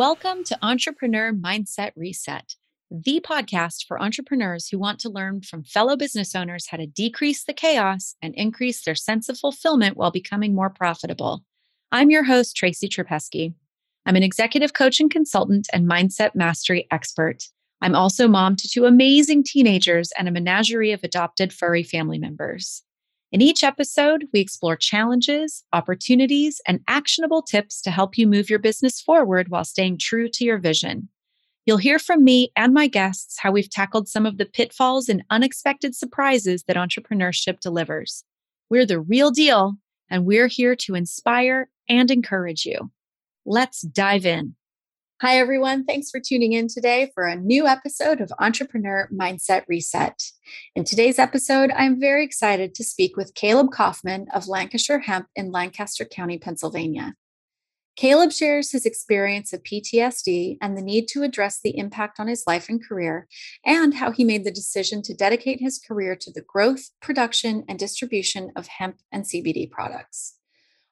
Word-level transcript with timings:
Welcome 0.00 0.44
to 0.44 0.58
Entrepreneur 0.62 1.30
Mindset 1.30 1.90
Reset, 1.94 2.54
the 2.90 3.20
podcast 3.20 3.84
for 3.86 4.00
entrepreneurs 4.00 4.66
who 4.66 4.78
want 4.78 4.98
to 5.00 5.10
learn 5.10 5.42
from 5.42 5.62
fellow 5.62 5.94
business 5.94 6.34
owners 6.34 6.68
how 6.68 6.78
to 6.78 6.86
decrease 6.86 7.44
the 7.44 7.52
chaos 7.52 8.14
and 8.22 8.34
increase 8.34 8.82
their 8.82 8.94
sense 8.94 9.28
of 9.28 9.38
fulfillment 9.38 9.98
while 9.98 10.10
becoming 10.10 10.54
more 10.54 10.70
profitable. 10.70 11.44
I'm 11.92 12.08
your 12.08 12.24
host, 12.24 12.56
Tracy 12.56 12.88
Trapesky. 12.88 13.52
I'm 14.06 14.16
an 14.16 14.22
executive 14.22 14.72
coach 14.72 15.00
and 15.00 15.10
consultant 15.10 15.68
and 15.70 15.86
mindset 15.86 16.34
mastery 16.34 16.86
expert. 16.90 17.42
I'm 17.82 17.94
also 17.94 18.26
mom 18.26 18.56
to 18.56 18.68
two 18.68 18.86
amazing 18.86 19.44
teenagers 19.44 20.12
and 20.16 20.26
a 20.26 20.32
menagerie 20.32 20.92
of 20.92 21.04
adopted 21.04 21.52
furry 21.52 21.82
family 21.82 22.18
members. 22.18 22.82
In 23.32 23.40
each 23.40 23.62
episode, 23.62 24.26
we 24.32 24.40
explore 24.40 24.74
challenges, 24.74 25.62
opportunities, 25.72 26.60
and 26.66 26.80
actionable 26.88 27.42
tips 27.42 27.80
to 27.82 27.90
help 27.90 28.18
you 28.18 28.26
move 28.26 28.50
your 28.50 28.58
business 28.58 29.00
forward 29.00 29.50
while 29.50 29.64
staying 29.64 29.98
true 29.98 30.28
to 30.30 30.44
your 30.44 30.58
vision. 30.58 31.08
You'll 31.64 31.76
hear 31.76 32.00
from 32.00 32.24
me 32.24 32.50
and 32.56 32.74
my 32.74 32.88
guests 32.88 33.38
how 33.38 33.52
we've 33.52 33.70
tackled 33.70 34.08
some 34.08 34.26
of 34.26 34.38
the 34.38 34.46
pitfalls 34.46 35.08
and 35.08 35.22
unexpected 35.30 35.94
surprises 35.94 36.64
that 36.64 36.76
entrepreneurship 36.76 37.60
delivers. 37.60 38.24
We're 38.68 38.86
the 38.86 38.98
real 38.98 39.30
deal, 39.30 39.74
and 40.08 40.26
we're 40.26 40.48
here 40.48 40.74
to 40.74 40.96
inspire 40.96 41.68
and 41.88 42.10
encourage 42.10 42.66
you. 42.66 42.90
Let's 43.46 43.82
dive 43.82 44.26
in. 44.26 44.56
Hi, 45.22 45.36
everyone. 45.36 45.84
Thanks 45.84 46.08
for 46.08 46.18
tuning 46.18 46.54
in 46.54 46.66
today 46.66 47.10
for 47.14 47.26
a 47.26 47.36
new 47.36 47.66
episode 47.66 48.22
of 48.22 48.32
Entrepreneur 48.38 49.06
Mindset 49.12 49.64
Reset. 49.68 50.18
In 50.74 50.84
today's 50.84 51.18
episode, 51.18 51.70
I'm 51.76 52.00
very 52.00 52.24
excited 52.24 52.74
to 52.74 52.84
speak 52.84 53.18
with 53.18 53.34
Caleb 53.34 53.70
Kaufman 53.70 54.28
of 54.32 54.48
Lancashire 54.48 55.00
Hemp 55.00 55.26
in 55.36 55.52
Lancaster 55.52 56.06
County, 56.06 56.38
Pennsylvania. 56.38 57.16
Caleb 57.96 58.32
shares 58.32 58.72
his 58.72 58.86
experience 58.86 59.52
of 59.52 59.62
PTSD 59.62 60.56
and 60.62 60.74
the 60.74 60.80
need 60.80 61.06
to 61.08 61.22
address 61.22 61.60
the 61.62 61.76
impact 61.76 62.18
on 62.18 62.26
his 62.26 62.44
life 62.46 62.70
and 62.70 62.82
career, 62.82 63.28
and 63.62 63.92
how 63.92 64.12
he 64.12 64.24
made 64.24 64.44
the 64.44 64.50
decision 64.50 65.02
to 65.02 65.12
dedicate 65.12 65.60
his 65.60 65.78
career 65.78 66.16
to 66.16 66.32
the 66.32 66.40
growth, 66.40 66.92
production, 67.02 67.62
and 67.68 67.78
distribution 67.78 68.52
of 68.56 68.68
hemp 68.68 68.96
and 69.12 69.24
CBD 69.24 69.70
products. 69.70 70.38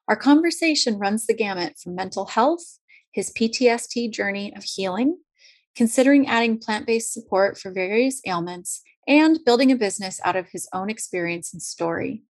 Our 0.07 0.15
conversation 0.15 0.99
runs 0.99 1.25
the 1.25 1.33
gamut 1.33 1.79
from 1.79 1.95
mental 1.95 2.27
health 2.27 2.78
his 3.11 3.31
PTSD 3.31 4.11
journey 4.11 4.53
of 4.55 4.63
healing, 4.63 5.17
considering 5.75 6.27
adding 6.27 6.57
plant 6.57 6.85
based 6.85 7.13
support 7.13 7.57
for 7.57 7.71
various 7.71 8.21
ailments, 8.25 8.81
and 9.07 9.39
building 9.45 9.71
a 9.71 9.75
business 9.75 10.19
out 10.23 10.35
of 10.35 10.49
his 10.51 10.67
own 10.73 10.89
experience 10.89 11.51
and 11.53 11.61
story. 11.61 12.23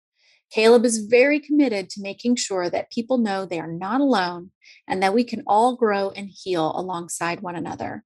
Caleb 0.51 0.85
is 0.85 0.99
very 0.99 1.39
committed 1.39 1.89
to 1.89 2.01
making 2.01 2.35
sure 2.35 2.69
that 2.69 2.91
people 2.91 3.17
know 3.17 3.45
they 3.45 3.59
are 3.59 3.71
not 3.71 3.99
alone 3.99 4.51
and 4.87 5.03
that 5.03 5.13
we 5.13 5.23
can 5.23 5.43
all 5.45 5.75
grow 5.75 6.11
and 6.11 6.29
heal 6.31 6.71
alongside 6.75 7.41
one 7.41 7.55
another. 7.55 8.05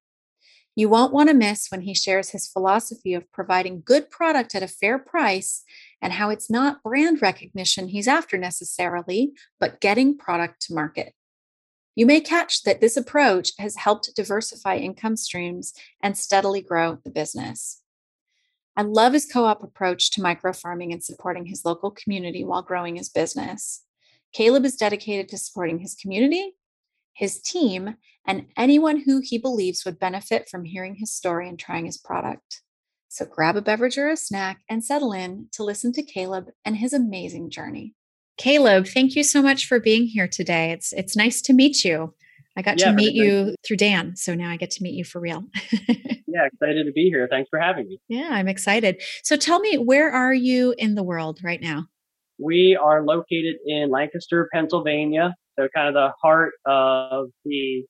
You 0.74 0.88
won't 0.88 1.12
want 1.12 1.28
to 1.28 1.34
miss 1.34 1.68
when 1.68 1.82
he 1.82 1.94
shares 1.94 2.30
his 2.30 2.48
philosophy 2.48 3.12
of 3.12 3.30
providing 3.30 3.82
good 3.84 4.10
product 4.10 4.54
at 4.54 4.62
a 4.62 4.68
fair 4.68 4.98
price 4.98 5.64
and 6.00 6.14
how 6.14 6.30
it's 6.30 6.50
not 6.50 6.82
brand 6.82 7.20
recognition 7.20 7.88
he's 7.88 8.08
after 8.08 8.38
necessarily, 8.38 9.32
but 9.60 9.80
getting 9.80 10.16
product 10.16 10.62
to 10.62 10.74
market. 10.74 11.14
You 11.94 12.06
may 12.06 12.20
catch 12.20 12.62
that 12.62 12.80
this 12.80 12.96
approach 12.96 13.50
has 13.58 13.76
helped 13.76 14.14
diversify 14.16 14.76
income 14.76 15.16
streams 15.16 15.74
and 16.02 16.16
steadily 16.16 16.62
grow 16.62 16.98
the 17.04 17.10
business. 17.10 17.82
I 18.74 18.82
love 18.82 19.12
his 19.12 19.30
co 19.30 19.44
op 19.44 19.62
approach 19.62 20.10
to 20.12 20.22
micro 20.22 20.54
farming 20.54 20.92
and 20.92 21.04
supporting 21.04 21.44
his 21.44 21.64
local 21.66 21.90
community 21.90 22.44
while 22.44 22.62
growing 22.62 22.96
his 22.96 23.10
business. 23.10 23.84
Caleb 24.32 24.64
is 24.64 24.76
dedicated 24.76 25.28
to 25.28 25.36
supporting 25.36 25.80
his 25.80 25.94
community, 25.94 26.54
his 27.12 27.42
team, 27.42 27.96
and 28.26 28.46
anyone 28.56 29.00
who 29.00 29.20
he 29.22 29.36
believes 29.36 29.84
would 29.84 29.98
benefit 29.98 30.48
from 30.48 30.64
hearing 30.64 30.94
his 30.94 31.14
story 31.14 31.46
and 31.48 31.58
trying 31.58 31.84
his 31.84 31.98
product. 31.98 32.62
So 33.08 33.26
grab 33.26 33.56
a 33.56 33.60
beverage 33.60 33.98
or 33.98 34.08
a 34.08 34.16
snack 34.16 34.62
and 34.70 34.82
settle 34.82 35.12
in 35.12 35.48
to 35.52 35.64
listen 35.64 35.92
to 35.92 36.02
Caleb 36.02 36.46
and 36.64 36.78
his 36.78 36.94
amazing 36.94 37.50
journey. 37.50 37.94
Caleb, 38.38 38.86
thank 38.86 39.14
you 39.14 39.22
so 39.24 39.42
much 39.42 39.66
for 39.66 39.78
being 39.78 40.06
here 40.06 40.28
today. 40.28 40.72
It's 40.72 40.92
it's 40.92 41.16
nice 41.16 41.40
to 41.42 41.52
meet 41.52 41.84
you. 41.84 42.14
I 42.56 42.62
got 42.62 42.78
yeah, 42.78 42.86
to 42.86 42.92
meet 42.92 43.14
you 43.14 43.54
through 43.66 43.78
Dan, 43.78 44.14
so 44.16 44.34
now 44.34 44.50
I 44.50 44.56
get 44.56 44.70
to 44.72 44.82
meet 44.82 44.94
you 44.94 45.04
for 45.04 45.20
real. 45.20 45.44
yeah, 45.88 46.46
excited 46.46 46.84
to 46.84 46.92
be 46.92 47.08
here. 47.08 47.26
Thanks 47.30 47.48
for 47.48 47.58
having 47.58 47.88
me. 47.88 47.98
Yeah, 48.08 48.28
I'm 48.30 48.48
excited. 48.48 49.02
So 49.22 49.36
tell 49.36 49.60
me, 49.60 49.78
where 49.78 50.10
are 50.10 50.34
you 50.34 50.74
in 50.76 50.94
the 50.94 51.02
world 51.02 51.40
right 51.42 51.62
now? 51.62 51.86
We 52.38 52.78
are 52.80 53.04
located 53.04 53.56
in 53.66 53.90
Lancaster, 53.90 54.48
Pennsylvania. 54.52 55.34
So 55.58 55.68
kind 55.74 55.88
of 55.88 55.94
the 55.94 56.12
heart 56.20 56.52
of 56.66 57.28
the 57.44 57.84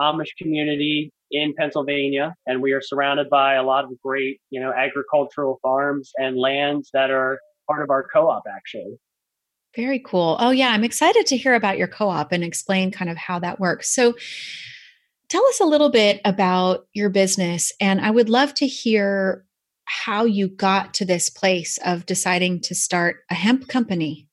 Amish 0.00 0.30
community 0.40 1.12
in 1.30 1.54
Pennsylvania. 1.58 2.34
And 2.46 2.62
we 2.62 2.72
are 2.72 2.80
surrounded 2.80 3.28
by 3.28 3.54
a 3.54 3.62
lot 3.62 3.84
of 3.84 3.90
great, 4.04 4.40
you 4.50 4.60
know, 4.60 4.72
agricultural 4.72 5.58
farms 5.62 6.12
and 6.16 6.38
lands 6.38 6.90
that 6.92 7.10
are 7.10 7.38
part 7.68 7.82
of 7.82 7.90
our 7.90 8.06
co-op 8.12 8.44
actually. 8.48 8.96
Very 9.76 9.98
cool. 9.98 10.36
Oh, 10.40 10.50
yeah. 10.50 10.70
I'm 10.70 10.84
excited 10.84 11.26
to 11.26 11.36
hear 11.36 11.54
about 11.54 11.78
your 11.78 11.88
co 11.88 12.08
op 12.08 12.32
and 12.32 12.42
explain 12.42 12.90
kind 12.90 13.10
of 13.10 13.16
how 13.16 13.38
that 13.40 13.60
works. 13.60 13.94
So, 13.94 14.14
tell 15.28 15.46
us 15.46 15.60
a 15.60 15.64
little 15.64 15.90
bit 15.90 16.20
about 16.24 16.86
your 16.94 17.10
business. 17.10 17.72
And 17.80 18.00
I 18.00 18.10
would 18.10 18.28
love 18.28 18.54
to 18.54 18.66
hear 18.66 19.44
how 19.84 20.24
you 20.24 20.48
got 20.48 20.94
to 20.94 21.04
this 21.04 21.30
place 21.30 21.78
of 21.84 22.06
deciding 22.06 22.60
to 22.62 22.74
start 22.74 23.18
a 23.30 23.34
hemp 23.34 23.68
company. 23.68 24.28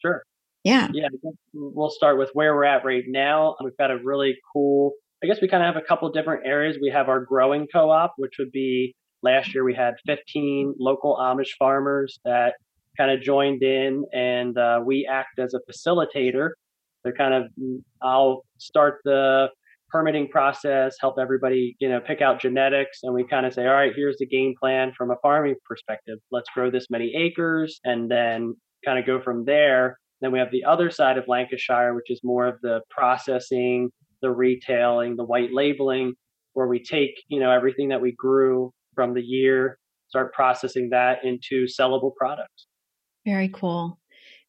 Sure. 0.00 0.22
Yeah. 0.64 0.88
Yeah. 0.92 1.08
We'll 1.52 1.90
start 1.90 2.18
with 2.18 2.30
where 2.34 2.54
we're 2.54 2.64
at 2.64 2.84
right 2.84 3.04
now. 3.06 3.56
We've 3.62 3.76
got 3.76 3.90
a 3.90 3.98
really 4.02 4.36
cool, 4.52 4.92
I 5.22 5.26
guess 5.26 5.40
we 5.40 5.48
kind 5.48 5.62
of 5.62 5.74
have 5.74 5.82
a 5.82 5.86
couple 5.86 6.10
different 6.10 6.46
areas. 6.46 6.76
We 6.80 6.90
have 6.90 7.08
our 7.08 7.20
growing 7.20 7.66
co 7.72 7.90
op, 7.90 8.14
which 8.16 8.34
would 8.38 8.52
be 8.52 8.94
last 9.22 9.54
year 9.54 9.64
we 9.64 9.74
had 9.74 9.94
15 10.06 10.74
local 10.78 11.16
Amish 11.16 11.50
farmers 11.58 12.18
that 12.24 12.54
kind 12.96 13.10
of 13.10 13.20
joined 13.20 13.62
in 13.62 14.04
and 14.12 14.56
uh, 14.58 14.80
we 14.84 15.06
act 15.10 15.38
as 15.38 15.54
a 15.54 15.60
facilitator. 15.70 16.50
So 17.04 17.12
kind 17.12 17.34
of 17.34 17.44
I'll 18.02 18.44
start 18.58 19.00
the 19.04 19.48
permitting 19.88 20.28
process, 20.28 20.96
help 21.00 21.16
everybody, 21.18 21.76
you 21.78 21.88
know, 21.88 22.00
pick 22.00 22.20
out 22.20 22.40
genetics 22.40 23.00
and 23.02 23.14
we 23.14 23.24
kind 23.24 23.46
of 23.46 23.54
say, 23.54 23.66
all 23.66 23.74
right, 23.74 23.92
here's 23.94 24.18
the 24.18 24.26
game 24.26 24.54
plan 24.60 24.92
from 24.96 25.10
a 25.10 25.16
farming 25.22 25.54
perspective. 25.64 26.18
Let's 26.30 26.50
grow 26.50 26.70
this 26.70 26.86
many 26.90 27.14
acres 27.14 27.80
and 27.84 28.10
then 28.10 28.54
kind 28.84 28.98
of 28.98 29.06
go 29.06 29.20
from 29.20 29.44
there. 29.44 29.98
Then 30.20 30.32
we 30.32 30.38
have 30.38 30.50
the 30.50 30.64
other 30.64 30.90
side 30.90 31.18
of 31.18 31.28
Lancashire, 31.28 31.94
which 31.94 32.10
is 32.10 32.20
more 32.24 32.46
of 32.46 32.60
the 32.62 32.80
processing, 32.90 33.90
the 34.22 34.30
retailing, 34.30 35.16
the 35.16 35.24
white 35.24 35.52
labeling, 35.52 36.14
where 36.54 36.66
we 36.66 36.82
take, 36.82 37.22
you 37.28 37.38
know, 37.38 37.50
everything 37.50 37.88
that 37.88 38.00
we 38.00 38.12
grew 38.12 38.72
from 38.94 39.12
the 39.12 39.22
year, 39.22 39.78
start 40.08 40.32
processing 40.32 40.88
that 40.90 41.18
into 41.24 41.66
sellable 41.66 42.14
products. 42.16 42.66
Very 43.26 43.48
cool. 43.48 43.98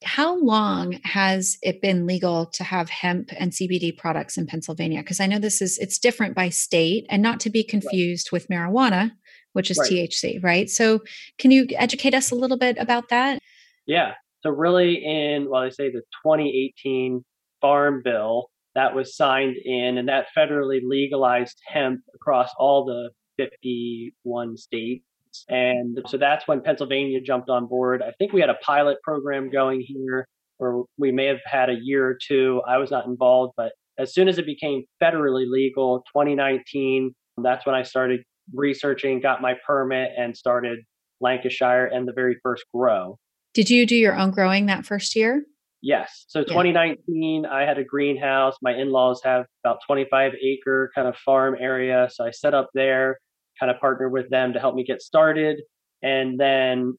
How 0.03 0.37
long 0.37 0.99
has 1.03 1.57
it 1.63 1.81
been 1.81 2.05
legal 2.05 2.45
to 2.53 2.63
have 2.63 2.89
hemp 2.89 3.31
and 3.35 3.51
CBD 3.51 3.97
products 3.97 4.37
in 4.37 4.45
Pennsylvania? 4.45 4.99
Because 4.99 5.19
I 5.19 5.25
know 5.25 5.39
this 5.39 5.63
is 5.63 5.79
it's 5.79 5.97
different 5.97 6.35
by 6.35 6.49
state 6.49 7.07
and 7.09 7.23
not 7.23 7.39
to 7.41 7.49
be 7.49 7.63
confused 7.63 8.27
right. 8.27 8.33
with 8.33 8.47
marijuana, 8.49 9.11
which 9.53 9.71
is 9.71 9.79
right. 9.79 9.91
THC, 9.91 10.43
right? 10.43 10.69
So 10.69 11.01
can 11.39 11.49
you 11.49 11.65
educate 11.75 12.13
us 12.13 12.29
a 12.29 12.35
little 12.35 12.57
bit 12.57 12.77
about 12.77 13.09
that? 13.09 13.39
Yeah. 13.87 14.13
So 14.41 14.51
really 14.51 15.03
in 15.03 15.49
well, 15.49 15.63
I 15.63 15.69
say 15.69 15.89
the 15.89 16.03
2018 16.23 17.25
Farm 17.59 18.01
Bill 18.03 18.51
that 18.75 18.93
was 18.93 19.17
signed 19.17 19.55
in 19.57 19.97
and 19.97 20.07
that 20.07 20.27
federally 20.37 20.81
legalized 20.83 21.59
hemp 21.65 22.01
across 22.13 22.51
all 22.59 22.85
the 22.85 23.09
51 23.43 24.57
states 24.57 25.03
and 25.49 25.99
so 26.07 26.17
that's 26.17 26.47
when 26.47 26.61
Pennsylvania 26.61 27.21
jumped 27.21 27.49
on 27.49 27.67
board. 27.67 28.01
I 28.01 28.11
think 28.17 28.33
we 28.33 28.41
had 28.41 28.49
a 28.49 28.55
pilot 28.55 28.97
program 29.03 29.49
going 29.49 29.81
here, 29.85 30.27
or 30.59 30.85
we 30.97 31.11
may 31.11 31.25
have 31.25 31.41
had 31.45 31.69
a 31.69 31.77
year 31.81 32.07
or 32.07 32.17
two. 32.21 32.61
I 32.67 32.77
was 32.77 32.91
not 32.91 33.05
involved, 33.05 33.53
but 33.57 33.73
as 33.97 34.13
soon 34.13 34.27
as 34.27 34.37
it 34.37 34.45
became 34.45 34.83
federally 35.01 35.45
legal, 35.49 36.03
2019, 36.13 37.13
that's 37.37 37.65
when 37.65 37.75
I 37.75 37.83
started 37.83 38.21
researching, 38.53 39.19
got 39.19 39.41
my 39.41 39.55
permit, 39.65 40.11
and 40.17 40.35
started 40.35 40.79
Lancashire 41.19 41.85
and 41.85 42.07
the 42.07 42.13
very 42.13 42.37
first 42.43 42.63
grow. 42.73 43.17
Did 43.53 43.69
you 43.69 43.85
do 43.85 43.95
your 43.95 44.15
own 44.15 44.31
growing 44.31 44.67
that 44.67 44.85
first 44.85 45.15
year? 45.15 45.43
Yes. 45.81 46.25
So 46.27 46.43
2019, 46.43 47.45
I 47.45 47.61
had 47.61 47.77
a 47.77 47.83
greenhouse. 47.83 48.55
My 48.61 48.73
in 48.73 48.91
laws 48.91 49.21
have 49.23 49.45
about 49.63 49.79
25 49.85 50.33
acre 50.41 50.91
kind 50.93 51.07
of 51.07 51.15
farm 51.17 51.55
area. 51.59 52.09
So 52.11 52.25
I 52.25 52.31
set 52.31 52.53
up 52.53 52.69
there 52.73 53.19
kind 53.59 53.71
of 53.71 53.79
partnered 53.79 54.11
with 54.11 54.29
them 54.29 54.53
to 54.53 54.59
help 54.59 54.75
me 54.75 54.83
get 54.83 55.01
started. 55.01 55.61
And 56.01 56.39
then 56.39 56.97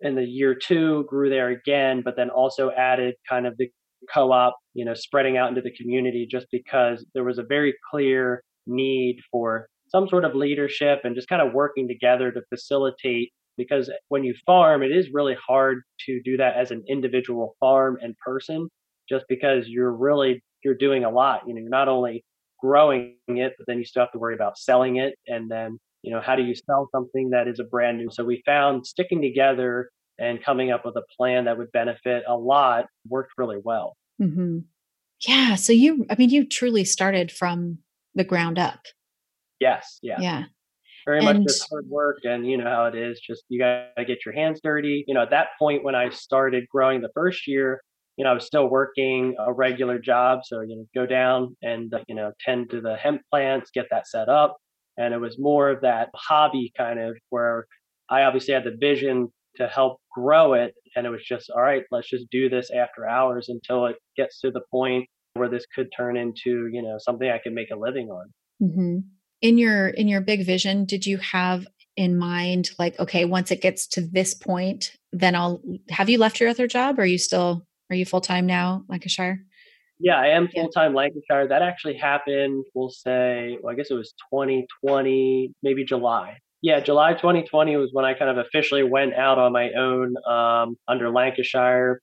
in 0.00 0.14
the 0.14 0.24
year 0.24 0.54
two, 0.54 1.04
grew 1.08 1.28
there 1.30 1.48
again, 1.48 2.02
but 2.04 2.16
then 2.16 2.30
also 2.30 2.70
added 2.70 3.14
kind 3.28 3.46
of 3.46 3.56
the 3.58 3.68
co 4.12 4.32
op, 4.32 4.56
you 4.74 4.84
know, 4.84 4.94
spreading 4.94 5.36
out 5.36 5.50
into 5.50 5.60
the 5.60 5.72
community 5.72 6.26
just 6.30 6.46
because 6.50 7.04
there 7.14 7.24
was 7.24 7.38
a 7.38 7.44
very 7.44 7.74
clear 7.90 8.42
need 8.66 9.18
for 9.30 9.68
some 9.88 10.08
sort 10.08 10.24
of 10.24 10.34
leadership 10.34 11.00
and 11.04 11.14
just 11.14 11.28
kind 11.28 11.42
of 11.42 11.52
working 11.52 11.88
together 11.88 12.30
to 12.30 12.40
facilitate 12.48 13.30
because 13.56 13.90
when 14.08 14.22
you 14.22 14.34
farm 14.46 14.82
it 14.82 14.92
is 14.92 15.08
really 15.12 15.36
hard 15.46 15.80
to 16.06 16.20
do 16.24 16.36
that 16.36 16.56
as 16.56 16.70
an 16.70 16.84
individual 16.88 17.56
farm 17.58 17.96
and 18.00 18.14
person 18.24 18.68
just 19.08 19.24
because 19.28 19.66
you're 19.66 19.92
really 19.92 20.40
you're 20.62 20.76
doing 20.76 21.04
a 21.04 21.10
lot 21.10 21.40
you 21.46 21.54
know 21.54 21.60
you're 21.60 21.70
not 21.70 21.88
only 21.88 22.22
growing 22.60 23.14
it, 23.28 23.54
but 23.58 23.66
then 23.66 23.78
you 23.78 23.84
still 23.84 24.02
have 24.02 24.12
to 24.12 24.18
worry 24.18 24.34
about 24.34 24.58
selling 24.58 24.96
it. 24.96 25.14
And 25.26 25.50
then, 25.50 25.78
you 26.02 26.12
know, 26.12 26.20
how 26.20 26.36
do 26.36 26.42
you 26.42 26.54
sell 26.54 26.88
something 26.92 27.30
that 27.30 27.48
is 27.48 27.58
a 27.58 27.64
brand 27.64 27.98
new? 27.98 28.08
So 28.10 28.24
we 28.24 28.42
found 28.46 28.86
sticking 28.86 29.20
together 29.20 29.90
and 30.18 30.42
coming 30.42 30.70
up 30.70 30.84
with 30.84 30.96
a 30.96 31.02
plan 31.16 31.46
that 31.46 31.58
would 31.58 31.72
benefit 31.72 32.24
a 32.28 32.36
lot 32.36 32.86
worked 33.08 33.32
really 33.38 33.58
well. 33.62 33.96
Mm-hmm. 34.20 34.58
Yeah. 35.26 35.54
So 35.54 35.72
you, 35.72 36.06
I 36.10 36.14
mean, 36.16 36.30
you 36.30 36.46
truly 36.46 36.84
started 36.84 37.30
from 37.30 37.78
the 38.14 38.24
ground 38.24 38.58
up. 38.58 38.80
Yes. 39.60 39.98
Yeah. 40.02 40.20
Yeah. 40.20 40.44
Very 41.06 41.18
and, 41.18 41.26
much 41.26 41.48
just 41.48 41.66
hard 41.70 41.86
work. 41.88 42.18
And 42.24 42.46
you 42.46 42.56
know 42.56 42.64
how 42.64 42.86
it 42.86 42.94
is. 42.94 43.20
Just 43.20 43.44
you 43.48 43.58
got 43.58 43.96
to 43.96 44.04
get 44.04 44.24
your 44.24 44.34
hands 44.34 44.60
dirty. 44.62 45.04
You 45.06 45.14
know, 45.14 45.22
at 45.22 45.30
that 45.30 45.48
point 45.58 45.84
when 45.84 45.94
I 45.94 46.10
started 46.10 46.64
growing 46.70 47.00
the 47.00 47.10
first 47.14 47.46
year, 47.46 47.80
you 48.16 48.24
know, 48.24 48.30
I 48.30 48.34
was 48.34 48.44
still 48.44 48.68
working 48.68 49.34
a 49.38 49.52
regular 49.52 49.98
job. 49.98 50.40
So, 50.44 50.60
you 50.60 50.76
know, 50.76 50.84
go 50.94 51.06
down 51.06 51.56
and, 51.62 51.92
you 52.06 52.14
know, 52.14 52.32
tend 52.44 52.70
to 52.70 52.80
the 52.80 52.96
hemp 52.96 53.22
plants, 53.30 53.70
get 53.72 53.86
that 53.90 54.06
set 54.06 54.28
up. 54.28 54.58
And 55.00 55.14
it 55.14 55.18
was 55.18 55.38
more 55.38 55.70
of 55.70 55.80
that 55.80 56.10
hobby 56.14 56.72
kind 56.76 57.00
of 57.00 57.16
where 57.30 57.66
I 58.10 58.22
obviously 58.22 58.52
had 58.52 58.64
the 58.64 58.76
vision 58.78 59.28
to 59.56 59.66
help 59.66 59.98
grow 60.12 60.52
it. 60.52 60.74
And 60.94 61.06
it 61.06 61.10
was 61.10 61.24
just, 61.24 61.50
all 61.50 61.62
right, 61.62 61.84
let's 61.90 62.10
just 62.10 62.26
do 62.30 62.50
this 62.50 62.70
after 62.70 63.08
hours 63.08 63.48
until 63.48 63.86
it 63.86 63.96
gets 64.16 64.40
to 64.40 64.50
the 64.50 64.60
point 64.70 65.08
where 65.34 65.48
this 65.48 65.64
could 65.74 65.88
turn 65.96 66.18
into, 66.18 66.68
you 66.70 66.82
know, 66.82 66.96
something 66.98 67.28
I 67.28 67.38
can 67.42 67.54
make 67.54 67.70
a 67.70 67.78
living 67.78 68.08
on. 68.08 68.26
Mm-hmm. 68.62 68.98
In 69.40 69.56
your 69.56 69.88
in 69.88 70.06
your 70.06 70.20
big 70.20 70.44
vision, 70.44 70.84
did 70.84 71.06
you 71.06 71.16
have 71.16 71.66
in 71.96 72.18
mind 72.18 72.70
like, 72.78 72.98
okay, 73.00 73.24
once 73.24 73.50
it 73.50 73.62
gets 73.62 73.86
to 73.88 74.02
this 74.02 74.34
point, 74.34 74.92
then 75.12 75.34
I'll 75.34 75.62
have 75.88 76.10
you 76.10 76.18
left 76.18 76.40
your 76.40 76.50
other 76.50 76.66
job? 76.66 76.98
Or 76.98 77.02
are 77.02 77.06
you 77.06 77.16
still 77.16 77.66
are 77.88 77.96
you 77.96 78.04
full 78.04 78.20
time 78.20 78.44
now, 78.44 78.84
Lancashire? 78.88 79.46
Yeah, 80.00 80.18
I 80.18 80.28
am 80.28 80.48
full 80.48 80.68
time 80.70 80.94
Lancashire. 80.94 81.46
That 81.46 81.60
actually 81.60 81.96
happened, 81.96 82.64
we'll 82.74 82.88
say, 82.88 83.58
well, 83.62 83.72
I 83.72 83.76
guess 83.76 83.90
it 83.90 83.94
was 83.94 84.12
2020, 84.32 85.52
maybe 85.62 85.84
July. 85.84 86.38
Yeah, 86.62 86.80
July 86.80 87.12
2020 87.12 87.76
was 87.76 87.90
when 87.92 88.04
I 88.04 88.14
kind 88.14 88.30
of 88.30 88.44
officially 88.46 88.82
went 88.82 89.14
out 89.14 89.38
on 89.38 89.52
my 89.52 89.70
own 89.72 90.14
um, 90.26 90.76
under 90.88 91.10
Lancashire. 91.10 92.00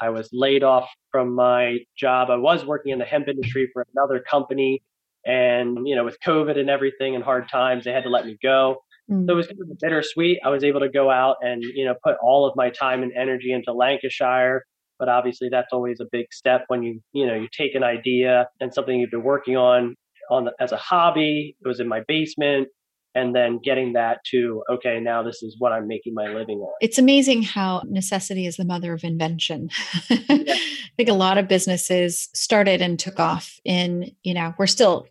I 0.00 0.10
was 0.10 0.28
laid 0.32 0.62
off 0.62 0.88
from 1.10 1.34
my 1.34 1.78
job. 1.98 2.30
I 2.30 2.36
was 2.36 2.64
working 2.64 2.92
in 2.92 2.98
the 2.98 3.04
hemp 3.04 3.28
industry 3.28 3.68
for 3.72 3.84
another 3.94 4.20
company. 4.20 4.82
And, 5.26 5.86
you 5.86 5.94
know, 5.94 6.04
with 6.04 6.18
COVID 6.24 6.58
and 6.58 6.70
everything 6.70 7.14
and 7.14 7.22
hard 7.22 7.48
times, 7.48 7.84
they 7.84 7.92
had 7.92 8.04
to 8.04 8.08
let 8.08 8.26
me 8.26 8.38
go. 8.42 8.78
Mm. 9.10 9.26
So 9.26 9.32
it 9.32 9.36
was 9.36 9.46
kind 9.48 9.60
of 9.60 9.78
bittersweet. 9.78 10.38
I 10.44 10.48
was 10.48 10.64
able 10.64 10.80
to 10.80 10.88
go 10.88 11.10
out 11.10 11.36
and, 11.42 11.62
you 11.62 11.84
know, 11.84 11.94
put 12.02 12.16
all 12.22 12.46
of 12.46 12.54
my 12.56 12.70
time 12.70 13.02
and 13.02 13.12
energy 13.12 13.52
into 13.52 13.72
Lancashire 13.72 14.64
but 15.00 15.08
obviously 15.08 15.48
that's 15.48 15.72
always 15.72 15.98
a 15.98 16.06
big 16.12 16.26
step 16.32 16.64
when 16.68 16.84
you 16.84 17.00
you 17.12 17.26
know 17.26 17.34
you 17.34 17.48
take 17.50 17.74
an 17.74 17.82
idea 17.82 18.46
and 18.60 18.72
something 18.72 19.00
you've 19.00 19.10
been 19.10 19.24
working 19.24 19.56
on 19.56 19.96
on 20.30 20.44
the, 20.44 20.52
as 20.60 20.70
a 20.70 20.76
hobby 20.76 21.56
it 21.60 21.66
was 21.66 21.80
in 21.80 21.88
my 21.88 22.02
basement 22.06 22.68
and 23.16 23.34
then 23.34 23.58
getting 23.64 23.94
that 23.94 24.18
to 24.30 24.62
okay 24.70 25.00
now 25.00 25.22
this 25.22 25.42
is 25.42 25.56
what 25.58 25.72
i'm 25.72 25.88
making 25.88 26.14
my 26.14 26.28
living 26.28 26.58
on. 26.58 26.72
It's 26.80 26.98
amazing 26.98 27.42
how 27.42 27.82
necessity 27.88 28.46
is 28.46 28.56
the 28.56 28.64
mother 28.64 28.92
of 28.92 29.02
invention. 29.02 29.70
Yeah. 30.08 30.18
i 30.30 30.92
think 30.96 31.08
a 31.08 31.14
lot 31.14 31.38
of 31.38 31.48
businesses 31.48 32.28
started 32.34 32.80
and 32.82 32.98
took 32.98 33.18
off 33.18 33.58
in 33.64 34.12
you 34.22 34.34
know 34.34 34.54
we're 34.58 34.68
still 34.68 35.08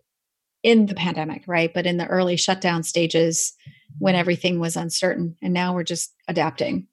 in 0.62 0.86
the 0.86 0.94
pandemic 0.94 1.42
right? 1.46 1.72
But 1.72 1.86
in 1.86 1.96
the 1.96 2.06
early 2.06 2.36
shutdown 2.36 2.82
stages 2.82 3.54
when 3.98 4.14
everything 4.14 4.60
was 4.60 4.76
uncertain 4.76 5.36
and 5.42 5.52
now 5.52 5.74
we're 5.74 5.84
just 5.84 6.14
adapting 6.28 6.86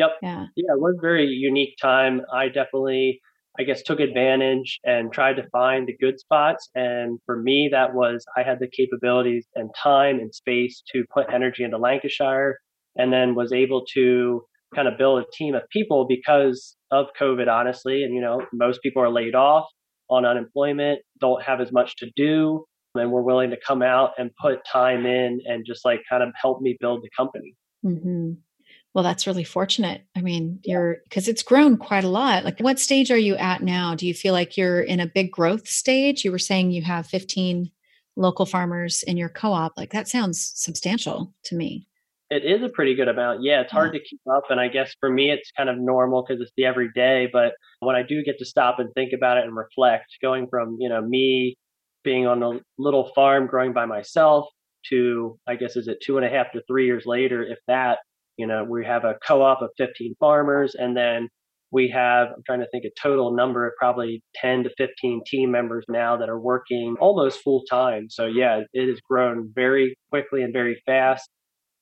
Yep. 0.00 0.10
Yeah. 0.22 0.46
Yeah, 0.56 0.72
it 0.74 0.80
was 0.80 0.96
a 0.98 1.00
very 1.00 1.26
unique 1.26 1.76
time. 1.80 2.22
I 2.32 2.48
definitely, 2.48 3.20
I 3.58 3.64
guess, 3.64 3.82
took 3.82 4.00
advantage 4.00 4.80
and 4.84 5.12
tried 5.12 5.34
to 5.34 5.48
find 5.50 5.86
the 5.86 5.96
good 6.00 6.18
spots. 6.18 6.70
And 6.74 7.18
for 7.26 7.36
me, 7.40 7.68
that 7.70 7.94
was 7.94 8.24
I 8.34 8.42
had 8.42 8.60
the 8.60 8.68
capabilities 8.68 9.46
and 9.54 9.68
time 9.74 10.18
and 10.18 10.34
space 10.34 10.82
to 10.92 11.04
put 11.12 11.26
energy 11.32 11.64
into 11.64 11.76
Lancashire 11.76 12.58
and 12.96 13.12
then 13.12 13.34
was 13.34 13.52
able 13.52 13.84
to 13.94 14.42
kind 14.74 14.88
of 14.88 14.96
build 14.96 15.22
a 15.22 15.26
team 15.36 15.54
of 15.54 15.62
people 15.70 16.06
because 16.08 16.76
of 16.90 17.06
COVID, 17.20 17.48
honestly. 17.48 18.02
And, 18.02 18.14
you 18.14 18.22
know, 18.22 18.46
most 18.52 18.80
people 18.82 19.02
are 19.02 19.12
laid 19.12 19.34
off 19.34 19.66
on 20.08 20.24
unemployment, 20.24 21.00
don't 21.20 21.42
have 21.42 21.60
as 21.60 21.70
much 21.72 21.96
to 21.96 22.10
do, 22.16 22.64
and 22.94 23.12
we're 23.12 23.22
willing 23.22 23.50
to 23.50 23.56
come 23.66 23.82
out 23.82 24.12
and 24.18 24.30
put 24.40 24.58
time 24.70 25.06
in 25.06 25.40
and 25.44 25.64
just 25.66 25.84
like 25.84 26.00
kind 26.08 26.22
of 26.22 26.30
help 26.40 26.60
me 26.60 26.76
build 26.80 27.02
the 27.02 27.10
company. 27.16 27.54
Mm-hmm. 27.84 28.32
Well, 28.94 29.04
that's 29.04 29.26
really 29.26 29.44
fortunate. 29.44 30.02
I 30.16 30.20
mean, 30.20 30.60
you're 30.64 30.98
because 31.04 31.28
it's 31.28 31.44
grown 31.44 31.76
quite 31.76 32.02
a 32.02 32.08
lot. 32.08 32.44
Like, 32.44 32.58
what 32.58 32.80
stage 32.80 33.10
are 33.10 33.18
you 33.18 33.36
at 33.36 33.62
now? 33.62 33.94
Do 33.94 34.06
you 34.06 34.14
feel 34.14 34.32
like 34.32 34.56
you're 34.56 34.80
in 34.80 34.98
a 34.98 35.06
big 35.06 35.30
growth 35.30 35.68
stage? 35.68 36.24
You 36.24 36.32
were 36.32 36.38
saying 36.38 36.72
you 36.72 36.82
have 36.82 37.06
15 37.06 37.70
local 38.16 38.46
farmers 38.46 39.04
in 39.04 39.16
your 39.16 39.28
co 39.28 39.52
op. 39.52 39.74
Like, 39.76 39.92
that 39.92 40.08
sounds 40.08 40.52
substantial 40.56 41.32
to 41.44 41.54
me. 41.54 41.86
It 42.30 42.44
is 42.44 42.62
a 42.62 42.68
pretty 42.68 42.94
good 42.94 43.08
amount. 43.08 43.42
Yeah, 43.42 43.60
it's 43.60 43.72
hard 43.72 43.92
yeah. 43.92 44.00
to 44.00 44.04
keep 44.04 44.20
up. 44.32 44.44
And 44.50 44.60
I 44.60 44.68
guess 44.68 44.94
for 45.00 45.10
me, 45.10 45.30
it's 45.30 45.50
kind 45.56 45.68
of 45.68 45.78
normal 45.78 46.24
because 46.26 46.40
it's 46.40 46.52
the 46.56 46.64
everyday. 46.64 47.28
But 47.32 47.54
when 47.80 47.96
I 47.96 48.02
do 48.02 48.22
get 48.22 48.38
to 48.38 48.44
stop 48.44 48.78
and 48.78 48.88
think 48.94 49.12
about 49.12 49.38
it 49.38 49.44
and 49.44 49.56
reflect, 49.56 50.06
going 50.22 50.46
from, 50.48 50.76
you 50.78 50.88
know, 50.88 51.00
me 51.00 51.56
being 52.04 52.26
on 52.26 52.42
a 52.42 52.60
little 52.78 53.10
farm 53.14 53.46
growing 53.46 53.72
by 53.72 53.84
myself 53.84 54.46
to, 54.90 55.38
I 55.46 55.56
guess, 55.56 55.76
is 55.76 55.88
it 55.88 55.98
two 56.02 56.18
and 56.18 56.26
a 56.26 56.30
half 56.30 56.52
to 56.52 56.62
three 56.68 56.86
years 56.86 57.04
later, 57.04 57.42
if 57.42 57.58
that, 57.66 57.98
you 58.40 58.46
know, 58.46 58.64
we 58.64 58.86
have 58.86 59.04
a 59.04 59.16
co-op 59.26 59.60
of 59.60 59.68
15 59.76 60.14
farmers, 60.18 60.74
and 60.74 60.96
then 60.96 61.28
we 61.70 61.90
have 61.90 62.28
I'm 62.28 62.42
trying 62.46 62.60
to 62.60 62.68
think 62.72 62.86
a 62.86 63.00
total 63.00 63.36
number 63.36 63.66
of 63.66 63.74
probably 63.78 64.22
10 64.36 64.64
to 64.64 64.70
15 64.78 65.20
team 65.26 65.50
members 65.50 65.84
now 65.90 66.16
that 66.16 66.30
are 66.30 66.40
working 66.40 66.96
almost 67.00 67.40
full 67.42 67.62
time. 67.70 68.06
So 68.08 68.24
yeah, 68.24 68.62
it 68.72 68.88
has 68.88 68.98
grown 69.00 69.52
very 69.54 69.94
quickly 70.08 70.42
and 70.42 70.54
very 70.54 70.80
fast. 70.86 71.28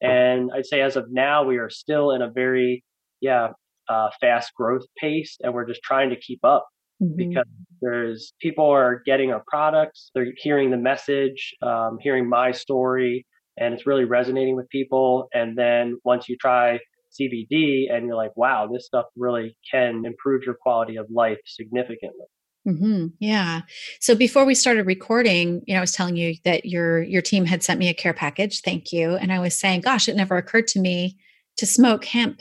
And 0.03 0.51
I'd 0.53 0.67
say 0.67 0.81
as 0.81 0.97
of 0.97 1.07
now, 1.11 1.45
we 1.45 1.59
are 1.59 1.71
still 1.71 2.11
in 2.11 2.23
a 2.23 2.31
very 2.31 2.83
yeah 3.21 3.51
uh, 3.89 4.09
fast 4.21 4.53
growth 4.57 4.85
pace, 5.01 5.37
and 5.41 5.55
we're 5.55 5.67
just 5.67 5.83
trying 5.83 6.11
to 6.11 6.17
keep 6.17 6.41
up. 6.43 6.67
Mm-hmm. 7.01 7.15
because 7.17 7.47
there's 7.81 8.33
people 8.41 8.69
are 8.69 9.03
getting 9.07 9.31
our 9.31 9.45
products 9.47 10.11
they're 10.17 10.33
hearing 10.37 10.73
the 10.73 10.77
message 10.77 11.55
um, 11.63 11.97
hearing 12.01 12.29
my 12.29 12.51
story 12.51 13.25
and 13.61 13.75
it's 13.75 13.87
really 13.87 14.05
resonating 14.05 14.57
with 14.57 14.69
people. 14.69 15.29
And 15.33 15.57
then 15.57 15.99
once 16.05 16.29
you 16.29 16.37
try 16.37 16.79
CBD 17.19 17.93
and 17.93 18.07
you're 18.07 18.17
like, 18.17 18.37
wow, 18.37 18.69
this 18.73 18.87
stuff 18.87 19.07
really 19.17 19.57
can 19.71 20.05
improve 20.05 20.45
your 20.45 20.55
quality 20.55 20.97
of 20.97 21.07
life 21.11 21.39
significantly. 21.45 22.27
Mm-hmm. 22.67 23.07
Yeah. 23.19 23.63
So 24.01 24.15
before 24.15 24.45
we 24.45 24.55
started 24.55 24.87
recording, 24.87 25.63
you 25.67 25.75
know, 25.75 25.79
I 25.79 25.81
was 25.81 25.93
telling 25.93 26.17
you 26.17 26.35
that 26.45 26.67
your 26.67 27.03
your 27.03 27.23
team 27.23 27.47
had 27.47 27.63
sent 27.63 27.79
me 27.79 27.89
a 27.89 27.95
care 27.95 28.13
package. 28.13 28.61
Thank 28.61 28.93
you. 28.93 29.17
And 29.17 29.33
I 29.33 29.39
was 29.39 29.55
saying, 29.59 29.81
gosh, 29.83 30.09
it 30.09 30.17
never 30.17 30.37
occurred 30.37 30.67
to 30.69 30.81
me 30.81 31.17
to 31.57 31.67
smoke 31.67 32.05
hemp 32.05 32.41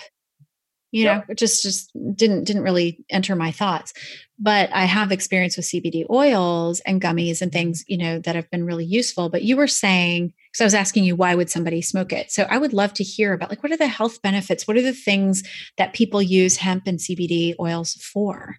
you 0.91 1.05
know 1.05 1.23
it 1.27 1.37
just 1.37 1.61
just 1.61 1.91
didn't 2.15 2.45
didn't 2.45 2.63
really 2.63 3.03
enter 3.09 3.35
my 3.35 3.51
thoughts 3.51 3.93
but 4.39 4.69
i 4.73 4.85
have 4.85 5.11
experience 5.11 5.57
with 5.57 5.65
cbd 5.65 6.09
oils 6.09 6.79
and 6.81 7.01
gummies 7.01 7.41
and 7.41 7.51
things 7.51 7.83
you 7.87 7.97
know 7.97 8.19
that 8.19 8.35
have 8.35 8.49
been 8.49 8.65
really 8.65 8.85
useful 8.85 9.29
but 9.29 9.43
you 9.43 9.57
were 9.57 9.67
saying 9.67 10.33
because 10.57 10.73
i 10.73 10.77
was 10.77 10.87
asking 10.87 11.03
you 11.03 11.15
why 11.15 11.35
would 11.35 11.49
somebody 11.49 11.81
smoke 11.81 12.11
it 12.11 12.31
so 12.31 12.43
i 12.49 12.57
would 12.57 12.73
love 12.73 12.93
to 12.93 13.03
hear 13.03 13.33
about 13.33 13.49
like 13.49 13.63
what 13.63 13.71
are 13.71 13.77
the 13.77 13.87
health 13.87 14.21
benefits 14.21 14.67
what 14.67 14.77
are 14.77 14.81
the 14.81 14.93
things 14.93 15.43
that 15.77 15.93
people 15.93 16.21
use 16.21 16.57
hemp 16.57 16.83
and 16.87 16.99
cbd 16.99 17.53
oils 17.59 17.93
for 17.93 18.57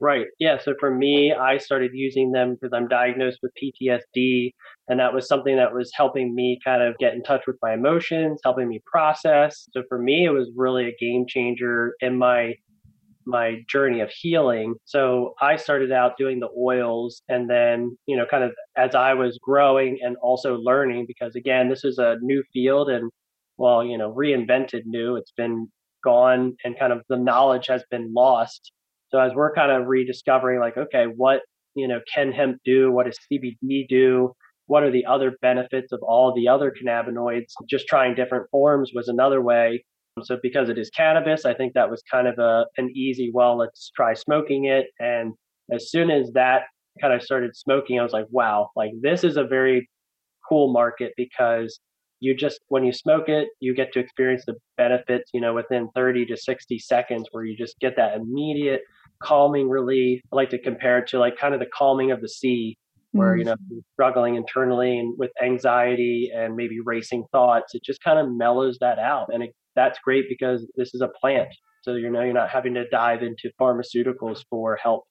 Right. 0.00 0.26
Yeah. 0.40 0.58
So 0.58 0.74
for 0.80 0.92
me, 0.92 1.32
I 1.32 1.58
started 1.58 1.92
using 1.94 2.32
them 2.32 2.54
because 2.54 2.72
I'm 2.74 2.88
diagnosed 2.88 3.38
with 3.40 3.52
PTSD. 3.62 4.52
And 4.88 4.98
that 4.98 5.14
was 5.14 5.28
something 5.28 5.56
that 5.56 5.72
was 5.72 5.92
helping 5.94 6.34
me 6.34 6.58
kind 6.64 6.82
of 6.82 6.98
get 6.98 7.14
in 7.14 7.22
touch 7.22 7.42
with 7.46 7.56
my 7.62 7.74
emotions, 7.74 8.40
helping 8.42 8.68
me 8.68 8.82
process. 8.84 9.68
So 9.72 9.84
for 9.88 9.98
me, 9.98 10.24
it 10.24 10.30
was 10.30 10.50
really 10.56 10.86
a 10.88 10.96
game 10.98 11.26
changer 11.28 11.94
in 12.00 12.18
my 12.18 12.54
my 13.26 13.62
journey 13.68 14.00
of 14.00 14.10
healing. 14.10 14.74
So 14.84 15.34
I 15.40 15.56
started 15.56 15.92
out 15.92 16.18
doing 16.18 16.40
the 16.40 16.48
oils 16.58 17.22
and 17.28 17.48
then, 17.48 17.96
you 18.06 18.16
know, 18.16 18.26
kind 18.30 18.44
of 18.44 18.52
as 18.76 18.94
I 18.94 19.14
was 19.14 19.38
growing 19.42 19.98
and 20.02 20.16
also 20.22 20.56
learning 20.56 21.06
because 21.06 21.34
again, 21.36 21.68
this 21.68 21.84
is 21.84 21.98
a 21.98 22.16
new 22.20 22.42
field 22.52 22.88
and 22.88 23.10
well, 23.58 23.84
you 23.84 23.98
know, 23.98 24.12
reinvented 24.12 24.82
new. 24.86 25.16
It's 25.16 25.32
been 25.36 25.68
gone 26.04 26.56
and 26.64 26.78
kind 26.78 26.92
of 26.92 27.02
the 27.08 27.16
knowledge 27.16 27.66
has 27.68 27.84
been 27.90 28.12
lost 28.14 28.72
so 29.12 29.18
as 29.20 29.32
we're 29.34 29.54
kind 29.54 29.70
of 29.70 29.88
rediscovering, 29.88 30.58
like, 30.58 30.76
okay, 30.76 31.04
what 31.04 31.42
you 31.74 31.86
know 31.86 32.00
can 32.12 32.32
hemp 32.32 32.58
do? 32.64 32.90
What 32.90 33.06
does 33.06 33.18
CBD 33.30 33.86
do? 33.88 34.32
What 34.66 34.82
are 34.82 34.90
the 34.90 35.04
other 35.04 35.36
benefits 35.42 35.92
of 35.92 36.00
all 36.02 36.34
the 36.34 36.48
other 36.48 36.72
cannabinoids? 36.72 37.52
Just 37.68 37.86
trying 37.86 38.14
different 38.14 38.48
forms 38.50 38.90
was 38.94 39.08
another 39.08 39.42
way. 39.42 39.84
So 40.22 40.38
because 40.42 40.68
it 40.68 40.78
is 40.78 40.90
cannabis, 40.90 41.44
I 41.44 41.54
think 41.54 41.74
that 41.74 41.90
was 41.90 42.02
kind 42.10 42.28
of 42.28 42.38
a 42.38 42.66
an 42.76 42.90
easy. 42.94 43.30
Well, 43.32 43.56
let's 43.56 43.90
try 43.94 44.14
smoking 44.14 44.66
it. 44.66 44.86
And 44.98 45.32
as 45.72 45.90
soon 45.90 46.10
as 46.10 46.30
that 46.32 46.62
kind 47.00 47.14
of 47.14 47.22
started 47.22 47.56
smoking, 47.56 47.98
I 47.98 48.02
was 48.02 48.12
like, 48.12 48.26
wow, 48.30 48.70
like 48.76 48.90
this 49.00 49.24
is 49.24 49.36
a 49.36 49.44
very 49.44 49.88
cool 50.48 50.72
market 50.72 51.12
because 51.16 51.80
you 52.20 52.36
just 52.36 52.60
when 52.68 52.84
you 52.84 52.92
smoke 52.92 53.28
it 53.28 53.48
you 53.60 53.74
get 53.74 53.92
to 53.92 53.98
experience 53.98 54.44
the 54.46 54.54
benefits 54.76 55.30
you 55.32 55.40
know 55.40 55.54
within 55.54 55.88
30 55.94 56.26
to 56.26 56.36
60 56.36 56.78
seconds 56.78 57.26
where 57.32 57.44
you 57.44 57.56
just 57.56 57.78
get 57.80 57.96
that 57.96 58.14
immediate 58.16 58.82
calming 59.22 59.68
relief. 59.68 60.20
I 60.32 60.36
like 60.36 60.50
to 60.50 60.58
compare 60.58 60.98
it 60.98 61.08
to 61.08 61.18
like 61.18 61.38
kind 61.38 61.54
of 61.54 61.60
the 61.60 61.66
calming 61.66 62.10
of 62.10 62.20
the 62.20 62.28
sea. 62.28 62.76
where, 63.12 63.34
mm. 63.34 63.40
you 63.40 63.44
know, 63.44 63.56
struggling 63.92 64.36
internally 64.36 64.98
and 64.98 65.14
with 65.18 65.30
anxiety 65.42 66.30
and 66.34 66.56
maybe 66.56 66.78
racing 66.84 67.24
thoughts, 67.30 67.74
it 67.74 67.82
just 67.84 68.02
kind 68.02 68.18
of 68.18 68.30
mellows 68.30 68.78
that 68.80 68.98
out. 68.98 69.28
And 69.32 69.42
it, 69.42 69.54
that's 69.74 69.98
great 70.04 70.26
because 70.28 70.66
this 70.76 70.94
is 70.94 71.00
a 71.00 71.08
plant. 71.20 71.48
So, 71.82 71.94
you 71.94 72.10
know, 72.10 72.22
you're 72.22 72.32
not 72.32 72.50
having 72.50 72.74
to 72.74 72.88
dive 72.88 73.22
into 73.22 73.50
pharmaceuticals 73.60 74.44
for 74.48 74.76
help. 74.76 75.04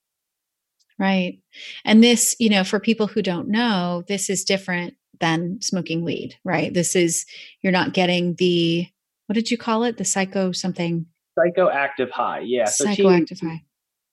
Right. 0.97 1.39
And 1.83 2.03
this, 2.03 2.35
you 2.39 2.49
know, 2.49 2.63
for 2.63 2.79
people 2.79 3.07
who 3.07 3.21
don't 3.21 3.49
know, 3.49 4.03
this 4.07 4.29
is 4.29 4.43
different 4.43 4.93
than 5.19 5.59
smoking 5.61 6.05
weed, 6.05 6.35
right? 6.45 6.73
This 6.73 6.95
is, 6.95 7.25
you're 7.61 7.73
not 7.73 7.93
getting 7.93 8.35
the, 8.35 8.87
what 9.27 9.33
did 9.33 9.51
you 9.51 9.57
call 9.57 9.83
it? 9.83 9.97
The 9.97 10.05
psycho 10.05 10.51
something? 10.51 11.05
Psychoactive 11.37 12.11
high. 12.11 12.43
Yeah. 12.45 12.65
So 12.65 12.85
psychoactive 12.85 13.41
high 13.41 13.63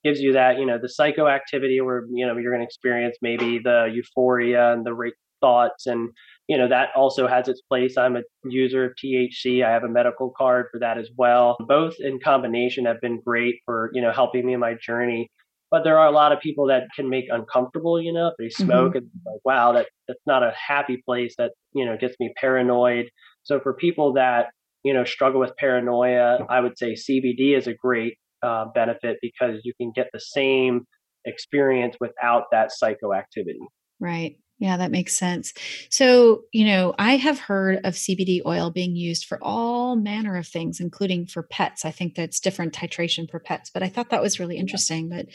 gives 0.04 0.20
you 0.20 0.32
that, 0.32 0.58
you 0.58 0.66
know, 0.66 0.78
the 0.78 0.88
psychoactivity 0.88 1.84
where, 1.84 2.06
you 2.12 2.26
know, 2.26 2.36
you're 2.36 2.52
going 2.52 2.60
to 2.60 2.66
experience 2.66 3.16
maybe 3.20 3.58
the 3.58 3.90
euphoria 3.92 4.72
and 4.72 4.86
the 4.86 5.12
thoughts. 5.40 5.86
And, 5.86 6.10
you 6.48 6.56
know, 6.56 6.68
that 6.68 6.88
also 6.96 7.28
has 7.28 7.46
its 7.46 7.60
place. 7.60 7.98
I'm 7.98 8.16
a 8.16 8.22
user 8.44 8.86
of 8.86 8.92
THC. 9.02 9.64
I 9.64 9.70
have 9.70 9.84
a 9.84 9.88
medical 9.88 10.32
card 10.36 10.66
for 10.72 10.80
that 10.80 10.96
as 10.96 11.10
well. 11.16 11.56
Both 11.60 11.96
in 12.00 12.18
combination 12.20 12.86
have 12.86 13.00
been 13.02 13.20
great 13.24 13.56
for, 13.66 13.90
you 13.92 14.00
know, 14.00 14.12
helping 14.12 14.46
me 14.46 14.54
in 14.54 14.60
my 14.60 14.74
journey. 14.74 15.30
But 15.70 15.84
there 15.84 15.98
are 15.98 16.06
a 16.06 16.10
lot 16.10 16.32
of 16.32 16.40
people 16.40 16.68
that 16.68 16.84
can 16.96 17.10
make 17.10 17.26
uncomfortable, 17.30 18.00
you 18.00 18.14
know, 18.14 18.28
if 18.28 18.34
they 18.38 18.48
smoke 18.48 18.94
mm-hmm. 18.94 18.98
and 18.98 19.10
like, 19.26 19.40
wow, 19.44 19.72
that, 19.72 19.88
that's 20.08 20.22
not 20.26 20.42
a 20.42 20.52
happy 20.52 21.02
place 21.04 21.34
that, 21.36 21.50
you 21.74 21.84
know, 21.84 21.98
gets 21.98 22.16
me 22.18 22.32
paranoid. 22.40 23.10
So 23.42 23.60
for 23.60 23.74
people 23.74 24.14
that, 24.14 24.46
you 24.82 24.94
know, 24.94 25.04
struggle 25.04 25.40
with 25.40 25.52
paranoia, 25.58 26.46
I 26.48 26.60
would 26.60 26.78
say 26.78 26.94
CBD 26.94 27.54
is 27.54 27.66
a 27.66 27.74
great 27.74 28.14
uh, 28.42 28.66
benefit 28.74 29.18
because 29.20 29.60
you 29.64 29.74
can 29.78 29.92
get 29.94 30.08
the 30.14 30.20
same 30.20 30.86
experience 31.26 31.96
without 32.00 32.44
that 32.52 32.70
psychoactivity. 32.82 33.66
Right. 34.00 34.36
Yeah, 34.60 34.76
that 34.76 34.90
makes 34.90 35.16
sense. 35.16 35.54
So, 35.88 36.42
you 36.52 36.66
know, 36.66 36.92
I 36.98 37.16
have 37.16 37.38
heard 37.38 37.76
of 37.84 37.94
CBD 37.94 38.40
oil 38.44 38.70
being 38.70 38.96
used 38.96 39.24
for 39.24 39.38
all 39.40 39.94
manner 39.94 40.36
of 40.36 40.48
things, 40.48 40.80
including 40.80 41.26
for 41.26 41.44
pets. 41.44 41.84
I 41.84 41.92
think 41.92 42.16
that's 42.16 42.40
different 42.40 42.74
titration 42.74 43.30
for 43.30 43.38
pets, 43.38 43.70
but 43.72 43.84
I 43.84 43.88
thought 43.88 44.10
that 44.10 44.20
was 44.20 44.40
really 44.40 44.56
interesting. 44.56 45.08
But 45.08 45.26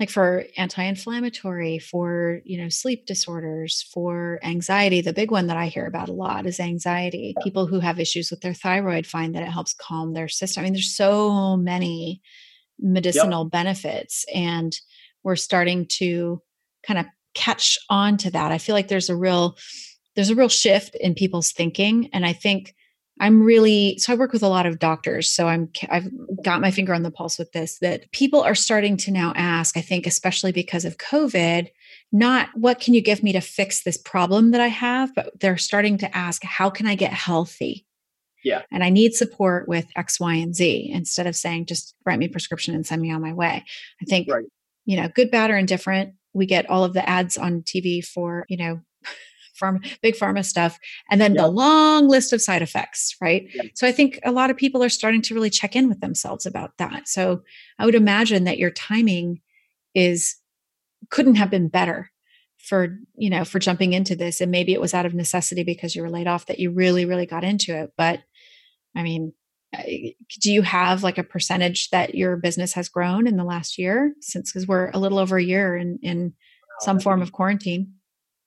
like 0.00 0.10
for 0.10 0.46
anti 0.56 0.82
inflammatory, 0.82 1.78
for, 1.78 2.40
you 2.44 2.60
know, 2.60 2.68
sleep 2.68 3.06
disorders, 3.06 3.82
for 3.94 4.40
anxiety, 4.42 5.00
the 5.00 5.12
big 5.12 5.30
one 5.30 5.46
that 5.46 5.56
I 5.56 5.66
hear 5.66 5.86
about 5.86 6.08
a 6.08 6.12
lot 6.12 6.46
is 6.46 6.58
anxiety. 6.58 7.36
People 7.44 7.66
who 7.66 7.78
have 7.78 8.00
issues 8.00 8.32
with 8.32 8.40
their 8.40 8.54
thyroid 8.54 9.06
find 9.06 9.36
that 9.36 9.44
it 9.44 9.52
helps 9.52 9.74
calm 9.74 10.12
their 10.12 10.28
system. 10.28 10.62
I 10.62 10.64
mean, 10.64 10.72
there's 10.72 10.96
so 10.96 11.56
many 11.56 12.20
medicinal 12.80 13.44
yep. 13.44 13.52
benefits 13.52 14.24
and 14.34 14.76
we're 15.22 15.36
starting 15.36 15.86
to 15.86 16.42
kind 16.84 16.98
of 16.98 17.06
catch 17.34 17.78
on 17.90 18.16
to 18.16 18.30
that 18.30 18.52
i 18.52 18.58
feel 18.58 18.74
like 18.74 18.88
there's 18.88 19.10
a 19.10 19.16
real 19.16 19.56
there's 20.14 20.30
a 20.30 20.34
real 20.34 20.48
shift 20.48 20.94
in 20.96 21.14
people's 21.14 21.52
thinking 21.52 22.08
and 22.12 22.26
i 22.26 22.32
think 22.32 22.74
i'm 23.20 23.42
really 23.42 23.98
so 23.98 24.12
i 24.12 24.16
work 24.16 24.32
with 24.32 24.42
a 24.42 24.48
lot 24.48 24.66
of 24.66 24.78
doctors 24.78 25.30
so 25.30 25.48
i'm 25.48 25.68
i've 25.90 26.08
got 26.42 26.60
my 26.60 26.70
finger 26.70 26.94
on 26.94 27.02
the 27.02 27.10
pulse 27.10 27.38
with 27.38 27.52
this 27.52 27.78
that 27.78 28.10
people 28.12 28.42
are 28.42 28.54
starting 28.54 28.96
to 28.96 29.10
now 29.10 29.32
ask 29.36 29.76
i 29.76 29.80
think 29.80 30.06
especially 30.06 30.52
because 30.52 30.84
of 30.84 30.98
covid 30.98 31.68
not 32.10 32.48
what 32.54 32.80
can 32.80 32.94
you 32.94 33.00
give 33.00 33.22
me 33.22 33.32
to 33.32 33.40
fix 33.40 33.82
this 33.82 33.96
problem 33.96 34.50
that 34.50 34.60
i 34.60 34.68
have 34.68 35.14
but 35.14 35.38
they're 35.40 35.58
starting 35.58 35.98
to 35.98 36.16
ask 36.16 36.42
how 36.44 36.68
can 36.68 36.86
i 36.86 36.94
get 36.94 37.12
healthy 37.12 37.86
yeah. 38.44 38.62
And 38.70 38.82
I 38.82 38.90
need 38.90 39.14
support 39.14 39.68
with 39.68 39.86
X, 39.96 40.18
Y, 40.18 40.34
and 40.34 40.54
Z 40.54 40.90
instead 40.92 41.26
of 41.26 41.36
saying 41.36 41.66
just 41.66 41.94
write 42.04 42.18
me 42.18 42.26
a 42.26 42.28
prescription 42.30 42.74
and 42.74 42.86
send 42.86 43.00
me 43.00 43.12
on 43.12 43.22
my 43.22 43.32
way. 43.32 43.64
I 44.00 44.04
think, 44.04 44.28
right. 44.30 44.44
you 44.84 45.00
know, 45.00 45.08
good, 45.08 45.30
bad, 45.30 45.50
or 45.50 45.56
indifferent. 45.56 46.14
We 46.32 46.46
get 46.46 46.68
all 46.68 46.84
of 46.84 46.94
the 46.94 47.08
ads 47.08 47.36
on 47.36 47.62
TV 47.62 48.04
for, 48.04 48.46
you 48.48 48.56
know, 48.56 48.80
farm 49.54 49.80
big 50.00 50.14
pharma 50.14 50.44
stuff 50.44 50.78
and 51.10 51.20
then 51.20 51.34
the 51.34 51.46
long 51.46 52.08
list 52.08 52.32
of 52.32 52.40
side 52.40 52.62
effects 52.62 53.14
right? 53.20 53.46
So 53.74 53.86
i 53.86 53.92
think 53.92 54.18
a 54.24 54.32
lot 54.32 54.50
of 54.50 54.56
people 54.56 54.82
are 54.82 54.88
starting 54.88 55.22
to 55.22 55.34
really 55.34 55.50
check 55.50 55.76
in 55.76 55.88
with 55.88 56.00
themselves 56.00 56.46
about 56.46 56.78
that. 56.78 57.06
So 57.06 57.42
i 57.78 57.84
would 57.84 57.94
imagine 57.94 58.44
that 58.44 58.58
your 58.58 58.70
timing 58.70 59.40
is 59.94 60.36
couldn't 61.10 61.34
have 61.34 61.50
been 61.50 61.68
better 61.68 62.10
for 62.58 62.98
you 63.16 63.28
know 63.28 63.44
for 63.44 63.58
jumping 63.58 63.92
into 63.92 64.16
this 64.16 64.40
and 64.40 64.50
maybe 64.50 64.72
it 64.72 64.80
was 64.80 64.94
out 64.94 65.04
of 65.04 65.14
necessity 65.14 65.64
because 65.64 65.94
you 65.94 66.02
were 66.02 66.10
laid 66.10 66.28
off 66.28 66.46
that 66.46 66.58
you 66.58 66.70
really 66.70 67.04
really 67.04 67.26
got 67.26 67.44
into 67.44 67.76
it 67.76 67.92
but 67.96 68.20
I 68.94 69.02
mean, 69.02 69.32
do 70.40 70.52
you 70.52 70.62
have 70.62 71.02
like 71.02 71.18
a 71.18 71.24
percentage 71.24 71.90
that 71.90 72.14
your 72.14 72.36
business 72.36 72.74
has 72.74 72.88
grown 72.88 73.26
in 73.26 73.36
the 73.36 73.44
last 73.44 73.78
year 73.78 74.12
since 74.20 74.52
because 74.52 74.66
we're 74.66 74.90
a 74.90 74.98
little 74.98 75.18
over 75.18 75.36
a 75.36 75.42
year 75.42 75.76
in 75.76 75.98
in 76.02 76.34
some 76.80 77.00
form 77.00 77.22
of 77.22 77.32
quarantine. 77.32 77.94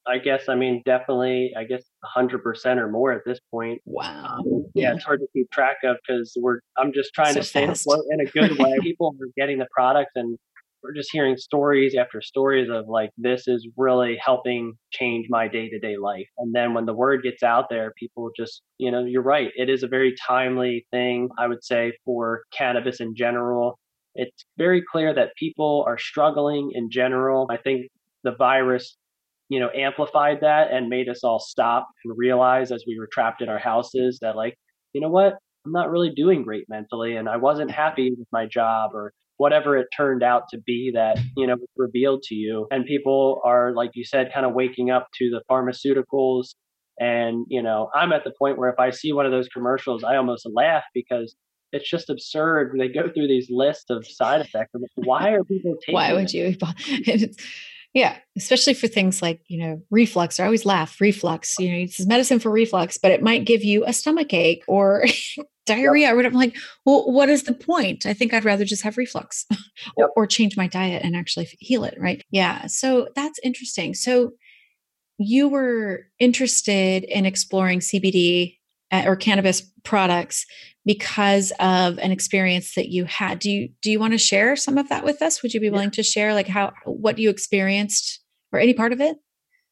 I 0.07 0.19
guess 0.19 0.49
i 0.49 0.55
mean 0.55 0.83
definitely 0.85 1.51
i 1.57 1.63
guess 1.63 1.83
100% 2.15 2.77
or 2.77 2.87
more 2.89 3.11
at 3.11 3.21
this 3.25 3.39
point. 3.49 3.81
Wow. 3.85 4.37
Um, 4.37 4.65
yeah, 4.75 4.89
yeah, 4.89 4.95
it's 4.95 5.03
hard 5.03 5.19
to 5.21 5.27
keep 5.33 5.49
track 5.49 5.77
of 5.83 5.97
because 6.07 6.37
we're 6.39 6.59
i'm 6.77 6.93
just 6.93 7.11
trying 7.13 7.33
so 7.33 7.39
to 7.39 7.45
stay 7.45 7.63
afloat 7.65 8.05
in 8.11 8.19
a 8.19 8.25
good 8.25 8.57
way. 8.59 8.77
People 8.81 9.15
are 9.19 9.31
getting 9.35 9.57
the 9.57 9.67
products 9.75 10.11
and 10.15 10.37
we're 10.85 10.93
just 10.93 11.09
hearing 11.11 11.35
stories 11.35 11.95
after 11.99 12.21
stories 12.21 12.69
of 12.69 12.87
like 12.87 13.09
this 13.17 13.47
is 13.47 13.67
really 13.75 14.17
helping 14.23 14.73
change 14.91 15.25
my 15.29 15.47
day-to-day 15.47 15.97
life. 15.97 16.27
And 16.37 16.53
then 16.53 16.75
when 16.75 16.85
the 16.85 16.93
word 16.93 17.23
gets 17.23 17.41
out 17.41 17.65
there 17.69 17.91
people 17.97 18.29
just 18.37 18.61
you 18.77 18.91
know 18.91 19.03
you're 19.03 19.23
right 19.23 19.49
it 19.55 19.69
is 19.69 19.83
a 19.83 19.87
very 19.87 20.13
timely 20.27 20.85
thing 20.91 21.29
i 21.39 21.47
would 21.47 21.63
say 21.63 21.93
for 22.05 22.43
cannabis 22.55 22.99
in 22.99 23.15
general. 23.15 23.79
It's 24.13 24.45
very 24.57 24.81
clear 24.89 25.13
that 25.13 25.35
people 25.37 25.83
are 25.87 25.97
struggling 25.97 26.71
in 26.73 26.89
general. 26.89 27.47
I 27.49 27.57
think 27.57 27.87
the 28.23 28.35
virus 28.35 28.95
you 29.49 29.59
know 29.59 29.69
amplified 29.75 30.39
that 30.41 30.71
and 30.71 30.89
made 30.89 31.09
us 31.09 31.23
all 31.23 31.39
stop 31.39 31.87
and 32.03 32.13
realize 32.17 32.71
as 32.71 32.83
we 32.87 32.97
were 32.99 33.09
trapped 33.11 33.41
in 33.41 33.49
our 33.49 33.59
houses 33.59 34.19
that 34.21 34.35
like 34.35 34.55
you 34.93 35.01
know 35.01 35.09
what? 35.09 35.33
I'm 35.65 35.71
not 35.71 35.89
really 35.89 36.11
doing 36.11 36.43
great 36.43 36.65
mentally 36.69 37.15
and 37.15 37.27
i 37.27 37.37
wasn't 37.37 37.71
happy 37.71 38.11
with 38.17 38.27
my 38.31 38.45
job 38.45 38.91
or 38.93 39.13
whatever 39.37 39.77
it 39.77 39.87
turned 39.95 40.23
out 40.23 40.43
to 40.49 40.59
be 40.59 40.91
that 40.93 41.17
you 41.35 41.47
know 41.47 41.57
revealed 41.75 42.23
to 42.23 42.35
you. 42.35 42.67
And 42.71 42.85
people 42.85 43.41
are 43.43 43.73
like 43.73 43.91
you 43.93 44.05
said 44.05 44.31
kind 44.33 44.45
of 44.45 44.53
waking 44.53 44.89
up 44.89 45.07
to 45.19 45.29
the 45.29 45.41
pharmaceuticals. 45.49 46.55
And 46.97 47.45
you 47.49 47.61
know 47.61 47.89
i'm 47.93 48.13
at 48.13 48.23
the 48.23 48.31
point 48.39 48.57
where 48.57 48.69
if 48.69 48.79
i 48.79 48.89
see 48.89 49.11
one 49.11 49.25
of 49.25 49.33
those 49.33 49.49
commercials 49.49 50.05
i 50.05 50.15
almost 50.15 50.47
laugh 50.49 50.85
because 50.93 51.35
it's 51.75 51.89
just 51.89 52.09
absurd. 52.09 52.75
They 52.77 52.87
go 52.87 53.09
through 53.13 53.27
these 53.27 53.47
lists 53.49 53.89
of 53.89 54.07
side 54.07 54.41
effects. 54.41 54.71
Why 54.95 55.31
are 55.31 55.43
people 55.43 55.75
taking 55.81 55.93
why 55.93 56.13
would 56.13 56.31
you 56.33 56.55
yeah 57.93 58.17
especially 58.37 58.73
for 58.73 58.87
things 58.87 59.21
like 59.21 59.41
you 59.47 59.59
know 59.59 59.81
reflux. 59.91 60.39
I 60.39 60.45
always 60.45 60.65
laugh. 60.65 60.99
Reflux 61.01 61.55
you 61.59 61.71
know 61.71 61.77
it's 61.79 62.05
medicine 62.05 62.39
for 62.39 62.49
reflux 62.49 62.97
but 62.97 63.11
it 63.11 63.21
might 63.21 63.45
give 63.45 63.63
you 63.63 63.85
a 63.85 63.93
stomach 63.93 64.33
ache 64.33 64.63
or 64.67 65.05
diarrhea 65.65 66.05
yep. 66.05 66.13
or 66.13 66.15
whatever. 66.15 66.33
I'm 66.33 66.39
like, 66.39 66.57
well, 66.85 67.11
what 67.11 67.29
is 67.29 67.43
the 67.43 67.53
point? 67.53 68.05
I 68.05 68.13
think 68.13 68.33
I'd 68.33 68.45
rather 68.45 68.65
just 68.65 68.83
have 68.83 68.97
reflux 68.97 69.45
yep. 69.97 70.09
or, 70.15 70.25
change 70.27 70.57
my 70.57 70.67
diet 70.67 71.03
and 71.03 71.15
actually 71.15 71.47
heal 71.59 71.83
it. 71.83 71.95
Right. 71.99 72.23
Yeah. 72.31 72.67
So 72.67 73.09
that's 73.15 73.39
interesting. 73.43 73.93
So 73.93 74.31
you 75.17 75.47
were 75.47 76.07
interested 76.19 77.03
in 77.03 77.25
exploring 77.25 77.79
CBD 77.79 78.57
uh, 78.91 79.03
or 79.05 79.15
cannabis 79.15 79.61
products 79.83 80.45
because 80.85 81.51
of 81.59 81.97
an 81.99 82.11
experience 82.11 82.75
that 82.75 82.89
you 82.89 83.05
had. 83.05 83.39
Do 83.39 83.49
you 83.49 83.69
do 83.81 83.91
you 83.91 83.99
want 83.99 84.13
to 84.13 84.17
share 84.17 84.55
some 84.55 84.77
of 84.77 84.89
that 84.89 85.03
with 85.03 85.21
us? 85.21 85.41
Would 85.41 85.53
you 85.53 85.59
be 85.59 85.69
willing 85.69 85.87
yeah. 85.87 85.91
to 85.91 86.03
share 86.03 86.33
like 86.33 86.47
how 86.47 86.73
what 86.85 87.17
you 87.17 87.29
experienced 87.29 88.21
or 88.51 88.59
any 88.59 88.73
part 88.73 88.93
of 88.93 89.01
it? 89.01 89.17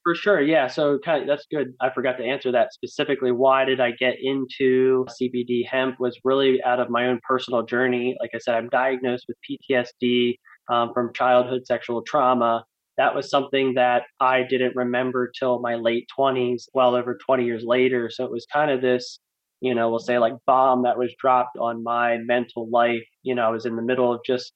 For 0.03 0.15
sure, 0.15 0.41
yeah. 0.41 0.67
So 0.67 0.99
kind 0.99 1.21
of, 1.21 1.27
that's 1.29 1.45
good. 1.49 1.73
I 1.79 1.89
forgot 1.89 2.17
to 2.17 2.25
answer 2.25 2.51
that 2.51 2.73
specifically. 2.73 3.31
Why 3.31 3.63
did 3.63 3.79
I 3.79 3.91
get 3.91 4.15
into 4.21 5.05
CBD 5.21 5.65
hemp? 5.65 5.97
Was 5.99 6.19
really 6.25 6.61
out 6.61 6.81
of 6.81 6.89
my 6.89 7.07
own 7.07 7.21
personal 7.27 7.63
journey. 7.63 8.15
Like 8.19 8.31
I 8.35 8.39
said, 8.39 8.55
I'm 8.55 8.67
diagnosed 8.67 9.25
with 9.29 9.37
PTSD 9.49 10.35
um, 10.69 10.91
from 10.93 11.13
childhood 11.13 11.65
sexual 11.65 12.01
trauma. 12.01 12.65
That 12.97 13.15
was 13.15 13.29
something 13.29 13.75
that 13.75 14.03
I 14.19 14.43
didn't 14.43 14.75
remember 14.75 15.31
till 15.39 15.61
my 15.61 15.75
late 15.75 16.07
20s, 16.17 16.65
well 16.73 16.95
over 16.95 17.17
20 17.25 17.45
years 17.45 17.63
later. 17.65 18.09
So 18.11 18.25
it 18.25 18.31
was 18.31 18.45
kind 18.51 18.71
of 18.71 18.81
this, 18.81 19.19
you 19.61 19.73
know, 19.73 19.89
we'll 19.89 19.99
say 19.99 20.19
like 20.19 20.33
bomb 20.45 20.83
that 20.83 20.97
was 20.97 21.15
dropped 21.17 21.57
on 21.57 21.81
my 21.81 22.17
mental 22.17 22.69
life. 22.69 23.03
You 23.23 23.35
know, 23.35 23.43
I 23.47 23.49
was 23.49 23.65
in 23.65 23.77
the 23.77 23.81
middle 23.81 24.13
of 24.13 24.19
just 24.25 24.53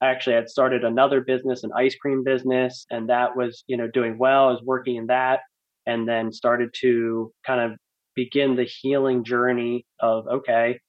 I 0.00 0.08
actually 0.08 0.34
had 0.34 0.48
started 0.48 0.84
another 0.84 1.20
business, 1.20 1.64
an 1.64 1.70
ice 1.76 1.94
cream 1.94 2.22
business, 2.22 2.86
and 2.90 3.08
that 3.08 3.36
was, 3.36 3.64
you 3.66 3.76
know, 3.76 3.88
doing 3.88 4.18
well. 4.18 4.48
I 4.48 4.52
was 4.52 4.62
working 4.62 4.96
in 4.96 5.06
that 5.06 5.40
and 5.86 6.08
then 6.08 6.32
started 6.32 6.74
to 6.80 7.32
kind 7.46 7.60
of 7.60 7.78
begin 8.14 8.56
the 8.56 8.64
healing 8.64 9.24
journey 9.24 9.86
of, 10.00 10.26
okay, 10.26 10.80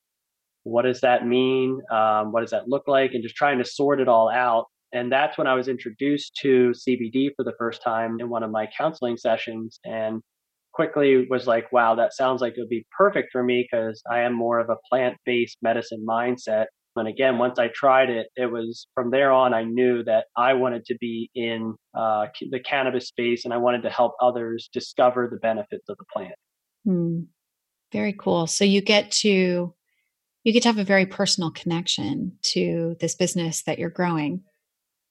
what 0.64 0.82
does 0.82 1.02
that 1.02 1.26
mean? 1.26 1.80
Um, 1.92 2.32
what 2.32 2.42
does 2.42 2.52
that 2.52 2.68
look 2.68 2.88
like? 2.88 3.14
And 3.14 3.24
just 3.24 3.36
trying 3.36 3.60
to 3.60 3.66
sort 3.66 4.02
it 4.02 4.08
all 4.08 4.30
out. 4.30 4.66
And 4.94 5.12
that's 5.12 5.38
when 5.38 5.48
I 5.48 5.54
was 5.54 5.68
introduced 5.68 6.36
to 6.42 6.72
CBD 6.72 7.30
for 7.36 7.44
the 7.44 7.54
first 7.58 7.82
time 7.82 8.18
in 8.20 8.30
one 8.30 8.44
of 8.44 8.52
my 8.52 8.68
counseling 8.78 9.18
sessions 9.18 9.80
and 9.86 10.22
quickly 10.74 11.26
was 11.30 11.48
like, 11.48 11.72
wow, 11.72 11.96
that 11.96 12.14
sounds 12.14 12.42
like 12.42 12.54
it 12.58 12.62
would 12.62 12.70
be 12.70 12.86
perfect 12.98 13.30
for 13.32 13.44
me 13.44 13.68
because 13.70 14.02
I 14.10 14.20
am 14.20 14.34
more 14.34 14.60
of 14.60 14.70
a 14.70 14.78
plant 14.90 15.18
based 15.26 15.58
medicine 15.62 16.06
mindset 16.08 16.66
And 17.00 17.08
again, 17.08 17.38
once 17.38 17.60
I 17.60 17.70
tried 17.70 18.10
it, 18.10 18.28
it 18.36 18.52
was 18.52 18.88
from 18.94 19.12
there 19.12 19.32
on, 19.32 19.54
I 19.54 19.64
knew 19.64 20.04
that 20.04 20.26
I 20.36 20.54
wanted 20.54 20.86
to 20.86 20.98
be 21.00 21.30
in 21.36 21.76
uh, 21.94 22.28
the 22.50 22.60
cannabis 22.60 23.08
space 23.08 23.46
and 23.46 23.54
I 23.54 23.58
wanted 23.58 23.84
to 23.84 23.90
help 23.90 24.14
others 24.22 24.70
discover 24.72 25.28
the 25.32 25.38
benefits 25.38 25.88
of 25.90 25.98
the 25.98 26.06
plant. 26.14 26.36
Hmm. 26.86 27.22
Very 27.92 28.14
cool. 28.14 28.48
So 28.48 28.66
you 28.66 28.82
get 28.82 29.12
to 29.12 29.74
you 30.44 30.54
get 30.54 30.64
to 30.64 30.70
have 30.70 30.78
a 30.78 30.84
very 30.86 31.06
personal 31.06 31.52
connection 31.52 32.38
to 32.42 32.96
this 33.02 33.16
business 33.16 33.64
that 33.64 33.80
you're 33.80 33.90
growing. 33.90 34.44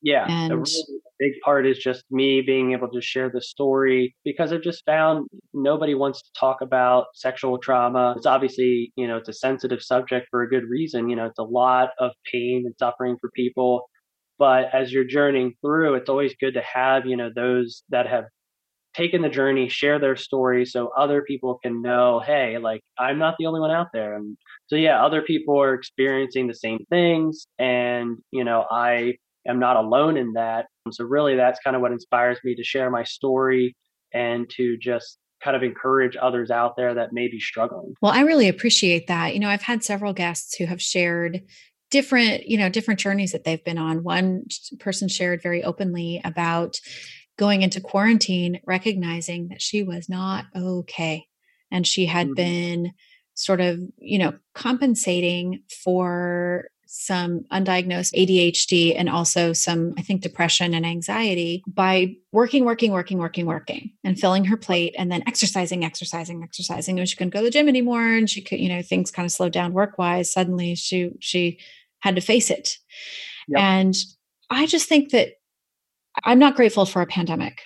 Yeah, 0.01 0.27
and 0.27 0.53
really 0.53 1.01
big 1.19 1.33
part 1.45 1.67
is 1.67 1.79
just 1.79 2.05
me 2.11 2.41
being 2.41 2.73
able 2.73 2.89
to 2.91 3.01
share 3.01 3.31
the 3.31 3.41
story 3.41 4.15
because 4.25 4.53
I've 4.53 4.63
just 4.63 4.85
found 4.85 5.27
nobody 5.55 5.95
wants 5.95 6.23
to 6.23 6.29
talk 6.39 6.61
about 6.61 7.07
sexual 7.15 7.59
trauma. 7.59 8.15
It's 8.17 8.27
obviously, 8.27 8.93
you 8.97 9.07
know, 9.07 9.17
it's 9.17 9.29
a 9.29 9.33
sensitive 9.33 9.83
subject 9.83 10.29
for 10.31 10.43
a 10.43 10.49
good 10.49 10.65
reason. 10.69 11.09
You 11.09 11.17
know, 11.17 11.27
it's 11.27 11.39
a 11.39 11.45
lot 11.45 11.91
of 11.99 12.13
pain 12.33 12.65
and 12.67 12.75
suffering 12.79 13.17
for 13.21 13.31
people. 13.35 13.89
But 14.39 14.67
as 14.75 14.93
you're 14.93 15.05
journeying 15.05 15.55
through, 15.63 15.95
it's 15.95 16.11
always 16.11 16.35
good 16.39 16.55
to 16.55 16.63
have, 16.63 17.07
you 17.07 17.17
know, 17.17 17.31
those 17.35 17.83
that 17.89 18.07
have 18.07 18.25
taken 18.95 19.21
the 19.23 19.29
journey, 19.29 19.69
share 19.69 19.99
their 19.99 20.17
story 20.17 20.65
so 20.65 20.91
other 20.97 21.23
people 21.23 21.59
can 21.63 21.83
know, 21.83 22.21
hey, 22.25 22.57
like 22.59 22.81
I'm 22.99 23.19
not 23.19 23.35
the 23.39 23.47
only 23.47 23.61
one 23.61 23.71
out 23.71 23.89
there. 23.93 24.15
And 24.17 24.37
so 24.69 24.77
yeah, 24.77 25.05
other 25.05 25.21
people 25.23 25.61
are 25.61 25.75
experiencing 25.75 26.47
the 26.47 26.55
same 26.55 26.79
things 26.89 27.47
and, 27.59 28.17
you 28.31 28.43
know, 28.43 28.65
I 28.71 29.17
am 29.47 29.59
not 29.59 29.77
alone 29.77 30.17
in 30.17 30.33
that. 30.33 30.67
So 30.93 31.05
really 31.05 31.37
that's 31.37 31.61
kind 31.61 31.77
of 31.77 31.83
what 31.83 31.93
inspires 31.93 32.39
me 32.45 32.55
to 32.55 32.65
share 32.65 32.91
my 32.91 33.05
story 33.05 33.77
and 34.13 34.49
to 34.57 34.77
just 34.79 35.19
kind 35.43 35.57
of 35.57 35.63
encourage 35.63 36.17
others 36.21 36.51
out 36.51 36.77
there 36.77 36.95
that 36.95 37.13
may 37.13 37.29
be 37.29 37.39
struggling. 37.39 37.95
Well, 38.01 38.13
I 38.13 38.23
really 38.23 38.49
appreciate 38.49 39.07
that. 39.07 39.35
You 39.35 39.41
know, 39.41 39.49
I've 39.51 39.63
had 39.63 39.85
several 39.85 40.13
guests 40.13 40.57
who 40.57 40.67
have 40.67 40.81
shared 40.81 41.43
different, 41.91 42.47
you 42.47 42.59
know, 42.59 42.69
different 42.69 43.01
journeys 43.01 43.33
that 43.33 43.45
they've 43.45 43.65
been 43.65 43.79
on. 43.79 44.03
One 44.03 44.45
person 44.81 45.09
shared 45.09 45.43
very 45.43 45.63
openly 45.63 46.21
about 46.25 46.81
going 47.39 47.63
into 47.63 47.81
quarantine, 47.81 48.61
recognizing 48.67 49.49
that 49.49 49.63
she 49.63 49.83
was 49.83 50.09
not 50.09 50.47
okay. 50.57 51.27
And 51.71 51.87
she 51.87 52.07
had 52.07 52.29
mm-hmm. 52.29 52.35
been 52.35 52.93
sort 53.35 53.61
of, 53.61 53.79
you 53.99 54.19
know, 54.19 54.35
compensating 54.55 55.63
for 55.85 56.69
some 56.87 57.41
undiagnosed 57.53 58.15
ADHD 58.15 58.95
and 58.97 59.09
also 59.09 59.53
some, 59.53 59.95
I 59.99 60.03
think, 60.03 60.23
depression 60.23 60.73
and 60.73 60.87
anxiety 60.87 61.63
by 61.67 62.17
working, 62.33 62.65
working, 62.65 62.93
working, 62.93 63.19
working, 63.19 63.47
working 63.47 63.93
and 64.05 64.19
filling 64.19 64.45
her 64.47 64.57
plate 64.57 64.95
and 64.97 65.11
then 65.11 65.23
exercising, 65.27 65.85
exercising, 65.85 66.43
exercising. 66.43 66.99
And 66.99 67.09
she 67.09 67.17
couldn't 67.17 67.35
go 67.35 67.41
to 67.41 67.45
the 67.45 67.51
gym 67.51 67.69
anymore. 67.69 68.07
And 68.07 68.31
she 68.31 68.41
could, 68.41 68.61
you 68.61 68.69
know, 68.69 68.83
things 68.83 69.11
kind 69.11 69.27
of 69.27 69.33
slowed 69.33 69.53
down 69.53 69.73
work 69.73 69.99
wise. 69.99 70.33
Suddenly 70.33 70.77
she, 70.77 71.11
she 71.21 71.59
had 72.01 72.15
to 72.15 72.21
face 72.21 72.51
it. 72.51 72.79
Yep. 73.49 73.61
And 73.61 73.97
I 74.51 74.67
just 74.67 74.89
think 74.89 75.11
that 75.11 75.31
I'm 76.25 76.39
not 76.39 76.57
grateful 76.57 76.87
for 76.87 77.03
a 77.03 77.07
pandemic. 77.07 77.63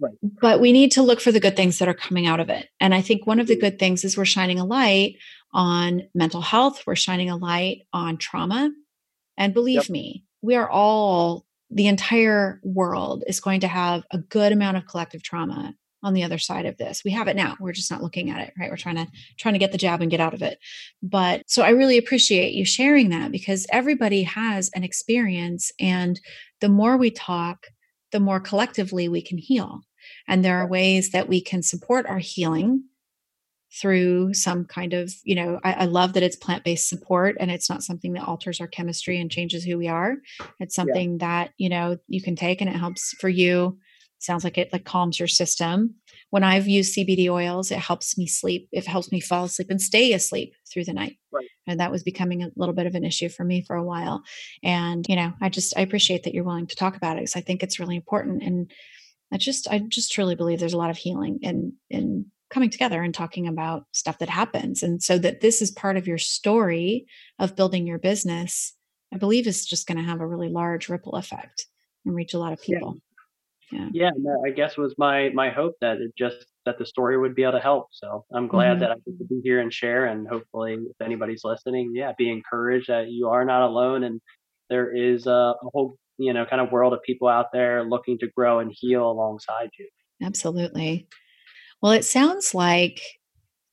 Right. 0.00 0.14
But 0.22 0.60
we 0.60 0.70
need 0.70 0.92
to 0.92 1.02
look 1.02 1.20
for 1.20 1.32
the 1.32 1.40
good 1.40 1.56
things 1.56 1.78
that 1.78 1.88
are 1.88 1.94
coming 1.94 2.26
out 2.26 2.38
of 2.38 2.50
it. 2.50 2.68
And 2.78 2.94
I 2.94 3.02
think 3.02 3.26
one 3.26 3.40
of 3.40 3.48
the 3.48 3.56
good 3.56 3.78
things 3.78 4.04
is 4.04 4.16
we're 4.16 4.24
shining 4.24 4.60
a 4.60 4.64
light 4.64 5.16
on 5.52 6.02
mental 6.14 6.40
health, 6.40 6.82
we're 6.86 6.96
shining 6.96 7.30
a 7.30 7.36
light 7.36 7.82
on 7.92 8.16
trauma. 8.16 8.70
And 9.36 9.54
believe 9.54 9.84
yep. 9.84 9.90
me, 9.90 10.24
we 10.42 10.56
are 10.56 10.68
all, 10.68 11.46
the 11.70 11.86
entire 11.86 12.60
world 12.62 13.24
is 13.26 13.40
going 13.40 13.60
to 13.60 13.68
have 13.68 14.04
a 14.10 14.18
good 14.18 14.52
amount 14.52 14.76
of 14.76 14.86
collective 14.86 15.22
trauma 15.22 15.74
on 16.02 16.14
the 16.14 16.22
other 16.22 16.38
side 16.38 16.66
of 16.66 16.76
this. 16.76 17.02
We 17.04 17.10
have 17.12 17.28
it 17.28 17.36
now. 17.36 17.56
We're 17.58 17.72
just 17.72 17.90
not 17.90 18.02
looking 18.02 18.30
at 18.30 18.40
it, 18.40 18.54
right? 18.58 18.70
We're 18.70 18.76
trying 18.76 18.96
to 18.96 19.08
trying 19.38 19.54
to 19.54 19.58
get 19.58 19.72
the 19.72 19.78
jab 19.78 20.00
and 20.00 20.10
get 20.10 20.20
out 20.20 20.34
of 20.34 20.42
it. 20.42 20.58
But 21.02 21.42
so 21.46 21.62
I 21.62 21.70
really 21.70 21.98
appreciate 21.98 22.54
you 22.54 22.64
sharing 22.64 23.10
that 23.10 23.32
because 23.32 23.66
everybody 23.70 24.22
has 24.22 24.70
an 24.74 24.84
experience 24.84 25.72
and 25.80 26.20
the 26.60 26.68
more 26.68 26.96
we 26.96 27.10
talk, 27.10 27.66
the 28.12 28.20
more 28.20 28.40
collectively 28.40 29.08
we 29.08 29.22
can 29.22 29.38
heal. 29.38 29.82
And 30.26 30.44
there 30.44 30.58
are 30.58 30.68
ways 30.68 31.10
that 31.10 31.28
we 31.28 31.40
can 31.40 31.62
support 31.62 32.06
our 32.06 32.18
healing 32.18 32.84
through 33.72 34.32
some 34.34 34.64
kind 34.64 34.94
of, 34.94 35.12
you 35.24 35.34
know, 35.34 35.60
I, 35.62 35.72
I 35.72 35.84
love 35.84 36.14
that 36.14 36.22
it's 36.22 36.36
plant 36.36 36.64
based 36.64 36.88
support 36.88 37.36
and 37.38 37.50
it's 37.50 37.68
not 37.68 37.82
something 37.82 38.14
that 38.14 38.26
alters 38.26 38.60
our 38.60 38.66
chemistry 38.66 39.20
and 39.20 39.30
changes 39.30 39.64
who 39.64 39.76
we 39.76 39.88
are. 39.88 40.16
It's 40.58 40.74
something 40.74 41.12
yeah. 41.12 41.26
that, 41.26 41.50
you 41.58 41.68
know, 41.68 41.98
you 42.08 42.22
can 42.22 42.34
take 42.34 42.60
and 42.60 42.70
it 42.70 42.76
helps 42.76 43.14
for 43.20 43.28
you 43.28 43.78
sounds 44.18 44.44
like 44.44 44.58
it 44.58 44.72
like 44.72 44.84
calms 44.84 45.18
your 45.18 45.28
system 45.28 45.94
when 46.30 46.42
i've 46.42 46.66
used 46.66 46.96
cbd 46.96 47.28
oils 47.28 47.70
it 47.70 47.78
helps 47.78 48.18
me 48.18 48.26
sleep 48.26 48.68
it 48.72 48.86
helps 48.86 49.12
me 49.12 49.20
fall 49.20 49.44
asleep 49.44 49.68
and 49.70 49.80
stay 49.80 50.12
asleep 50.12 50.54
through 50.70 50.84
the 50.84 50.92
night 50.92 51.16
right. 51.32 51.46
and 51.66 51.78
that 51.80 51.90
was 51.90 52.02
becoming 52.02 52.42
a 52.42 52.50
little 52.56 52.74
bit 52.74 52.86
of 52.86 52.94
an 52.94 53.04
issue 53.04 53.28
for 53.28 53.44
me 53.44 53.62
for 53.62 53.76
a 53.76 53.84
while 53.84 54.22
and 54.62 55.06
you 55.08 55.16
know 55.16 55.32
i 55.40 55.48
just 55.48 55.76
i 55.76 55.80
appreciate 55.80 56.24
that 56.24 56.34
you're 56.34 56.44
willing 56.44 56.66
to 56.66 56.76
talk 56.76 56.96
about 56.96 57.16
it 57.16 57.20
because 57.20 57.36
i 57.36 57.40
think 57.40 57.62
it's 57.62 57.78
really 57.78 57.96
important 57.96 58.42
and 58.42 58.70
i 59.32 59.36
just 59.36 59.68
i 59.68 59.78
just 59.78 60.12
truly 60.12 60.34
believe 60.34 60.58
there's 60.58 60.74
a 60.74 60.78
lot 60.78 60.90
of 60.90 60.96
healing 60.96 61.38
in 61.42 61.72
in 61.90 62.26
coming 62.50 62.70
together 62.70 63.02
and 63.02 63.14
talking 63.14 63.46
about 63.46 63.84
stuff 63.92 64.18
that 64.18 64.28
happens. 64.28 64.82
And 64.82 65.02
so 65.02 65.18
that 65.18 65.40
this 65.40 65.60
is 65.60 65.70
part 65.70 65.96
of 65.96 66.06
your 66.06 66.18
story 66.18 67.06
of 67.38 67.56
building 67.56 67.86
your 67.86 67.98
business 67.98 68.74
i 69.12 69.16
believe 69.16 69.46
is 69.46 69.66
just 69.66 69.86
going 69.86 69.98
to 69.98 70.04
have 70.04 70.20
a 70.20 70.26
really 70.26 70.48
large 70.48 70.88
ripple 70.88 71.14
effect 71.14 71.66
and 72.04 72.14
reach 72.14 72.34
a 72.34 72.38
lot 72.38 72.52
of 72.52 72.62
people. 72.62 72.96
Yeah. 73.70 73.88
Yeah, 73.92 74.10
yeah 74.16 74.36
i 74.46 74.50
guess 74.50 74.78
was 74.78 74.94
my 74.96 75.28
my 75.34 75.50
hope 75.50 75.74
that 75.82 75.98
it 75.98 76.12
just 76.16 76.46
that 76.64 76.78
the 76.78 76.86
story 76.86 77.18
would 77.18 77.34
be 77.34 77.42
able 77.42 77.52
to 77.52 77.60
help. 77.60 77.88
So 77.90 78.24
i'm 78.32 78.48
glad 78.48 78.72
mm-hmm. 78.72 78.80
that 78.80 78.90
i 78.92 78.94
get 78.94 79.18
to 79.18 79.24
be 79.24 79.40
here 79.42 79.60
and 79.60 79.72
share 79.72 80.06
and 80.06 80.26
hopefully 80.26 80.74
if 80.74 81.04
anybody's 81.04 81.42
listening 81.44 81.92
yeah 81.94 82.12
be 82.16 82.30
encouraged 82.30 82.88
that 82.88 83.10
you 83.10 83.28
are 83.28 83.44
not 83.44 83.62
alone 83.62 84.04
and 84.04 84.20
there 84.70 84.94
is 84.94 85.26
a, 85.26 85.30
a 85.30 85.70
whole 85.74 85.96
you 86.16 86.32
know 86.32 86.46
kind 86.46 86.62
of 86.62 86.72
world 86.72 86.94
of 86.94 87.02
people 87.02 87.28
out 87.28 87.52
there 87.52 87.84
looking 87.84 88.18
to 88.20 88.28
grow 88.34 88.60
and 88.60 88.72
heal 88.74 89.10
alongside 89.10 89.68
you. 89.78 89.88
Absolutely 90.22 91.06
well 91.82 91.92
it 91.92 92.04
sounds 92.04 92.54
like 92.54 93.00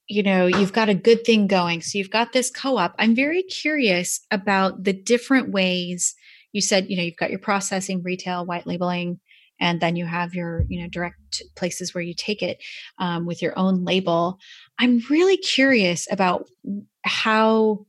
you 0.08 0.24
know 0.24 0.46
you've 0.46 0.74
got 0.74 0.90
a 0.90 0.96
good 0.96 1.26
thing 1.26 1.48
going 1.48 1.82
so 1.82 1.98
you've 1.98 2.12
got 2.12 2.34
this 2.34 2.52
co-op. 2.52 2.96
I'm 3.00 3.16
very 3.16 3.44
curious 3.44 4.22
about 4.32 4.84
the 4.84 4.94
different 4.94 5.52
ways 5.52 6.16
you 6.54 6.62
said 6.62 6.90
you 6.90 6.98
know 6.98 7.04
you've 7.04 7.18
got 7.18 7.32
your 7.32 7.40
processing 7.40 8.02
retail 8.04 8.46
white 8.46 8.68
labeling 8.68 9.20
and 9.60 9.80
then 9.80 9.96
you 9.96 10.06
have 10.06 10.36
your 10.36 10.66
you 10.70 10.82
know 10.82 10.90
direct 10.90 11.42
places 11.56 11.94
where 11.94 12.04
you 12.04 12.14
take 12.14 12.42
it 12.42 12.62
um, 13.00 13.26
with 13.26 13.42
your 13.42 13.58
own 13.58 13.84
label. 13.84 14.38
I'm 14.80 15.02
really 15.10 15.38
curious 15.38 16.08
about 16.12 16.48
how 17.04 17.86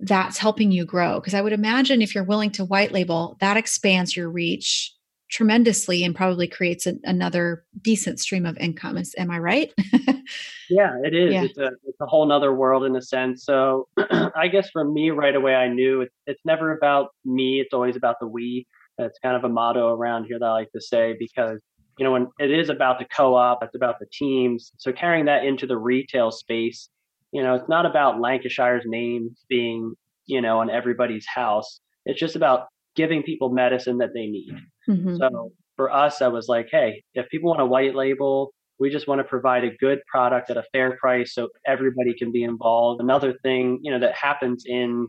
that's 0.00 0.38
helping 0.38 0.72
you 0.72 0.84
grow 0.84 1.20
because 1.20 1.32
i 1.32 1.40
would 1.40 1.52
imagine 1.52 2.02
if 2.02 2.12
you're 2.12 2.24
willing 2.24 2.50
to 2.50 2.64
white 2.64 2.90
label 2.90 3.36
that 3.40 3.56
expands 3.56 4.16
your 4.16 4.28
reach 4.28 4.92
tremendously 5.30 6.04
and 6.04 6.14
probably 6.14 6.48
creates 6.48 6.86
a, 6.86 6.94
another 7.04 7.64
decent 7.82 8.18
stream 8.18 8.44
of 8.44 8.56
income 8.58 8.96
is 8.96 9.14
am 9.16 9.30
i 9.30 9.38
right 9.38 9.72
yeah 10.68 10.96
it 11.04 11.14
is 11.14 11.32
yeah. 11.32 11.44
It's, 11.44 11.58
a, 11.58 11.70
it's 11.84 12.00
a 12.00 12.06
whole 12.06 12.26
nother 12.26 12.54
world 12.54 12.84
in 12.84 12.96
a 12.96 13.02
sense 13.02 13.44
so 13.44 13.88
i 14.36 14.48
guess 14.48 14.70
for 14.70 14.84
me 14.84 15.10
right 15.10 15.36
away 15.36 15.54
i 15.54 15.68
knew 15.68 16.00
it's, 16.02 16.14
it's 16.26 16.40
never 16.44 16.76
about 16.76 17.10
me 17.24 17.60
it's 17.60 17.72
always 17.72 17.96
about 17.96 18.16
the 18.20 18.26
we 18.26 18.66
that's 19.00 19.18
kind 19.18 19.36
of 19.36 19.44
a 19.44 19.48
motto 19.48 19.88
around 19.88 20.24
here 20.24 20.38
that 20.38 20.44
I 20.44 20.52
like 20.52 20.72
to 20.72 20.80
say 20.80 21.14
because 21.18 21.58
you 21.98 22.04
know 22.04 22.12
when 22.12 22.28
it 22.38 22.50
is 22.50 22.68
about 22.68 22.98
the 22.98 23.06
co-op, 23.06 23.62
it's 23.62 23.74
about 23.74 23.98
the 23.98 24.06
teams. 24.12 24.72
So 24.78 24.92
carrying 24.92 25.24
that 25.26 25.44
into 25.44 25.66
the 25.66 25.76
retail 25.76 26.30
space, 26.30 26.88
you 27.32 27.42
know, 27.42 27.54
it's 27.54 27.68
not 27.68 27.86
about 27.86 28.20
Lancashire's 28.20 28.84
name 28.86 29.36
being 29.48 29.94
you 30.26 30.40
know 30.40 30.60
on 30.60 30.70
everybody's 30.70 31.26
house. 31.26 31.80
It's 32.06 32.20
just 32.20 32.36
about 32.36 32.68
giving 32.96 33.22
people 33.22 33.50
medicine 33.50 33.98
that 33.98 34.10
they 34.14 34.26
need. 34.26 34.52
Mm-hmm. 34.90 35.16
So 35.16 35.52
for 35.76 35.92
us, 35.92 36.20
I 36.20 36.28
was 36.28 36.48
like, 36.48 36.68
hey, 36.70 37.02
if 37.14 37.28
people 37.28 37.50
want 37.50 37.60
a 37.60 37.66
white 37.66 37.94
label, 37.94 38.52
we 38.78 38.90
just 38.90 39.06
want 39.06 39.20
to 39.20 39.24
provide 39.24 39.64
a 39.64 39.76
good 39.76 40.00
product 40.10 40.50
at 40.50 40.56
a 40.56 40.64
fair 40.72 40.96
price 40.96 41.34
so 41.34 41.48
everybody 41.66 42.14
can 42.18 42.32
be 42.32 42.42
involved. 42.42 43.00
Another 43.00 43.34
thing, 43.42 43.78
you 43.82 43.90
know, 43.90 44.00
that 44.00 44.14
happens 44.14 44.64
in 44.66 45.08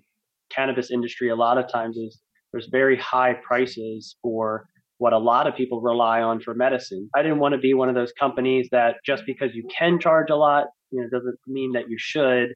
cannabis 0.54 0.92
industry 0.92 1.30
a 1.30 1.36
lot 1.36 1.58
of 1.58 1.72
times 1.72 1.98
is 1.98 2.20
there's 2.52 2.68
very 2.70 2.98
high 2.98 3.34
prices 3.34 4.18
for 4.22 4.66
what 4.98 5.14
a 5.14 5.18
lot 5.18 5.48
of 5.48 5.56
people 5.56 5.82
rely 5.82 6.22
on 6.22 6.40
for 6.40 6.54
medicine. 6.54 7.10
I 7.16 7.24
didn't 7.24 7.40
want 7.40 7.54
to 7.54 7.58
be 7.58 7.74
one 7.74 7.90
of 7.90 7.96
those 7.96 8.12
companies 8.20 8.68
that 8.72 8.98
just 9.06 9.24
because 9.26 9.56
you 9.56 9.68
can 9.76 10.00
charge 10.00 10.30
a 10.30 10.36
lot, 10.36 10.68
you 10.92 11.02
know, 11.02 11.10
doesn't 11.10 11.40
mean 11.48 11.72
that 11.72 11.90
you 11.90 11.96
should. 11.98 12.54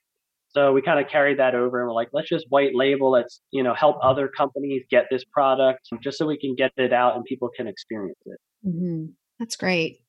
So 0.56 0.72
we 0.72 0.82
kind 0.82 1.04
of 1.04 1.12
carried 1.12 1.38
that 1.40 1.54
over 1.54 1.82
and 1.82 1.90
we're 1.90 1.94
like, 1.94 2.08
let's 2.14 2.30
just 2.30 2.46
white 2.48 2.74
label, 2.74 3.12
let's, 3.12 3.42
you 3.52 3.62
know, 3.62 3.74
help 3.74 3.98
other 4.02 4.30
companies 4.30 4.84
get 4.90 5.08
this 5.12 5.26
product 5.26 5.90
just 6.02 6.18
so 6.18 6.26
we 6.26 6.40
can 6.40 6.56
get 6.56 6.72
it 6.78 6.94
out 6.94 7.18
and 7.18 7.26
people 7.26 7.50
can 7.56 7.68
experience 7.68 8.18
it. 8.26 8.40
Mm-hmm. 8.66 9.08
That's 9.38 9.58
great. 9.58 10.00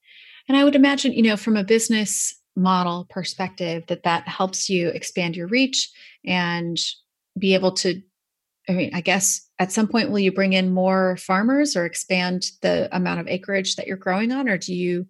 And 0.49 0.57
I 0.57 0.63
would 0.63 0.77
imagine, 0.77 1.13
you 1.13 1.23
know, 1.23 1.37
from 1.37 1.57
a 1.57 1.65
business 1.65 2.33
model 2.55 3.09
perspective, 3.11 3.83
that 3.89 4.05
that 4.05 4.29
helps 4.29 4.71
you 4.71 4.89
expand 4.91 5.35
your 5.35 5.49
reach 5.49 5.91
and 6.25 6.79
be 7.37 7.55
able 7.55 7.73
to 7.73 8.01
I 8.69 8.73
mean, 8.73 8.91
I 8.95 9.01
guess 9.01 9.49
at 9.61 9.71
some 9.71 9.87
point, 9.87 10.11
will 10.11 10.19
you 10.19 10.33
bring 10.33 10.53
in 10.53 10.75
more 10.75 11.17
farmers 11.19 11.77
or 11.77 11.85
expand 11.85 12.51
the 12.63 12.89
amount 12.95 13.21
of 13.21 13.29
acreage 13.29 13.77
that 13.77 13.87
you're 13.87 13.97
growing 13.97 14.33
on, 14.33 14.49
or 14.49 14.59
do 14.59 14.75
you? 14.75 15.07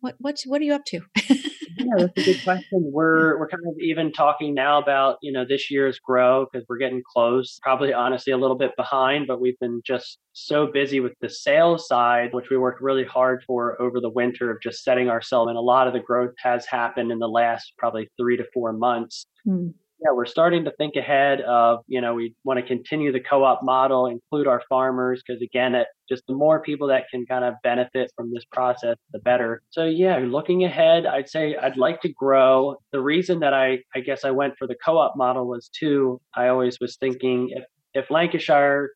What 0.00 0.16
what 0.18 0.42
what 0.44 0.60
are 0.60 0.64
you 0.64 0.74
up 0.74 0.84
to? 0.86 1.00
yeah, 1.76 1.94
that's 1.96 2.12
a 2.16 2.24
good 2.24 2.44
question. 2.44 2.90
We're 2.92 3.38
we're 3.38 3.48
kind 3.48 3.62
of 3.66 3.74
even 3.80 4.12
talking 4.12 4.54
now 4.54 4.80
about 4.80 5.18
you 5.22 5.32
know 5.32 5.44
this 5.44 5.70
year's 5.70 5.98
grow 5.98 6.46
because 6.50 6.66
we're 6.68 6.78
getting 6.78 7.02
close. 7.12 7.58
Probably 7.62 7.92
honestly 7.92 8.32
a 8.32 8.36
little 8.36 8.56
bit 8.56 8.76
behind, 8.76 9.26
but 9.26 9.40
we've 9.40 9.58
been 9.58 9.80
just 9.84 10.18
so 10.32 10.66
busy 10.66 11.00
with 11.00 11.12
the 11.20 11.30
sales 11.30 11.86
side, 11.86 12.32
which 12.32 12.50
we 12.50 12.56
worked 12.56 12.82
really 12.82 13.04
hard 13.04 13.42
for 13.46 13.80
over 13.80 14.00
the 14.00 14.10
winter 14.10 14.50
of 14.50 14.60
just 14.62 14.82
setting 14.84 15.08
ourselves. 15.08 15.48
And 15.48 15.58
a 15.58 15.62
lot 15.62 15.86
of 15.86 15.92
the 15.92 16.00
growth 16.00 16.34
has 16.38 16.66
happened 16.66 17.12
in 17.12 17.18
the 17.18 17.28
last 17.28 17.72
probably 17.78 18.08
three 18.18 18.36
to 18.36 18.44
four 18.52 18.72
months. 18.72 19.26
Hmm 19.44 19.68
yeah, 20.04 20.10
we're 20.12 20.26
starting 20.26 20.64
to 20.64 20.70
think 20.72 20.96
ahead 20.96 21.40
of, 21.40 21.80
you 21.86 22.00
know, 22.00 22.14
we 22.14 22.34
want 22.44 22.60
to 22.60 22.66
continue 22.66 23.10
the 23.10 23.20
co-op 23.20 23.62
model, 23.62 24.06
include 24.06 24.46
our 24.46 24.62
farmers, 24.68 25.22
because 25.26 25.40
again, 25.40 25.74
it 25.74 25.86
just 26.08 26.26
the 26.26 26.34
more 26.34 26.60
people 26.60 26.88
that 26.88 27.04
can 27.10 27.24
kind 27.24 27.44
of 27.44 27.54
benefit 27.62 28.12
from 28.14 28.32
this 28.32 28.44
process, 28.44 28.96
the 29.12 29.18
better. 29.20 29.62
So 29.70 29.86
yeah, 29.86 30.18
looking 30.18 30.64
ahead, 30.64 31.06
I'd 31.06 31.28
say 31.28 31.56
I'd 31.56 31.78
like 31.78 32.02
to 32.02 32.12
grow. 32.12 32.76
The 32.92 33.00
reason 33.00 33.40
that 33.40 33.54
I, 33.54 33.78
I 33.94 34.00
guess 34.00 34.24
I 34.24 34.30
went 34.30 34.58
for 34.58 34.66
the 34.66 34.76
co-op 34.84 35.16
model 35.16 35.48
was 35.48 35.68
too, 35.68 36.20
I 36.34 36.48
always 36.48 36.78
was 36.80 36.96
thinking 36.96 37.48
if, 37.50 37.64
if 37.94 38.10
Lancashire 38.10 38.90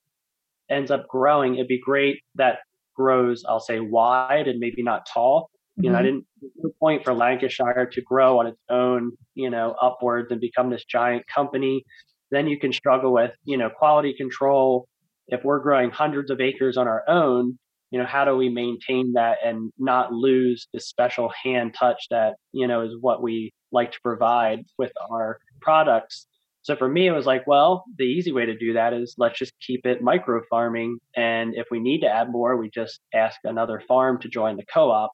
ends 0.69 0.91
up 0.91 1.09
growing, 1.09 1.55
it'd 1.55 1.69
be 1.69 1.81
great 1.81 2.21
that 2.35 2.59
grows, 2.95 3.45
I'll 3.49 3.61
say 3.61 3.81
wide 3.81 4.49
and 4.49 4.59
maybe 4.59 4.83
not 4.83 5.07
tall 5.07 5.51
you 5.81 5.91
know, 5.91 5.97
I 5.97 6.03
mm-hmm. 6.03 6.07
didn't 6.07 6.27
no 6.57 6.71
point 6.81 7.05
for 7.05 7.15
Lancashire 7.15 7.89
to 7.93 8.01
grow 8.03 8.41
on 8.41 8.49
its 8.49 8.61
own, 8.69 9.13
you 9.35 9.49
know, 9.49 9.77
upwards 9.81 10.33
and 10.33 10.41
become 10.41 10.71
this 10.71 10.85
giant 10.85 11.25
company. 11.33 11.85
Then 12.31 12.49
you 12.49 12.59
can 12.59 12.73
struggle 12.73 13.13
with, 13.13 13.33
you 13.45 13.57
know, 13.57 13.71
quality 13.71 14.15
control. 14.15 14.89
If 15.29 15.45
we're 15.45 15.61
growing 15.61 15.91
hundreds 15.91 16.31
of 16.31 16.41
acres 16.41 16.77
on 16.77 16.89
our 16.89 17.09
own, 17.09 17.59
you 17.91 17.99
know, 17.99 18.07
how 18.07 18.25
do 18.25 18.37
we 18.37 18.49
maintain 18.49 19.13
that 19.15 19.39
and 19.45 19.73
not 19.79 20.13
lose 20.13 20.67
the 20.73 20.81
special 20.81 21.31
hand 21.45 21.75
touch 21.79 22.07
that, 22.11 22.35
you 22.53 22.67
know, 22.67 22.83
is 22.83 22.97
what 23.01 23.23
we 23.23 23.53
like 23.71 23.93
to 23.93 24.01
provide 24.03 24.65
with 24.79 24.93
our 25.11 25.39
products. 25.61 26.27
So 26.63 26.77
for 26.77 26.89
me, 26.89 27.07
it 27.07 27.13
was 27.13 27.25
like, 27.25 27.47
well, 27.47 27.85
the 27.97 28.05
easy 28.05 28.33
way 28.33 28.47
to 28.47 28.59
do 28.59 28.75
that 28.75 28.93
is 28.93 29.15
let's 29.17 29.39
just 29.39 29.55
keep 29.61 29.87
it 29.87 30.03
micro 30.03 30.43
farming. 30.51 30.99
And 31.17 31.55
if 31.55 31.69
we 31.71 31.79
need 31.79 32.01
to 32.01 32.09
add 32.09 32.31
more, 32.31 32.57
we 32.57 32.69
just 32.69 33.01
ask 33.15 33.39
another 33.45 33.81
farm 33.87 34.21
to 34.21 34.29
join 34.29 34.57
the 34.57 34.67
co 34.67 34.91
op 34.91 35.13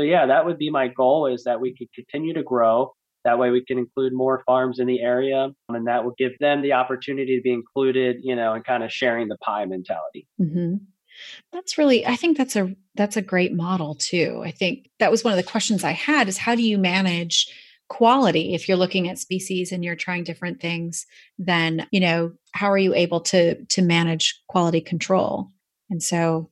so 0.00 0.04
yeah, 0.04 0.26
that 0.26 0.46
would 0.46 0.56
be 0.56 0.70
my 0.70 0.88
goal 0.88 1.26
is 1.26 1.44
that 1.44 1.60
we 1.60 1.74
could 1.76 1.92
continue 1.92 2.32
to 2.32 2.42
grow. 2.42 2.94
That 3.24 3.38
way 3.38 3.50
we 3.50 3.62
can 3.62 3.76
include 3.76 4.14
more 4.14 4.42
farms 4.46 4.78
in 4.78 4.86
the 4.86 5.02
area 5.02 5.50
and 5.68 5.86
that 5.86 6.04
will 6.04 6.14
give 6.16 6.32
them 6.40 6.62
the 6.62 6.72
opportunity 6.72 7.36
to 7.36 7.42
be 7.42 7.52
included, 7.52 8.16
you 8.22 8.34
know, 8.34 8.54
and 8.54 8.64
kind 8.64 8.82
of 8.82 8.90
sharing 8.90 9.28
the 9.28 9.36
pie 9.36 9.66
mentality. 9.66 10.26
Mm-hmm. 10.40 10.76
That's 11.52 11.76
really, 11.76 12.06
I 12.06 12.16
think 12.16 12.38
that's 12.38 12.56
a, 12.56 12.74
that's 12.94 13.18
a 13.18 13.22
great 13.22 13.52
model 13.52 13.94
too. 13.94 14.42
I 14.42 14.52
think 14.52 14.88
that 15.00 15.10
was 15.10 15.22
one 15.22 15.34
of 15.34 15.36
the 15.36 15.42
questions 15.50 15.84
I 15.84 15.90
had 15.90 16.28
is 16.28 16.38
how 16.38 16.54
do 16.54 16.62
you 16.62 16.78
manage 16.78 17.52
quality 17.90 18.54
if 18.54 18.68
you're 18.68 18.78
looking 18.78 19.06
at 19.06 19.18
species 19.18 19.70
and 19.70 19.84
you're 19.84 19.96
trying 19.96 20.22
different 20.22 20.60
things 20.60 21.06
then 21.40 21.84
you 21.90 21.98
know 21.98 22.32
how 22.52 22.70
are 22.70 22.78
you 22.78 22.94
able 22.94 23.20
to 23.20 23.64
to 23.64 23.82
manage 23.82 24.40
quality 24.48 24.80
control 24.80 25.50
and 25.90 26.00
so 26.00 26.48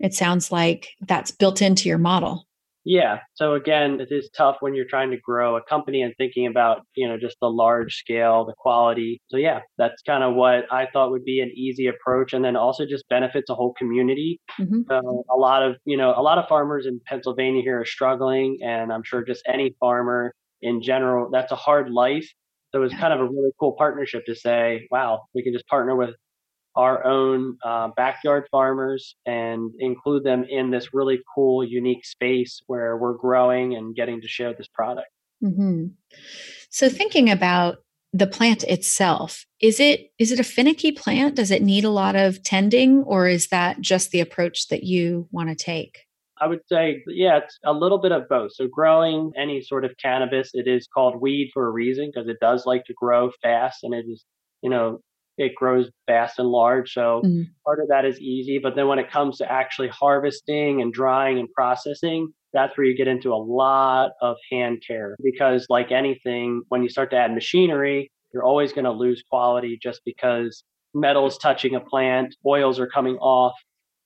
it 0.00 0.12
sounds 0.12 0.52
like 0.52 0.90
that's 1.00 1.30
built 1.30 1.62
into 1.62 1.88
your 1.88 1.96
model 1.96 2.46
yeah. 2.84 3.18
So 3.34 3.54
again, 3.54 4.00
it 4.00 4.08
is 4.10 4.28
tough 4.36 4.56
when 4.60 4.74
you're 4.74 4.88
trying 4.88 5.10
to 5.12 5.16
grow 5.16 5.56
a 5.56 5.62
company 5.62 6.02
and 6.02 6.12
thinking 6.18 6.46
about, 6.46 6.80
you 6.96 7.06
know, 7.08 7.16
just 7.16 7.36
the 7.40 7.48
large 7.48 7.94
scale, 7.96 8.44
the 8.44 8.54
quality. 8.58 9.20
So 9.28 9.36
yeah, 9.36 9.60
that's 9.78 10.02
kind 10.02 10.24
of 10.24 10.34
what 10.34 10.64
I 10.72 10.86
thought 10.92 11.10
would 11.12 11.24
be 11.24 11.40
an 11.40 11.52
easy 11.54 11.86
approach 11.86 12.32
and 12.32 12.44
then 12.44 12.56
also 12.56 12.84
just 12.84 13.08
benefits 13.08 13.50
a 13.50 13.54
whole 13.54 13.72
community. 13.74 14.40
Mm-hmm. 14.60 14.80
So 14.88 15.24
a 15.32 15.36
lot 15.36 15.62
of, 15.62 15.76
you 15.84 15.96
know, 15.96 16.12
a 16.16 16.22
lot 16.22 16.38
of 16.38 16.48
farmers 16.48 16.86
in 16.86 17.00
Pennsylvania 17.06 17.62
here 17.62 17.80
are 17.80 17.86
struggling 17.86 18.58
and 18.64 18.92
I'm 18.92 19.04
sure 19.04 19.24
just 19.24 19.42
any 19.46 19.76
farmer 19.78 20.34
in 20.60 20.82
general, 20.82 21.30
that's 21.30 21.52
a 21.52 21.56
hard 21.56 21.90
life. 21.90 22.28
So 22.72 22.78
it 22.78 22.82
was 22.82 22.94
kind 22.94 23.12
of 23.12 23.20
a 23.20 23.24
really 23.24 23.50
cool 23.60 23.74
partnership 23.76 24.24
to 24.26 24.34
say, 24.34 24.88
wow, 24.90 25.24
we 25.34 25.42
can 25.42 25.52
just 25.52 25.66
partner 25.66 25.94
with 25.94 26.14
our 26.74 27.04
own 27.04 27.58
uh, 27.64 27.88
backyard 27.96 28.44
farmers 28.50 29.16
and 29.26 29.72
include 29.78 30.24
them 30.24 30.44
in 30.48 30.70
this 30.70 30.94
really 30.94 31.20
cool, 31.34 31.64
unique 31.64 32.04
space 32.04 32.62
where 32.66 32.96
we're 32.96 33.14
growing 33.14 33.74
and 33.74 33.94
getting 33.94 34.20
to 34.20 34.28
share 34.28 34.54
this 34.54 34.68
product. 34.68 35.08
Mm-hmm. 35.42 35.88
So, 36.70 36.88
thinking 36.88 37.30
about 37.30 37.78
the 38.12 38.26
plant 38.26 38.64
itself, 38.64 39.46
is 39.60 39.80
it 39.80 40.12
is 40.18 40.32
it 40.32 40.40
a 40.40 40.44
finicky 40.44 40.92
plant? 40.92 41.34
Does 41.34 41.50
it 41.50 41.62
need 41.62 41.84
a 41.84 41.90
lot 41.90 42.16
of 42.16 42.42
tending, 42.42 43.02
or 43.04 43.26
is 43.26 43.48
that 43.48 43.80
just 43.80 44.10
the 44.10 44.20
approach 44.20 44.68
that 44.68 44.84
you 44.84 45.28
want 45.30 45.48
to 45.48 45.54
take? 45.54 46.06
I 46.40 46.46
would 46.46 46.66
say, 46.66 47.04
yeah, 47.06 47.38
it's 47.38 47.58
a 47.64 47.72
little 47.72 47.98
bit 47.98 48.10
of 48.10 48.28
both. 48.28 48.54
So, 48.54 48.66
growing 48.66 49.32
any 49.36 49.62
sort 49.62 49.84
of 49.84 49.96
cannabis, 49.96 50.50
it 50.54 50.66
is 50.66 50.86
called 50.86 51.20
weed 51.20 51.50
for 51.52 51.66
a 51.66 51.70
reason 51.70 52.10
because 52.12 52.28
it 52.28 52.38
does 52.40 52.66
like 52.66 52.84
to 52.86 52.94
grow 52.94 53.30
fast 53.42 53.84
and 53.84 53.94
it 53.94 54.06
is, 54.08 54.24
you 54.62 54.70
know, 54.70 55.00
it 55.42 55.54
grows 55.54 55.90
fast 56.06 56.38
and 56.38 56.48
large. 56.48 56.92
So 56.92 57.22
mm-hmm. 57.24 57.42
part 57.64 57.80
of 57.80 57.88
that 57.88 58.04
is 58.04 58.18
easy. 58.20 58.58
But 58.58 58.76
then 58.76 58.88
when 58.88 58.98
it 58.98 59.10
comes 59.10 59.38
to 59.38 59.50
actually 59.50 59.88
harvesting 59.88 60.80
and 60.80 60.92
drying 60.92 61.38
and 61.38 61.48
processing, 61.52 62.32
that's 62.52 62.76
where 62.76 62.86
you 62.86 62.96
get 62.96 63.08
into 63.08 63.32
a 63.32 63.36
lot 63.36 64.12
of 64.20 64.36
hand 64.50 64.82
care 64.86 65.16
because, 65.22 65.66
like 65.68 65.90
anything, 65.90 66.62
when 66.68 66.82
you 66.82 66.88
start 66.88 67.10
to 67.10 67.16
add 67.16 67.32
machinery, 67.32 68.10
you're 68.32 68.44
always 68.44 68.72
going 68.72 68.84
to 68.84 68.92
lose 68.92 69.22
quality 69.28 69.78
just 69.82 70.02
because 70.04 70.64
metals 70.94 71.38
touching 71.38 71.74
a 71.74 71.80
plant, 71.80 72.34
oils 72.46 72.78
are 72.78 72.86
coming 72.86 73.16
off. 73.16 73.54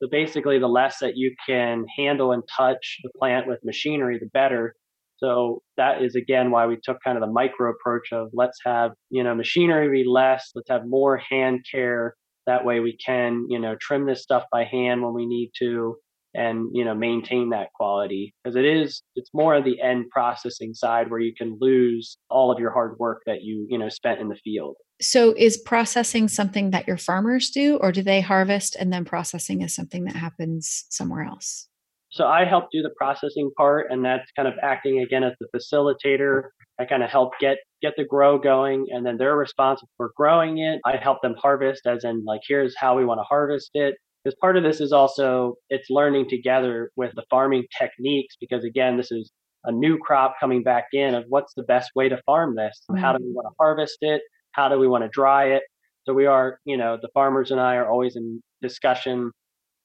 So 0.01 0.09
basically, 0.11 0.59
the 0.59 0.69
less 0.69 0.99
that 1.01 1.17
you 1.17 1.35
can 1.47 1.87
handle 1.97 2.33
and 2.33 2.43
touch 2.57 2.99
the 3.03 3.11
plant 3.19 3.47
with 3.47 3.61
machinery, 3.65 4.19
the 4.19 4.31
better. 4.33 4.75
So 5.19 5.63
that 5.77 6.03
is 6.03 6.15
again 6.15 6.51
why 6.51 6.67
we 6.67 6.79
took 6.83 6.99
kind 7.03 7.17
of 7.17 7.23
the 7.23 7.33
micro 7.33 7.71
approach 7.71 8.13
of 8.13 8.29
let's 8.33 8.59
have, 8.65 8.93
you 9.11 9.23
know, 9.23 9.35
machinery 9.35 9.89
be 9.89 10.09
less, 10.09 10.51
let's 10.55 10.71
have 10.71 10.87
more 10.87 11.17
hand 11.17 11.65
care. 11.71 12.15
That 12.47 12.65
way 12.65 12.81
we 12.81 12.97
can, 12.97 13.47
you 13.49 13.59
know, 13.59 13.77
trim 13.81 14.07
this 14.07 14.23
stuff 14.23 14.45
by 14.53 14.65
hand 14.65 15.03
when 15.03 15.15
we 15.15 15.27
need 15.27 15.51
to 15.59 15.97
and, 16.35 16.69
you 16.73 16.85
know, 16.85 16.95
maintain 16.95 17.51
that 17.51 17.73
quality. 17.75 18.35
Because 18.45 18.57
it 18.57 18.65
is 18.65 19.03
it's 19.17 19.31
more 19.33 19.55
of 19.55 19.65
the 19.65 19.81
end 19.81 20.11
processing 20.11 20.75
side 20.75 21.11
where 21.11 21.21
you 21.21 21.35
can 21.37 21.57
lose 21.61 22.19
all 22.29 22.53
of 22.53 22.59
your 22.59 22.71
hard 22.71 22.99
work 22.99 23.23
that 23.27 23.43
you, 23.43 23.67
you 23.69 23.79
know, 23.79 23.89
spent 23.89 24.21
in 24.21 24.29
the 24.29 24.37
field. 24.37 24.77
So 25.01 25.35
is 25.37 25.59
processing 25.59 26.29
something 26.29 26.71
that 26.71 26.87
your 26.87 26.97
farmers 26.97 27.51
do 27.51 27.77
or 27.79 27.93
do 27.93 28.03
they 28.03 28.21
harvest 28.21 28.77
and 28.77 28.93
then 28.93 29.05
processing 29.05 29.63
is 29.63 29.75
something 29.75 30.05
that 30.05 30.17
happens 30.17 30.85
somewhere 30.91 31.25
else? 31.25 31.69
So 32.17 32.27
I 32.27 32.47
help 32.47 32.71
do 32.73 32.81
the 32.81 32.95
processing 32.97 33.51
part, 33.59 33.89
and 33.91 34.03
that's 34.03 34.31
kind 34.33 34.49
of 34.49 34.55
acting 34.63 35.01
again 35.01 35.23
as 35.23 35.35
the 35.39 35.49
facilitator. 35.55 36.45
I 36.81 36.87
kind 36.87 37.03
of 37.03 37.11
help 37.11 37.33
get 37.39 37.59
get 37.83 37.93
the 37.99 38.05
grow 38.05 38.39
going, 38.39 38.87
and 38.89 39.05
then 39.05 39.19
they're 39.19 39.37
responsible 39.37 39.91
for 39.99 40.13
growing 40.17 40.59
it. 40.59 40.81
I 40.87 40.97
help 40.97 41.21
them 41.21 41.35
harvest, 41.39 41.87
as 41.87 42.05
in 42.05 42.25
like 42.25 42.41
here's 42.49 42.75
how 42.75 42.97
we 42.97 43.05
want 43.05 43.21
to 43.21 43.25
harvest 43.25 43.71
it. 43.75 43.97
Because 44.25 44.35
part 44.41 44.57
of 44.57 44.63
this 44.63 44.81
is 44.81 44.93
also 44.93 45.57
it's 45.69 45.91
learning 45.91 46.31
together 46.31 46.91
with 46.97 47.13
the 47.15 47.25
farming 47.29 47.65
techniques. 47.79 48.35
Because 48.41 48.65
again, 48.65 48.97
this 48.97 49.13
is 49.13 49.31
a 49.65 49.73
new 49.73 49.99
crop 49.99 50.37
coming 50.41 50.63
back 50.63 50.87
in 50.95 51.15
of 51.15 51.25
what's 51.29 51.53
the 51.55 51.65
best 51.65 51.91
way 51.95 52.09
to 52.09 52.19
farm 52.25 52.57
this. 52.57 52.81
Mm-hmm. 52.91 53.01
How 53.01 53.13
do 53.13 53.23
we 53.23 53.31
want 53.31 53.47
to 53.47 53.55
harvest 53.61 53.99
it? 54.01 54.23
How 54.53 54.71
do 54.71 54.79
we 54.79 54.89
want 54.89 55.05
to 55.05 55.11
dry 55.11 55.49
it? 55.49 55.65
So 56.05 56.15
we 56.15 56.25
are, 56.25 56.61
you 56.65 56.79
know, 56.79 56.97
the 57.01 57.11
farmers 57.13 57.51
and 57.51 57.61
I 57.61 57.75
are 57.75 57.91
always 57.91 58.17
in 58.17 58.41
discussion 58.63 59.33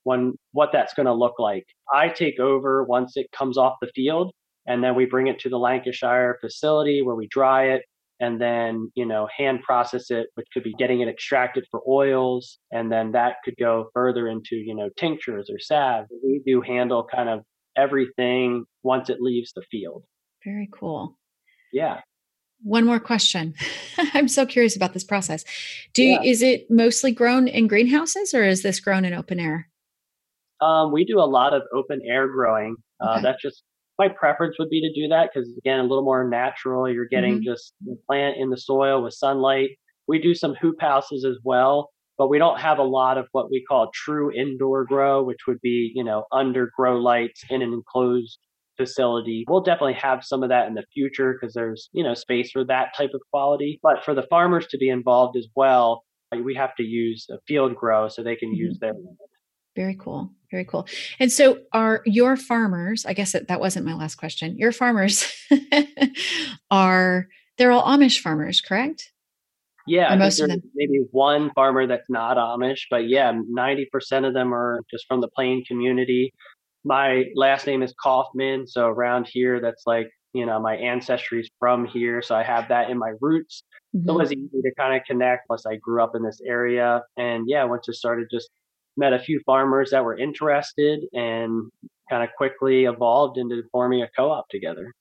when 0.04 0.34
what 0.52 0.72
that's 0.72 0.94
going 0.94 1.06
to 1.06 1.14
look 1.14 1.40
like. 1.40 1.66
I 1.94 2.10
take 2.10 2.40
over 2.40 2.84
once 2.84 3.14
it 3.16 3.28
comes 3.38 3.58
off 3.58 3.76
the 3.82 3.92
field, 3.96 4.32
and 4.66 4.84
then 4.84 4.96
we 4.96 5.06
bring 5.06 5.28
it 5.28 5.40
to 5.40 5.50
the 5.50 5.58
Lancashire 5.58 6.38
facility 6.42 7.02
where 7.02 7.16
we 7.16 7.28
dry 7.28 7.66
it 7.66 7.84
and 8.20 8.40
then 8.40 8.92
you 8.94 9.06
know 9.06 9.28
hand 9.36 9.64
process 9.64 10.12
it 10.12 10.28
which 10.36 10.46
could 10.54 10.62
be 10.62 10.76
getting 10.78 11.02
it 11.02 11.08
extracted 11.08 11.66
for 11.72 11.82
oils 11.90 12.60
and 12.72 12.92
then 12.92 13.14
that 13.14 13.38
could 13.44 13.56
go 13.60 13.90
further 13.96 14.28
into 14.28 14.58
you 14.58 14.76
know 14.76 14.90
tinctures 14.96 15.50
or 15.50 15.58
salve 15.58 16.06
we 16.24 16.40
do 16.46 16.62
handle 16.62 17.04
kind 17.04 17.30
of 17.30 17.40
everything 17.76 18.66
once 18.84 19.10
it 19.10 19.22
leaves 19.22 19.54
the 19.54 19.64
field. 19.70 20.04
Very 20.44 20.70
cool. 20.72 21.18
Yeah. 21.72 22.02
One 22.64 22.86
more 22.86 23.00
question. 23.00 23.56
I'm 24.14 24.28
so 24.28 24.46
curious 24.46 24.76
about 24.76 24.94
this 24.94 25.04
process. 25.04 25.44
Do 25.94 26.04
yeah. 26.04 26.22
is 26.22 26.42
it 26.42 26.70
mostly 26.70 27.12
grown 27.12 27.48
in 27.48 27.68
greenhouses 27.68 28.34
or 28.34 28.44
is 28.44 28.62
this 28.62 28.80
grown 28.80 29.06
in 29.06 29.14
open 29.14 29.40
air 29.40 29.68
um, 30.62 30.92
we 30.92 31.06
do 31.06 31.20
a 31.20 31.26
lot 31.26 31.54
of 31.54 31.64
open 31.74 32.02
air 32.08 32.28
growing. 32.28 32.76
Uh, 33.02 33.14
okay. 33.14 33.22
That's 33.24 33.42
just 33.42 33.64
my 33.98 34.08
preference 34.08 34.58
would 34.60 34.70
be 34.70 34.82
to 34.82 34.94
do 34.94 35.08
that 35.10 35.30
because 35.34 35.50
again, 35.58 35.80
a 35.80 35.84
little 35.84 36.04
more 36.04 36.28
natural. 36.28 36.92
You're 36.92 37.08
getting 37.08 37.36
mm-hmm. 37.36 37.52
just 37.52 37.74
the 37.82 37.98
plant 38.08 38.38
in 38.38 38.50
the 38.50 38.58
soil 38.58 39.04
with 39.04 39.14
sunlight. 39.14 39.70
We 40.08 40.20
do 40.20 40.34
some 40.34 40.56
hoop 40.56 40.80
houses 40.80 41.26
as 41.26 41.38
well, 41.44 41.90
but 42.18 42.28
we 42.28 42.38
don't 42.38 42.60
have 42.60 42.80
a 42.80 42.84
lot 42.84 43.18
of 43.18 43.28
what 43.32 43.52
we 43.52 43.64
call 43.68 43.92
true 43.94 44.32
indoor 44.32 44.86
grow, 44.86 45.24
which 45.24 45.48
would 45.48 45.62
be 45.62 45.92
you 45.96 46.04
know 46.04 46.26
under 46.32 46.72
grow 46.76 46.98
lights 46.98 47.44
in 47.50 47.62
an 47.62 47.74
enclosed 47.74 48.38
facility. 48.78 49.46
We'll 49.48 49.62
definitely 49.62 50.00
have 50.02 50.24
some 50.24 50.42
of 50.44 50.50
that 50.50 50.68
in 50.68 50.74
the 50.74 50.86
future 50.94 51.34
because 51.34 51.54
there's 51.54 51.90
you 51.92 52.04
know 52.04 52.14
space 52.14 52.52
for 52.52 52.64
that 52.66 52.96
type 52.96 53.12
of 53.14 53.22
quality. 53.32 53.80
But 53.82 54.04
for 54.04 54.14
the 54.14 54.28
farmers 54.30 54.68
to 54.68 54.78
be 54.78 54.90
involved 54.90 55.38
as 55.38 55.48
well, 55.56 56.04
we 56.44 56.56
have 56.56 56.76
to 56.76 56.84
use 56.84 57.28
a 57.30 57.38
field 57.48 57.76
grow 57.76 58.08
so 58.08 58.24
they 58.24 58.36
can 58.36 58.50
mm-hmm. 58.50 58.56
use 58.56 58.80
their 58.80 58.94
very 59.76 59.96
cool. 59.96 60.32
Very 60.52 60.66
cool. 60.66 60.86
And 61.20 61.32
so 61.32 61.60
are 61.72 62.02
your 62.06 62.36
farmers, 62.36 63.06
I 63.06 63.14
guess 63.14 63.32
that, 63.32 63.48
that 63.48 63.62
wasn't 63.62 63.86
my 63.86 63.94
last 63.94 64.16
question. 64.16 64.58
Your 64.58 64.74
farmers 64.74 65.26
are 66.72 67.28
they're 67.58 67.72
all 67.72 67.84
Amish 67.84 68.20
farmers, 68.20 68.60
correct? 68.60 69.12
Yeah, 69.88 70.14
most 70.16 70.40
of 70.40 70.50
them. 70.50 70.62
Maybe 70.76 71.00
one 71.12 71.52
farmer 71.56 71.88
that's 71.88 72.10
not 72.10 72.38
Amish, 72.38 72.82
but 72.90 73.08
yeah, 73.08 73.34
90% 73.34 74.28
of 74.28 74.34
them 74.34 74.54
are 74.54 74.82
just 74.92 75.06
from 75.08 75.22
the 75.22 75.28
plain 75.28 75.64
community. 75.66 76.34
My 76.84 77.26
last 77.36 77.66
name 77.66 77.82
is 77.82 77.94
Kaufman. 78.02 78.68
So 78.68 78.88
around 78.88 79.28
here, 79.32 79.60
that's 79.62 79.84
like, 79.86 80.10
you 80.34 80.46
know, 80.46 80.60
my 80.60 80.76
ancestry's 80.76 81.50
from 81.60 81.86
here. 81.86 82.22
So 82.22 82.36
I 82.36 82.44
have 82.44 82.70
that 82.70 82.90
in 82.90 82.98
my 82.98 83.14
roots. 83.22 83.64
Mm-hmm. 83.96 84.08
So 84.08 84.12
it 84.12 84.14
mm-hmm. 84.14 84.20
was 84.20 84.32
easy 84.32 84.62
to 84.62 84.72
kind 84.78 84.96
of 84.96 85.04
connect. 85.06 85.48
Plus, 85.48 85.66
I 85.66 85.76
grew 85.76 86.04
up 86.04 86.16
in 86.16 86.24
this 86.24 86.42
area. 86.46 87.02
And 87.18 87.46
yeah, 87.48 87.64
once 87.66 87.88
I 87.90 87.94
started, 87.94 88.28
just 88.32 88.50
met 88.98 89.14
a 89.14 89.20
few 89.20 89.40
farmers 89.46 89.92
that 89.92 90.04
were 90.04 90.18
interested 90.18 91.02
and 91.14 91.72
kind 92.10 92.24
of 92.24 92.30
quickly 92.36 92.86
evolved 92.86 93.38
into 93.38 93.64
forming 93.72 94.02
a 94.02 94.10
co 94.16 94.30
op 94.32 94.50
together. 94.50 94.94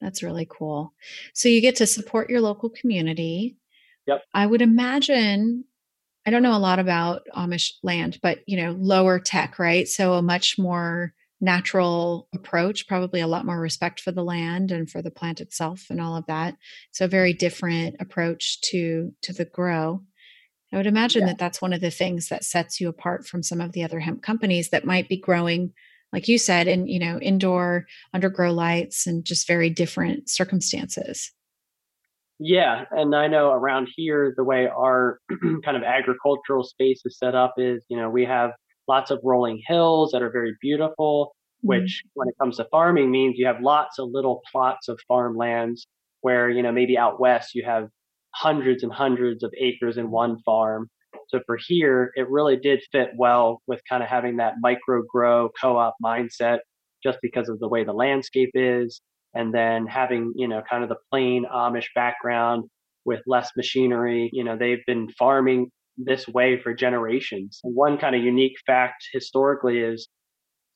That's 0.00 0.22
really 0.22 0.46
cool. 0.48 0.94
So 1.34 1.48
you 1.48 1.60
get 1.60 1.76
to 1.76 1.86
support 1.86 2.30
your 2.30 2.40
local 2.40 2.70
community. 2.70 3.56
Yep. 4.06 4.22
I 4.32 4.46
would 4.46 4.62
imagine 4.62 5.64
I 6.26 6.30
don't 6.30 6.42
know 6.42 6.56
a 6.56 6.58
lot 6.58 6.78
about 6.78 7.22
Amish 7.34 7.72
land, 7.82 8.18
but 8.22 8.40
you 8.46 8.56
know, 8.56 8.72
lower 8.72 9.18
tech, 9.18 9.58
right? 9.58 9.88
So 9.88 10.14
a 10.14 10.22
much 10.22 10.58
more 10.58 11.14
natural 11.40 12.28
approach, 12.34 12.86
probably 12.86 13.20
a 13.20 13.26
lot 13.26 13.46
more 13.46 13.58
respect 13.58 14.00
for 14.00 14.12
the 14.12 14.22
land 14.22 14.70
and 14.70 14.90
for 14.90 15.00
the 15.00 15.10
plant 15.10 15.40
itself 15.40 15.86
and 15.88 16.00
all 16.00 16.16
of 16.16 16.26
that. 16.26 16.56
So 16.92 17.06
a 17.06 17.08
very 17.08 17.32
different 17.32 17.96
approach 18.00 18.60
to 18.62 19.14
to 19.22 19.32
the 19.32 19.46
grow. 19.46 20.02
I 20.72 20.76
would 20.76 20.86
imagine 20.86 21.22
yeah. 21.22 21.28
that 21.28 21.38
that's 21.38 21.60
one 21.60 21.72
of 21.72 21.80
the 21.80 21.90
things 21.90 22.28
that 22.28 22.44
sets 22.44 22.80
you 22.80 22.88
apart 22.88 23.26
from 23.26 23.42
some 23.42 23.60
of 23.60 23.72
the 23.72 23.82
other 23.82 24.00
hemp 24.00 24.22
companies 24.22 24.70
that 24.70 24.84
might 24.84 25.08
be 25.08 25.16
growing 25.16 25.72
like 26.12 26.28
you 26.28 26.38
said 26.38 26.66
in 26.66 26.86
you 26.86 26.98
know 26.98 27.18
indoor 27.20 27.86
under 28.12 28.28
grow 28.28 28.52
lights 28.52 29.06
and 29.06 29.24
just 29.24 29.46
very 29.46 29.70
different 29.70 30.28
circumstances. 30.28 31.32
Yeah, 32.42 32.84
and 32.90 33.14
I 33.14 33.26
know 33.26 33.52
around 33.52 33.88
here 33.94 34.32
the 34.34 34.44
way 34.44 34.66
our 34.66 35.20
kind 35.64 35.76
of 35.76 35.82
agricultural 35.82 36.64
space 36.64 37.02
is 37.04 37.18
set 37.18 37.34
up 37.34 37.54
is, 37.58 37.84
you 37.88 37.98
know, 37.98 38.08
we 38.08 38.24
have 38.24 38.52
lots 38.88 39.10
of 39.10 39.20
rolling 39.22 39.60
hills 39.66 40.12
that 40.12 40.22
are 40.22 40.30
very 40.30 40.56
beautiful, 40.62 41.36
which 41.60 42.02
mm-hmm. 42.02 42.08
when 42.14 42.28
it 42.28 42.34
comes 42.40 42.56
to 42.56 42.66
farming 42.70 43.10
means 43.10 43.36
you 43.36 43.46
have 43.46 43.60
lots 43.60 43.98
of 43.98 44.08
little 44.10 44.40
plots 44.50 44.88
of 44.88 44.98
farmlands 45.06 45.86
where, 46.22 46.48
you 46.48 46.62
know, 46.62 46.72
maybe 46.72 46.96
out 46.96 47.20
west 47.20 47.54
you 47.54 47.62
have 47.62 47.88
hundreds 48.34 48.82
and 48.82 48.92
hundreds 48.92 49.42
of 49.42 49.52
acres 49.58 49.96
in 49.96 50.10
one 50.10 50.38
farm. 50.44 50.88
So 51.28 51.40
for 51.46 51.56
here, 51.56 52.12
it 52.16 52.28
really 52.28 52.56
did 52.56 52.82
fit 52.92 53.10
well 53.16 53.62
with 53.66 53.80
kind 53.88 54.02
of 54.02 54.08
having 54.08 54.36
that 54.36 54.54
micro 54.60 55.02
grow 55.08 55.50
co-op 55.60 55.94
mindset 56.02 56.58
just 57.02 57.18
because 57.22 57.48
of 57.48 57.58
the 57.60 57.68
way 57.68 57.84
the 57.84 57.92
landscape 57.92 58.50
is 58.54 59.00
and 59.34 59.54
then 59.54 59.86
having 59.86 60.32
you 60.36 60.48
know 60.48 60.62
kind 60.68 60.82
of 60.82 60.88
the 60.88 60.96
plain 61.10 61.44
Amish 61.52 61.86
background 61.94 62.64
with 63.04 63.20
less 63.26 63.50
machinery. 63.56 64.30
You 64.32 64.44
know, 64.44 64.56
they've 64.56 64.84
been 64.86 65.08
farming 65.10 65.70
this 65.96 66.26
way 66.28 66.60
for 66.60 66.74
generations. 66.74 67.60
One 67.62 67.98
kind 67.98 68.14
of 68.14 68.22
unique 68.22 68.56
fact 68.66 69.06
historically 69.12 69.78
is 69.78 70.08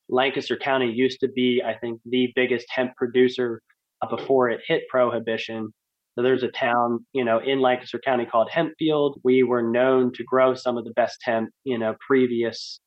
Lancaster 0.09 0.57
County 0.57 0.91
used 0.91 1.21
to 1.21 1.29
be, 1.29 1.63
I 1.65 1.75
think, 1.75 2.01
the 2.05 2.33
biggest 2.35 2.67
hemp 2.69 2.95
producer 2.97 3.61
before 4.11 4.51
it 4.51 4.61
hit 4.67 4.83
prohibition. 4.91 5.73
There's 6.17 6.43
a 6.43 6.49
town, 6.49 7.05
you 7.13 7.25
know, 7.25 7.41
in 7.41 7.61
Lancaster 7.61 8.01
County 8.05 8.25
called 8.25 8.49
Hempfield. 8.49 9.15
We 9.25 9.43
were 9.43 9.63
known 9.63 10.13
to 10.13 10.25
grow 10.25 10.55
some 10.55 10.79
of 10.79 10.85
the 10.85 10.93
best 10.93 11.19
hemp, 11.23 11.51
you 11.65 11.79
know, 11.79 11.97
previous 12.07 12.79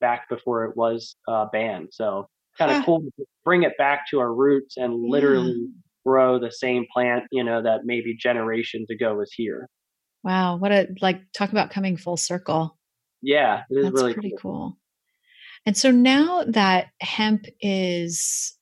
back 0.00 0.28
before 0.28 0.64
it 0.64 0.76
was 0.76 1.16
uh, 1.26 1.46
banned. 1.52 1.88
So 1.90 2.28
kind 2.56 2.70
of 2.72 2.84
cool 2.84 3.00
to 3.00 3.24
bring 3.44 3.62
it 3.62 3.72
back 3.78 4.08
to 4.10 4.20
our 4.20 4.32
roots 4.32 4.76
and 4.76 4.94
literally 5.08 5.56
yeah. 5.58 5.80
grow 6.04 6.38
the 6.38 6.52
same 6.52 6.86
plant, 6.92 7.24
you 7.30 7.42
know, 7.42 7.62
that 7.62 7.80
maybe 7.84 8.16
generations 8.16 8.90
ago 8.90 9.14
was 9.14 9.32
here. 9.32 9.68
Wow, 10.24 10.56
what 10.56 10.72
a 10.72 10.88
like 11.00 11.20
talk 11.32 11.50
about 11.50 11.70
coming 11.70 11.96
full 11.96 12.16
circle. 12.16 12.76
Yeah, 13.22 13.62
it 13.70 13.78
is 13.78 13.84
That's 13.84 13.94
really 13.94 14.14
pretty 14.14 14.34
cool. 14.40 14.52
cool. 14.52 14.78
And 15.66 15.76
so 15.76 15.90
now 15.90 16.44
that 16.48 16.88
hemp 17.00 17.46
is 17.60 18.56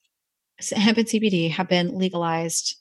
hemp 0.72 0.98
and 0.98 1.07
CBD 1.07 1.50
have 1.50 1.68
been 1.68 1.96
legalized 1.96 2.76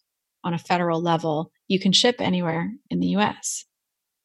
on 0.46 0.54
a 0.54 0.60
federal 0.60 1.02
level, 1.02 1.52
you 1.68 1.80
can 1.80 1.92
ship 1.92 2.18
anywhere 2.20 2.72
in 2.90 3.00
the 3.00 3.08
US. 3.08 3.66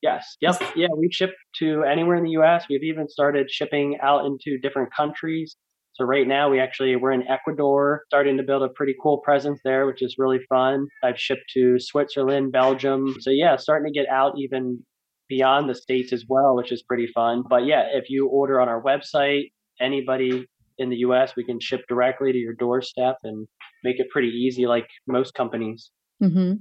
Yes. 0.02 0.36
Yep. 0.40 0.62
Yeah, 0.76 0.88
we 0.96 1.10
ship 1.10 1.30
to 1.58 1.82
anywhere 1.82 2.16
in 2.16 2.24
the 2.24 2.38
US. 2.40 2.66
We've 2.70 2.84
even 2.84 3.08
started 3.08 3.50
shipping 3.50 3.98
out 4.02 4.24
into 4.26 4.58
different 4.58 4.94
countries. 4.94 5.56
So 5.94 6.04
right 6.04 6.26
now 6.26 6.48
we 6.48 6.60
actually 6.60 6.96
we're 6.96 7.12
in 7.12 7.26
Ecuador, 7.28 8.04
starting 8.06 8.36
to 8.36 8.42
build 8.42 8.62
a 8.62 8.68
pretty 8.68 8.94
cool 9.02 9.18
presence 9.18 9.60
there, 9.64 9.86
which 9.86 10.02
is 10.02 10.14
really 10.16 10.40
fun. 10.48 10.86
I've 11.02 11.18
shipped 11.18 11.50
to 11.54 11.78
Switzerland, 11.78 12.52
Belgium. 12.52 13.16
So 13.20 13.30
yeah, 13.30 13.56
starting 13.56 13.92
to 13.92 13.98
get 13.98 14.08
out 14.08 14.34
even 14.38 14.82
beyond 15.28 15.68
the 15.68 15.74
states 15.74 16.12
as 16.12 16.24
well, 16.28 16.56
which 16.56 16.72
is 16.72 16.82
pretty 16.82 17.08
fun. 17.14 17.42
But 17.48 17.66
yeah, 17.66 17.84
if 17.92 18.08
you 18.08 18.28
order 18.28 18.60
on 18.60 18.68
our 18.68 18.82
website, 18.82 19.52
anybody 19.80 20.46
in 20.78 20.88
the 20.88 20.96
US, 20.96 21.36
we 21.36 21.44
can 21.44 21.60
ship 21.60 21.82
directly 21.88 22.32
to 22.32 22.38
your 22.38 22.54
doorstep 22.54 23.16
and 23.22 23.46
make 23.84 24.00
it 24.00 24.08
pretty 24.10 24.28
easy 24.28 24.66
like 24.66 24.88
most 25.06 25.34
companies. 25.34 25.90
Mm-hmm. 26.22 26.54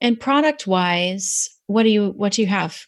And 0.00 0.20
product 0.20 0.66
wise, 0.66 1.48
what 1.66 1.84
do 1.84 1.90
you 1.90 2.10
what 2.10 2.32
do 2.32 2.42
you 2.42 2.48
have? 2.48 2.86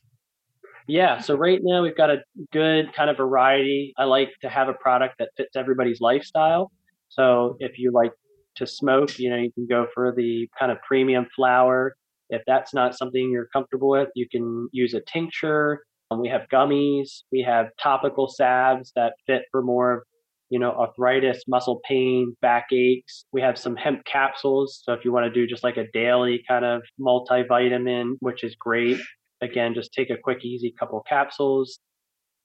Yeah, 0.89 1.21
so 1.21 1.35
right 1.35 1.59
now 1.63 1.83
we've 1.83 1.97
got 1.97 2.11
a 2.11 2.19
good 2.53 2.93
kind 2.95 3.11
of 3.11 3.17
variety. 3.17 3.93
I 3.99 4.05
like 4.05 4.31
to 4.43 4.49
have 4.49 4.69
a 4.69 4.75
product 4.75 5.17
that 5.19 5.31
fits 5.37 5.57
everybody's 5.57 6.01
lifestyle. 6.01 6.71
So 7.09 7.57
if 7.59 7.79
you 7.79 7.91
like 7.93 8.13
to 8.57 8.67
smoke, 8.67 9.19
you 9.19 9.31
know, 9.31 9.37
you 9.37 9.53
can 9.53 9.67
go 9.67 9.87
for 9.93 10.15
the 10.17 10.49
kind 10.59 10.71
of 10.71 10.79
premium 10.87 11.27
flower. 11.35 11.97
If 12.31 12.43
that's 12.47 12.73
not 12.73 12.97
something 12.97 13.31
you're 13.31 13.49
comfortable 13.53 13.89
with, 13.89 14.11
you 14.15 14.29
can 14.29 14.69
use 14.73 14.95
a 14.95 15.01
tincture. 15.01 15.83
We 16.17 16.29
have 16.29 16.43
gummies. 16.53 17.23
We 17.33 17.43
have 17.43 17.67
topical 17.83 18.29
salves 18.29 18.93
that 18.95 19.15
fit 19.27 19.43
for 19.51 19.63
more 19.63 19.93
of, 19.93 20.03
you 20.51 20.59
know, 20.59 20.71
arthritis, 20.71 21.43
muscle 21.49 21.81
pain, 21.89 22.37
back 22.41 22.67
aches. 22.73 23.25
We 23.33 23.41
have 23.41 23.59
some 23.59 23.77
hemp 23.77 24.05
capsules. 24.05 24.81
So 24.85 24.93
if 24.93 25.05
you 25.05 25.13
want 25.13 25.27
to 25.27 25.31
do 25.31 25.47
just 25.47 25.65
like 25.65 25.77
a 25.77 25.91
daily 25.93 26.43
kind 26.49 26.65
of 26.65 26.83
multivitamin, 27.01 28.15
which 28.21 28.45
is 28.45 28.55
great. 28.59 28.99
Again, 29.43 29.75
just 29.75 29.93
take 29.93 30.11
a 30.11 30.17
quick, 30.23 30.45
easy 30.45 30.73
couple 30.79 31.03
capsules. 31.09 31.79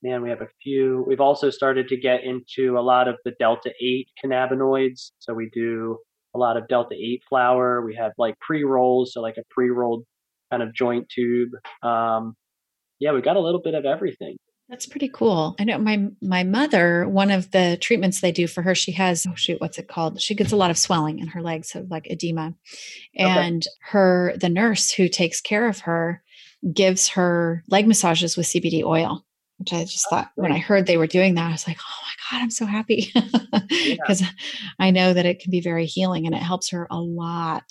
Man, 0.02 0.22
we 0.22 0.30
have 0.30 0.40
a 0.40 0.48
few. 0.62 1.04
We've 1.06 1.20
also 1.20 1.48
started 1.50 1.88
to 1.88 1.96
get 1.96 2.24
into 2.24 2.76
a 2.76 2.82
lot 2.82 3.06
of 3.06 3.16
the 3.24 3.32
Delta 3.38 3.70
8 3.80 4.08
cannabinoids. 4.24 5.12
So 5.20 5.32
we 5.32 5.48
do 5.54 5.98
a 6.34 6.38
lot 6.38 6.56
of 6.56 6.66
Delta 6.66 6.96
8 6.96 7.22
flower. 7.28 7.84
We 7.84 7.94
have 7.94 8.12
like 8.18 8.34
pre 8.40 8.64
rolls, 8.64 9.12
so 9.12 9.20
like 9.20 9.36
a 9.38 9.44
pre 9.50 9.70
rolled 9.70 10.04
kind 10.50 10.62
of 10.62 10.74
joint 10.74 11.08
tube. 11.08 11.50
Um, 11.82 12.34
yeah, 12.98 13.12
we 13.12 13.22
got 13.22 13.36
a 13.36 13.40
little 13.40 13.62
bit 13.62 13.74
of 13.74 13.84
everything. 13.84 14.36
That's 14.72 14.86
pretty 14.86 15.10
cool. 15.10 15.54
I 15.60 15.64
know 15.64 15.76
my 15.76 16.08
my 16.22 16.44
mother, 16.44 17.06
one 17.06 17.30
of 17.30 17.50
the 17.50 17.76
treatments 17.78 18.22
they 18.22 18.32
do 18.32 18.46
for 18.46 18.62
her, 18.62 18.74
she 18.74 18.90
has 18.92 19.26
oh 19.28 19.34
shoot, 19.34 19.60
what's 19.60 19.76
it 19.76 19.86
called? 19.86 20.18
She 20.18 20.34
gets 20.34 20.50
a 20.50 20.56
lot 20.56 20.70
of 20.70 20.78
swelling 20.78 21.18
in 21.18 21.26
her 21.26 21.42
legs, 21.42 21.68
so 21.68 21.86
like 21.90 22.10
edema. 22.10 22.54
And 23.14 23.66
okay. 23.66 23.90
her 23.90 24.34
the 24.40 24.48
nurse 24.48 24.90
who 24.90 25.08
takes 25.08 25.42
care 25.42 25.68
of 25.68 25.80
her 25.80 26.22
gives 26.72 27.08
her 27.08 27.62
leg 27.68 27.86
massages 27.86 28.34
with 28.34 28.46
CBD 28.46 28.82
oil, 28.82 29.26
which 29.58 29.74
I 29.74 29.84
just 29.84 30.08
thought 30.08 30.30
when 30.36 30.52
I 30.52 30.58
heard 30.58 30.86
they 30.86 30.96
were 30.96 31.06
doing 31.06 31.34
that, 31.34 31.48
I 31.48 31.52
was 31.52 31.68
like, 31.68 31.78
oh 31.78 32.06
my 32.06 32.38
God, 32.38 32.42
I'm 32.42 32.50
so 32.50 32.64
happy. 32.64 33.12
Because 33.12 34.22
yeah. 34.22 34.28
I 34.78 34.90
know 34.90 35.12
that 35.12 35.26
it 35.26 35.40
can 35.40 35.50
be 35.50 35.60
very 35.60 35.84
healing 35.84 36.24
and 36.24 36.34
it 36.34 36.42
helps 36.42 36.70
her 36.70 36.86
a 36.90 36.98
lot, 36.98 37.70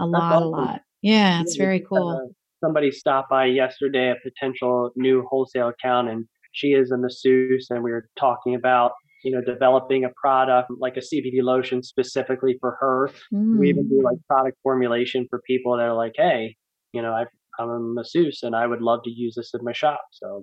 a 0.00 0.06
That's 0.06 0.10
lot, 0.10 0.32
awesome. 0.32 0.42
a 0.42 0.46
lot. 0.48 0.80
Yeah, 1.02 1.40
it's 1.40 1.54
very 1.54 1.78
cool. 1.88 2.08
Uh, 2.08 2.32
somebody 2.62 2.90
stopped 2.90 3.28
by 3.30 3.46
yesterday, 3.46 4.10
a 4.10 4.16
potential 4.22 4.90
new 4.96 5.26
wholesale 5.28 5.68
account, 5.68 6.08
and 6.08 6.26
she 6.52 6.68
is 6.68 6.90
a 6.90 6.96
masseuse, 6.96 7.68
and 7.70 7.82
we 7.82 7.90
were 7.90 8.08
talking 8.18 8.54
about 8.54 8.92
you 9.24 9.30
know, 9.30 9.40
developing 9.40 10.04
a 10.04 10.10
product 10.10 10.70
like 10.78 10.96
a 10.96 11.00
CBD 11.00 11.42
lotion 11.42 11.82
specifically 11.82 12.56
for 12.60 12.76
her. 12.80 13.10
Mm. 13.32 13.58
We 13.58 13.68
even 13.68 13.88
do 13.88 14.02
like 14.02 14.18
product 14.26 14.58
formulation 14.62 15.26
for 15.30 15.40
people 15.46 15.76
that 15.76 15.84
are 15.84 15.94
like, 15.94 16.14
hey, 16.16 16.56
you 16.92 17.02
know, 17.02 17.12
I've 17.12 17.28
I'm 17.58 17.68
a 17.68 17.78
masseuse 17.78 18.42
and 18.42 18.56
I 18.56 18.66
would 18.66 18.80
love 18.80 19.02
to 19.04 19.10
use 19.10 19.34
this 19.36 19.52
in 19.54 19.62
my 19.64 19.72
shop. 19.72 20.02
So 20.12 20.42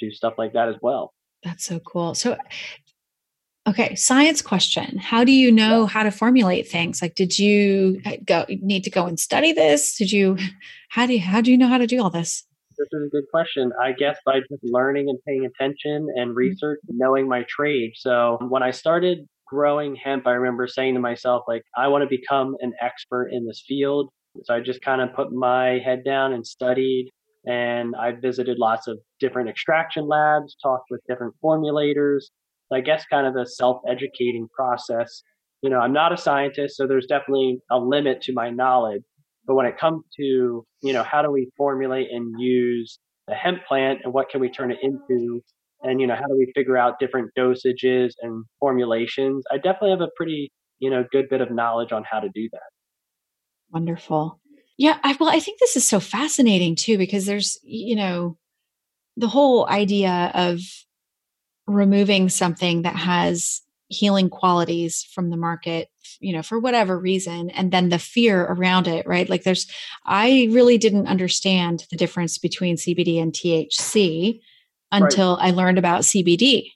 do 0.00 0.10
stuff 0.10 0.34
like 0.36 0.52
that 0.52 0.68
as 0.68 0.76
well. 0.82 1.14
That's 1.42 1.64
so 1.64 1.80
cool. 1.80 2.14
So 2.14 2.36
okay, 3.66 3.94
science 3.94 4.42
question. 4.42 4.98
How 4.98 5.24
do 5.24 5.32
you 5.32 5.50
know 5.50 5.86
how 5.86 6.02
to 6.02 6.10
formulate 6.10 6.68
things? 6.68 7.00
Like 7.00 7.14
did 7.14 7.38
you 7.38 8.00
uh, 8.04 8.16
go 8.24 8.44
need 8.48 8.84
to 8.84 8.90
go 8.90 9.06
and 9.06 9.18
study 9.18 9.52
this? 9.52 9.96
Did 9.96 10.12
you 10.12 10.38
how 10.90 11.06
do 11.06 11.14
you 11.14 11.20
how 11.20 11.40
do 11.40 11.50
you 11.50 11.58
know 11.58 11.68
how 11.68 11.78
to 11.78 11.86
do 11.86 12.02
all 12.02 12.10
this? 12.10 12.44
This 12.78 12.88
is 12.92 13.06
a 13.06 13.10
good 13.10 13.24
question. 13.30 13.72
I 13.82 13.92
guess 13.92 14.18
by 14.24 14.40
just 14.40 14.62
learning 14.62 15.08
and 15.08 15.18
paying 15.26 15.44
attention 15.46 16.08
and 16.16 16.30
mm-hmm. 16.30 16.36
research, 16.36 16.80
and 16.88 16.98
knowing 16.98 17.28
my 17.28 17.44
trade. 17.48 17.92
So 17.94 18.38
when 18.48 18.62
I 18.62 18.70
started 18.70 19.26
growing 19.46 19.94
hemp, 19.96 20.26
I 20.26 20.32
remember 20.32 20.66
saying 20.66 20.94
to 20.94 21.00
myself, 21.00 21.42
like, 21.46 21.62
I 21.76 21.88
want 21.88 22.02
to 22.02 22.08
become 22.08 22.56
an 22.60 22.72
expert 22.80 23.28
in 23.32 23.46
this 23.46 23.62
field. 23.66 24.08
So 24.44 24.54
I 24.54 24.60
just 24.60 24.80
kind 24.80 25.02
of 25.02 25.14
put 25.14 25.32
my 25.32 25.78
head 25.84 26.04
down 26.04 26.32
and 26.32 26.46
studied. 26.46 27.10
And 27.44 27.94
I 27.96 28.12
visited 28.12 28.58
lots 28.58 28.86
of 28.86 28.98
different 29.18 29.48
extraction 29.48 30.06
labs, 30.06 30.56
talked 30.62 30.86
with 30.90 31.00
different 31.08 31.34
formulators. 31.44 32.20
I 32.72 32.80
guess 32.80 33.04
kind 33.04 33.26
of 33.26 33.36
a 33.36 33.46
self 33.46 33.82
educating 33.86 34.48
process. 34.54 35.22
You 35.60 35.70
know, 35.70 35.78
I'm 35.78 35.92
not 35.92 36.12
a 36.12 36.16
scientist, 36.16 36.76
so 36.76 36.86
there's 36.86 37.06
definitely 37.06 37.58
a 37.70 37.78
limit 37.78 38.22
to 38.22 38.32
my 38.32 38.50
knowledge. 38.50 39.02
But 39.46 39.54
when 39.54 39.66
it 39.66 39.78
comes 39.78 40.04
to, 40.18 40.64
you 40.82 40.92
know, 40.92 41.02
how 41.02 41.22
do 41.22 41.30
we 41.30 41.50
formulate 41.56 42.08
and 42.10 42.40
use 42.40 42.98
the 43.26 43.34
hemp 43.34 43.64
plant 43.66 44.00
and 44.04 44.12
what 44.12 44.28
can 44.28 44.40
we 44.40 44.50
turn 44.50 44.70
it 44.70 44.78
into? 44.82 45.40
And, 45.82 46.00
you 46.00 46.06
know, 46.06 46.14
how 46.14 46.26
do 46.26 46.36
we 46.36 46.52
figure 46.54 46.76
out 46.76 47.00
different 47.00 47.30
dosages 47.36 48.12
and 48.20 48.44
formulations? 48.60 49.44
I 49.50 49.56
definitely 49.56 49.90
have 49.90 50.00
a 50.00 50.10
pretty, 50.16 50.52
you 50.78 50.90
know, 50.90 51.04
good 51.10 51.28
bit 51.28 51.40
of 51.40 51.50
knowledge 51.50 51.90
on 51.90 52.04
how 52.08 52.20
to 52.20 52.28
do 52.32 52.48
that. 52.52 52.60
Wonderful. 53.72 54.38
Yeah. 54.78 54.98
I, 55.02 55.16
well, 55.18 55.28
I 55.28 55.40
think 55.40 55.58
this 55.58 55.76
is 55.76 55.88
so 55.88 55.98
fascinating 55.98 56.76
too, 56.76 56.98
because 56.98 57.26
there's, 57.26 57.58
you 57.62 57.96
know, 57.96 58.36
the 59.16 59.28
whole 59.28 59.68
idea 59.68 60.30
of 60.34 60.60
removing 61.66 62.28
something 62.28 62.82
that 62.82 62.96
has 62.96 63.62
healing 63.92 64.30
qualities 64.30 65.06
from 65.14 65.30
the 65.30 65.36
market 65.36 65.88
you 66.20 66.32
know 66.32 66.42
for 66.42 66.58
whatever 66.58 66.98
reason 66.98 67.50
and 67.50 67.70
then 67.70 67.90
the 67.90 67.98
fear 67.98 68.44
around 68.44 68.88
it 68.88 69.06
right? 69.06 69.28
Like 69.28 69.44
there's 69.44 69.70
i 70.06 70.48
really 70.50 70.78
didn't 70.78 71.06
understand 71.06 71.86
the 71.90 71.96
difference 71.96 72.38
between 72.38 72.76
cbd 72.76 73.20
and 73.20 73.32
thc 73.32 74.40
until 74.90 75.36
right. 75.36 75.48
i 75.48 75.50
learned 75.50 75.78
about 75.78 76.02
cbd 76.02 76.70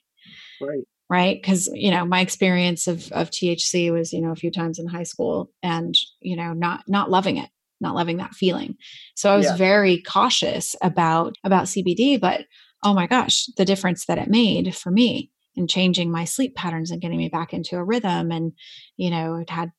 right. 0.61 0.83
right? 1.09 1.41
Because 1.41 1.67
you 1.73 1.91
know 1.91 2.05
my 2.05 2.21
experience 2.21 2.87
of 2.87 3.11
of 3.11 3.31
thc 3.31 3.91
was 3.91 4.13
you 4.13 4.21
know 4.21 4.31
a 4.31 4.35
few 4.35 4.51
times 4.51 4.79
in 4.79 4.87
high 4.87 5.03
school 5.03 5.51
and 5.63 5.95
you 6.21 6.35
know 6.35 6.53
not 6.53 6.83
not 6.87 7.09
loving 7.09 7.37
it 7.37 7.49
not 7.79 7.93
loving 7.93 8.17
that 8.17 8.33
feeling. 8.33 8.75
So 9.15 9.31
i 9.31 9.37
was 9.37 9.45
yeah. 9.47 9.55
very 9.55 10.01
cautious 10.01 10.75
about 10.81 11.35
about 11.43 11.65
cbd 11.65 12.19
but 12.19 12.45
oh 12.83 12.93
my 12.93 13.07
gosh 13.07 13.47
the 13.57 13.65
difference 13.65 14.05
that 14.05 14.17
it 14.17 14.27
made 14.27 14.75
for 14.75 14.91
me 14.91 15.31
in 15.57 15.67
changing 15.67 16.11
my 16.11 16.23
sleep 16.23 16.55
patterns 16.55 16.91
and 16.91 17.01
getting 17.01 17.17
me 17.17 17.27
back 17.27 17.53
into 17.53 17.75
a 17.75 17.83
rhythm 17.83 18.31
and 18.31 18.53
you 18.95 19.09
know 19.09 19.35
it 19.35 19.49
had 19.49 19.71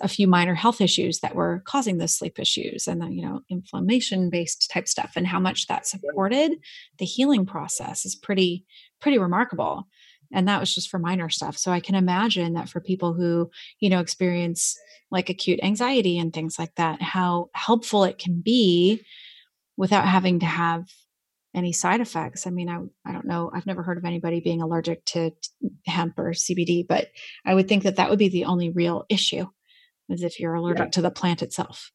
a 0.00 0.08
few 0.08 0.26
minor 0.26 0.54
health 0.54 0.80
issues 0.80 1.20
that 1.20 1.34
were 1.34 1.62
causing 1.66 1.98
those 1.98 2.16
sleep 2.16 2.38
issues 2.38 2.88
and 2.88 3.02
the, 3.02 3.08
you 3.08 3.22
know 3.22 3.42
inflammation 3.50 4.30
based 4.30 4.70
type 4.72 4.88
stuff 4.88 5.12
and 5.14 5.26
how 5.26 5.38
much 5.38 5.66
that 5.66 5.86
supported 5.86 6.52
the 6.98 7.04
healing 7.04 7.44
process 7.44 8.04
is 8.04 8.16
pretty 8.16 8.64
pretty 9.00 9.18
remarkable. 9.18 9.86
And 10.32 10.48
that 10.48 10.58
was 10.58 10.74
just 10.74 10.88
for 10.88 10.98
minor 10.98 11.28
stuff. 11.28 11.56
So 11.58 11.70
i 11.70 11.80
can 11.80 11.94
imagine 11.94 12.54
that 12.54 12.68
for 12.68 12.80
people 12.80 13.12
who 13.12 13.50
you 13.78 13.90
know 13.90 14.00
experience 14.00 14.76
like 15.10 15.28
acute 15.28 15.60
anxiety 15.62 16.18
and 16.18 16.32
things 16.32 16.58
like 16.58 16.74
that 16.76 17.02
how 17.02 17.50
helpful 17.52 18.04
it 18.04 18.18
can 18.18 18.40
be 18.40 19.02
without 19.76 20.06
having 20.06 20.40
to 20.40 20.46
have 20.46 20.88
any 21.54 21.72
side 21.72 22.00
effects. 22.00 22.46
I 22.46 22.50
mean, 22.50 22.68
I, 22.68 22.80
I 23.08 23.12
don't 23.12 23.26
know. 23.26 23.50
I've 23.54 23.66
never 23.66 23.82
heard 23.82 23.98
of 23.98 24.04
anybody 24.04 24.40
being 24.40 24.60
allergic 24.60 25.04
to 25.06 25.30
hemp 25.86 26.18
or 26.18 26.30
CBD, 26.30 26.86
but 26.86 27.08
I 27.46 27.54
would 27.54 27.68
think 27.68 27.84
that 27.84 27.96
that 27.96 28.10
would 28.10 28.18
be 28.18 28.28
the 28.28 28.44
only 28.44 28.70
real 28.70 29.04
issue 29.08 29.46
is 30.08 30.22
if 30.22 30.40
you're 30.40 30.54
allergic 30.54 30.86
yeah. 30.86 30.90
to 30.90 31.02
the 31.02 31.10
plant 31.10 31.42
itself. 31.42 31.90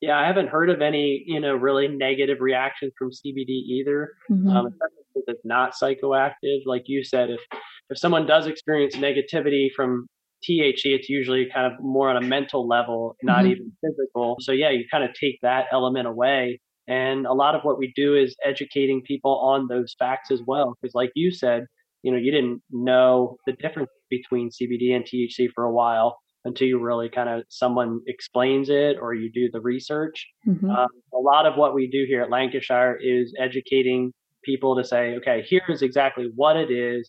Yeah, 0.00 0.18
I 0.18 0.26
haven't 0.26 0.48
heard 0.48 0.68
of 0.68 0.82
any, 0.82 1.22
you 1.26 1.40
know, 1.40 1.54
really 1.54 1.86
negative 1.88 2.38
reactions 2.40 2.92
from 2.98 3.10
CBD 3.10 3.48
either. 3.48 4.10
Mm-hmm. 4.30 4.48
Um, 4.48 4.66
especially 4.66 5.02
it's 5.28 5.44
not 5.44 5.74
psychoactive. 5.80 6.62
Like 6.66 6.84
you 6.86 7.04
said, 7.04 7.30
if 7.30 7.40
if 7.88 7.98
someone 7.98 8.26
does 8.26 8.46
experience 8.46 8.96
negativity 8.96 9.68
from 9.74 10.08
THC, 10.48 10.86
it's 10.86 11.08
usually 11.08 11.48
kind 11.54 11.72
of 11.72 11.80
more 11.80 12.10
on 12.10 12.16
a 12.16 12.26
mental 12.26 12.66
level, 12.66 13.16
not 13.22 13.44
mm-hmm. 13.44 13.52
even 13.52 13.72
physical. 13.80 14.36
So 14.40 14.50
yeah, 14.50 14.70
you 14.70 14.84
kind 14.90 15.04
of 15.04 15.10
take 15.14 15.38
that 15.42 15.66
element 15.70 16.08
away 16.08 16.60
and 16.88 17.26
a 17.26 17.32
lot 17.32 17.54
of 17.54 17.62
what 17.62 17.78
we 17.78 17.92
do 17.94 18.16
is 18.16 18.34
educating 18.44 19.02
people 19.02 19.38
on 19.38 19.68
those 19.68 19.94
facts 19.98 20.30
as 20.30 20.40
well. 20.46 20.76
Because, 20.80 20.94
like 20.94 21.12
you 21.14 21.30
said, 21.30 21.66
you 22.02 22.10
know, 22.10 22.18
you 22.18 22.32
didn't 22.32 22.62
know 22.70 23.36
the 23.46 23.52
difference 23.52 23.90
between 24.10 24.50
CBD 24.50 24.94
and 24.94 25.04
THC 25.04 25.48
for 25.54 25.64
a 25.64 25.72
while 25.72 26.18
until 26.44 26.66
you 26.66 26.80
really 26.80 27.08
kind 27.08 27.28
of 27.28 27.44
someone 27.48 28.00
explains 28.08 28.68
it 28.68 28.96
or 29.00 29.14
you 29.14 29.30
do 29.30 29.48
the 29.52 29.60
research. 29.60 30.26
Mm-hmm. 30.46 30.70
Um, 30.70 30.88
a 31.14 31.18
lot 31.18 31.46
of 31.46 31.56
what 31.56 31.74
we 31.74 31.86
do 31.86 32.04
here 32.06 32.22
at 32.22 32.30
Lancashire 32.30 32.98
is 33.00 33.32
educating 33.38 34.12
people 34.44 34.76
to 34.76 34.84
say, 34.84 35.14
okay, 35.14 35.44
here's 35.48 35.82
exactly 35.82 36.30
what 36.34 36.56
it 36.56 36.70
is, 36.70 37.08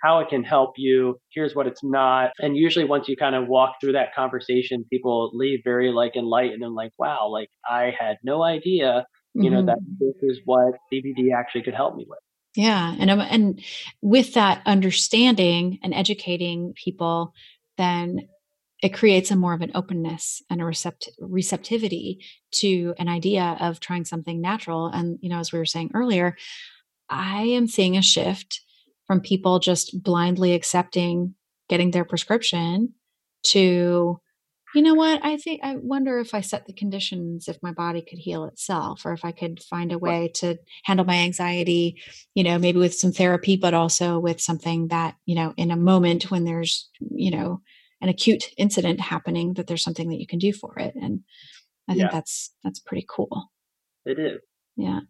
how 0.00 0.20
it 0.20 0.28
can 0.28 0.44
help 0.44 0.74
you, 0.76 1.18
here's 1.32 1.54
what 1.54 1.66
it's 1.66 1.82
not. 1.82 2.30
And 2.38 2.56
usually 2.56 2.84
once 2.84 3.08
you 3.08 3.16
kind 3.16 3.34
of 3.34 3.48
walk 3.48 3.76
through 3.80 3.92
that 3.92 4.14
conversation, 4.14 4.84
people 4.90 5.30
leave 5.34 5.60
very 5.64 5.90
like 5.90 6.16
enlightened 6.16 6.62
and 6.62 6.74
like, 6.74 6.92
wow, 6.98 7.28
like 7.28 7.48
I 7.68 7.92
had 7.98 8.18
no 8.22 8.42
idea, 8.42 9.06
you 9.34 9.42
mm-hmm. 9.42 9.54
know, 9.54 9.66
that 9.66 9.78
mm-hmm. 9.78 10.06
this 10.06 10.16
is 10.22 10.40
what 10.44 10.74
CBD 10.92 11.34
actually 11.36 11.62
could 11.62 11.74
help 11.74 11.96
me 11.96 12.06
with. 12.08 12.18
Yeah, 12.56 12.94
and 12.98 13.10
um, 13.10 13.20
and 13.20 13.62
with 14.02 14.34
that 14.34 14.62
understanding 14.66 15.78
and 15.82 15.94
educating 15.94 16.72
people, 16.82 17.32
then 17.76 18.28
it 18.82 18.94
creates 18.94 19.30
a 19.30 19.36
more 19.36 19.54
of 19.54 19.60
an 19.60 19.72
openness 19.74 20.42
and 20.48 20.60
a 20.60 20.64
recept- 20.64 21.08
receptivity 21.20 22.24
to 22.52 22.94
an 22.98 23.08
idea 23.08 23.56
of 23.60 23.80
trying 23.80 24.04
something 24.04 24.40
natural. 24.40 24.86
And 24.86 25.18
you 25.20 25.28
know, 25.28 25.38
as 25.38 25.52
we 25.52 25.58
were 25.58 25.66
saying 25.66 25.90
earlier, 25.94 26.36
I 27.08 27.42
am 27.42 27.66
seeing 27.66 27.96
a 27.96 28.02
shift 28.02 28.60
from 29.08 29.20
people 29.20 29.58
just 29.58 30.00
blindly 30.02 30.54
accepting 30.54 31.34
getting 31.68 31.90
their 31.90 32.04
prescription 32.04 32.94
to 33.42 34.20
you 34.74 34.82
know 34.82 34.92
what? 34.92 35.24
I 35.24 35.38
think 35.38 35.60
i 35.64 35.76
wonder 35.76 36.18
if 36.18 36.34
i 36.34 36.40
set 36.40 36.66
the 36.66 36.74
conditions 36.74 37.48
if 37.48 37.58
my 37.62 37.72
body 37.72 38.02
could 38.02 38.18
heal 38.18 38.44
itself 38.44 39.04
or 39.04 39.12
if 39.12 39.24
i 39.24 39.32
could 39.32 39.60
find 39.62 39.90
a 39.92 39.98
way 39.98 40.30
to 40.36 40.58
handle 40.84 41.06
my 41.06 41.16
anxiety 41.16 42.00
you 42.34 42.44
know 42.44 42.58
maybe 42.58 42.78
with 42.78 42.94
some 42.94 43.12
therapy 43.12 43.56
but 43.56 43.74
also 43.74 44.18
with 44.18 44.40
something 44.40 44.88
that 44.88 45.16
you 45.24 45.34
know 45.34 45.54
in 45.56 45.70
a 45.70 45.76
moment 45.76 46.30
when 46.30 46.44
there's 46.44 46.90
you 47.00 47.30
know 47.30 47.60
an 48.00 48.08
acute 48.08 48.50
incident 48.56 49.00
happening 49.00 49.54
that 49.54 49.66
there's 49.66 49.82
something 49.82 50.08
that 50.10 50.20
you 50.20 50.26
can 50.26 50.38
do 50.38 50.52
for 50.52 50.78
it. 50.78 50.94
And 50.94 51.20
i 51.88 51.92
think 51.92 52.02
yeah. 52.02 52.10
that's 52.12 52.54
that's 52.62 52.80
pretty 52.80 53.06
cool. 53.08 53.50
It 54.04 54.18
is. 54.18 54.40
Yeah. 54.76 55.00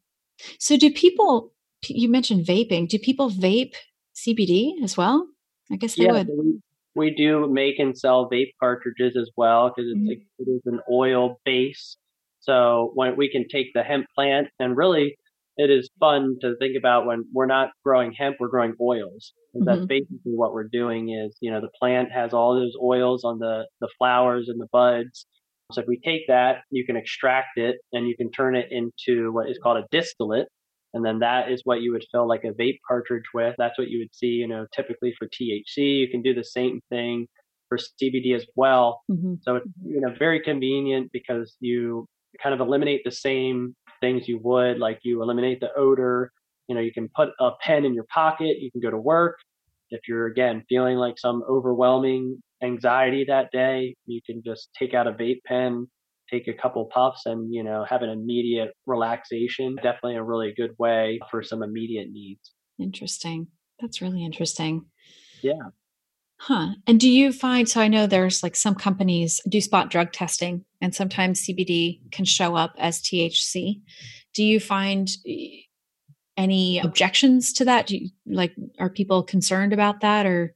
So 0.59 0.77
do 0.77 0.93
people 0.93 1.53
you 1.89 2.09
mentioned 2.09 2.45
vaping 2.45 2.89
do 2.89 2.99
people 2.99 3.31
vape 3.31 3.75
CBD 4.27 4.83
as 4.83 4.97
well? 4.97 5.27
I 5.71 5.77
guess 5.77 5.97
they 5.97 6.05
yeah, 6.05 6.13
would. 6.13 6.29
We, 6.29 6.61
we 6.95 7.15
do 7.15 7.49
make 7.51 7.79
and 7.79 7.97
sell 7.97 8.29
vape 8.31 8.53
cartridges 8.61 9.17
as 9.17 9.31
well 9.37 9.69
because 9.75 9.91
it's 9.91 10.01
mm-hmm. 10.01 10.43
it 10.43 10.51
is 10.51 10.63
an 10.67 10.81
oil 10.91 11.41
base. 11.45 11.97
So 12.41 12.93
when 12.95 13.17
we 13.17 13.31
can 13.31 13.47
take 13.49 13.67
the 13.75 13.83
hemp 13.83 14.07
plant 14.15 14.49
and 14.59 14.77
really 14.77 15.17
it 15.59 15.71
is 15.71 15.91
fun 15.99 16.37
to 16.41 16.55
think 16.59 16.77
about 16.79 17.05
when 17.05 17.25
we're 17.35 17.47
not 17.47 17.71
growing 17.85 18.13
hemp, 18.17 18.37
we're 18.39 18.49
growing 18.49 18.75
oils. 18.81 19.33
Mm-hmm. 19.55 19.65
That's 19.65 19.87
basically 19.87 20.33
what 20.37 20.53
we're 20.53 20.69
doing 20.69 21.11
is, 21.11 21.37
you 21.41 21.51
know, 21.51 21.61
the 21.61 21.71
plant 21.79 22.13
has 22.13 22.33
all 22.33 22.55
those 22.55 22.75
oils 22.81 23.25
on 23.25 23.41
the, 23.41 23.67
the 23.81 23.89
flowers 23.99 24.49
and 24.49 24.61
the 24.61 24.69
buds. 24.73 25.27
So 25.73 25.83
if 25.83 25.89
we 25.89 26.01
take 26.03 26.29
that, 26.29 26.59
you 26.71 26.87
can 26.87 26.97
extract 26.97 27.57
it 27.59 27.77
and 27.93 28.07
you 28.07 28.17
can 28.17 28.31
turn 28.31 28.55
it 28.55 28.69
into 28.71 29.33
what 29.33 29.51
is 29.51 29.59
called 29.61 29.79
a 29.79 29.87
distillate. 29.91 30.47
And 30.95 31.05
then 31.05 31.19
that 31.19 31.51
is 31.51 31.63
what 31.65 31.81
you 31.81 31.93
would 31.93 32.05
fill 32.11 32.27
like 32.27 32.45
a 32.45 32.53
vape 32.53 32.79
cartridge 32.87 33.25
with. 33.35 33.55
That's 33.59 33.79
what 33.79 33.89
you 33.89 33.99
would 33.99 34.15
see, 34.15 34.27
you 34.27 34.49
know, 34.49 34.67
typically 34.75 35.15
for 35.19 35.29
THC. 35.29 36.01
You 36.01 36.09
can 36.11 36.23
do 36.23 36.35
the 36.35 36.45
same 36.45 36.81
thing 36.89 37.27
for 37.69 37.79
CBD 37.79 38.35
as 38.35 38.47
well. 38.57 39.03
Mm-hmm. 39.11 39.35
So 39.43 39.57
it's, 39.57 39.67
you 39.85 40.01
know, 40.01 40.15
very 40.19 40.41
convenient 40.41 41.11
because 41.13 41.57
you 41.61 42.07
kind 42.43 42.55
of 42.55 42.61
eliminate 42.61 43.03
the 43.05 43.13
same 43.13 43.77
things 44.01 44.29
you 44.29 44.41
would, 44.43 44.79
like 44.79 45.01
you 45.03 45.23
eliminate 45.23 45.61
the 45.61 45.69
odor. 45.77 46.33
You 46.69 46.75
know, 46.75 46.81
you 46.81 46.93
can 46.93 47.09
put 47.15 47.31
a 47.41 47.51
pen 47.61 47.85
in 47.85 47.95
your 47.95 48.07
pocket, 48.13 48.59
you 48.61 48.71
can 48.71 48.81
go 48.81 48.91
to 48.91 48.99
work. 48.99 49.37
If 49.91 50.01
you're 50.07 50.27
again 50.27 50.65
feeling 50.69 50.97
like 50.97 51.19
some 51.19 51.43
overwhelming 51.49 52.43
anxiety 52.63 53.25
that 53.29 53.51
day, 53.53 53.95
you 54.07 54.21
can 54.25 54.43
just 54.45 54.69
take 54.79 54.93
out 54.93 55.07
a 55.07 55.13
vape 55.13 55.43
pen, 55.47 55.87
take 56.31 56.49
a 56.49 56.53
couple 56.53 56.85
puffs 56.87 57.27
and 57.27 57.53
you 57.53 57.63
know 57.63 57.85
have 57.89 58.03
an 58.03 58.11
immediate 58.11 58.71
relaxation 58.87 59.77
definitely 59.77 60.17
a 60.17 60.23
really 60.23 60.53
good 60.57 60.73
way 60.79 61.19
for 61.31 61.43
some 61.43 61.63
immediate 61.63 62.09
needs. 62.11 62.53
Interesting. 62.79 63.49
That's 63.81 64.01
really 64.01 64.25
interesting. 64.25 64.87
Yeah. 65.43 65.71
Huh. 66.41 66.69
And 66.87 67.01
do 67.01 67.11
you 67.11 67.33
find 67.33 67.69
so 67.69 67.81
i 67.81 67.89
know 67.89 68.07
there's 68.07 68.43
like 68.43 68.55
some 68.55 68.75
companies 68.75 69.41
do 69.49 69.61
spot 69.61 69.91
drug 69.91 70.13
testing 70.13 70.65
and 70.81 70.95
sometimes 70.95 71.45
cbd 71.45 72.01
can 72.13 72.25
show 72.25 72.55
up 72.55 72.75
as 72.79 73.03
thc 73.03 73.81
do 74.35 74.45
you 74.45 74.61
find 74.61 75.11
eh, 75.27 75.63
any 76.39 76.79
objections 76.79 77.53
to 77.55 77.65
that? 77.65 77.89
Do 77.89 77.99
you 77.99 78.11
like 78.25 78.55
are 78.79 78.89
people 78.89 79.25
concerned 79.25 79.73
about 79.73 80.01
that 80.01 80.25
or 80.25 80.55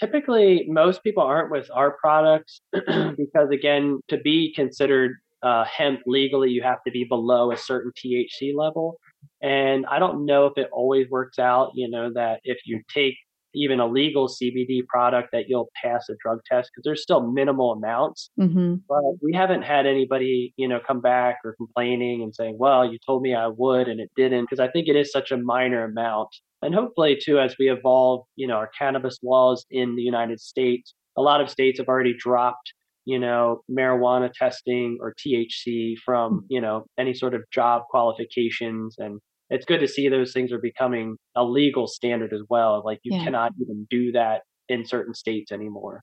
typically 0.00 0.66
most 0.68 1.02
people 1.02 1.22
aren't 1.22 1.50
with 1.50 1.68
our 1.72 1.96
products 2.00 2.60
because 2.72 3.50
again 3.52 4.00
to 4.08 4.18
be 4.18 4.52
considered 4.54 5.16
uh, 5.42 5.64
hemp 5.64 6.00
legally 6.06 6.50
you 6.50 6.62
have 6.62 6.82
to 6.84 6.90
be 6.90 7.04
below 7.04 7.52
a 7.52 7.56
certain 7.56 7.92
thc 7.96 8.54
level. 8.54 8.98
And 9.42 9.86
i 9.86 9.98
don't 9.98 10.26
know 10.26 10.46
if 10.46 10.56
it 10.56 10.68
always 10.72 11.08
works 11.10 11.38
out 11.38 11.72
you 11.74 11.88
know 11.88 12.12
that 12.14 12.40
if 12.44 12.58
you 12.66 12.82
take 12.92 13.16
even 13.58 13.80
a 13.80 13.86
legal 13.86 14.28
CBD 14.28 14.86
product 14.86 15.30
that 15.32 15.44
you'll 15.48 15.70
pass 15.82 16.08
a 16.08 16.14
drug 16.22 16.40
test 16.50 16.70
because 16.70 16.84
there's 16.84 17.02
still 17.02 17.30
minimal 17.30 17.72
amounts. 17.72 18.30
Mm-hmm. 18.38 18.76
But 18.88 19.22
we 19.22 19.32
haven't 19.34 19.62
had 19.62 19.86
anybody, 19.86 20.54
you 20.56 20.68
know, 20.68 20.80
come 20.86 21.00
back 21.00 21.38
or 21.44 21.54
complaining 21.56 22.22
and 22.22 22.34
saying, 22.34 22.56
well, 22.58 22.90
you 22.90 22.98
told 23.04 23.22
me 23.22 23.34
I 23.34 23.48
would 23.48 23.88
and 23.88 24.00
it 24.00 24.10
didn't, 24.16 24.44
because 24.44 24.60
I 24.60 24.68
think 24.68 24.88
it 24.88 24.96
is 24.96 25.10
such 25.10 25.30
a 25.30 25.36
minor 25.36 25.84
amount. 25.84 26.28
And 26.62 26.74
hopefully, 26.74 27.18
too, 27.22 27.38
as 27.38 27.54
we 27.58 27.70
evolve, 27.70 28.24
you 28.36 28.46
know, 28.46 28.54
our 28.54 28.70
cannabis 28.76 29.18
laws 29.22 29.64
in 29.70 29.96
the 29.96 30.02
United 30.02 30.40
States, 30.40 30.94
a 31.16 31.22
lot 31.22 31.40
of 31.40 31.50
states 31.50 31.78
have 31.78 31.88
already 31.88 32.14
dropped 32.16 32.72
you 33.08 33.18
know, 33.18 33.62
marijuana 33.70 34.30
testing 34.30 34.98
or 35.00 35.14
THC 35.14 35.94
from, 36.04 36.40
mm. 36.40 36.44
you 36.50 36.60
know, 36.60 36.84
any 36.98 37.14
sort 37.14 37.32
of 37.32 37.40
job 37.50 37.84
qualifications. 37.88 38.96
And 38.98 39.18
it's 39.50 39.64
good 39.64 39.80
to 39.80 39.88
see 39.88 40.08
those 40.08 40.32
things 40.32 40.52
are 40.52 40.60
becoming 40.60 41.16
a 41.34 41.44
legal 41.44 41.86
standard 41.86 42.32
as 42.32 42.42
well. 42.48 42.82
Like 42.84 43.00
you 43.02 43.16
yeah. 43.16 43.24
cannot 43.24 43.52
even 43.60 43.86
do 43.88 44.12
that 44.12 44.42
in 44.68 44.84
certain 44.84 45.14
states 45.14 45.52
anymore. 45.52 46.02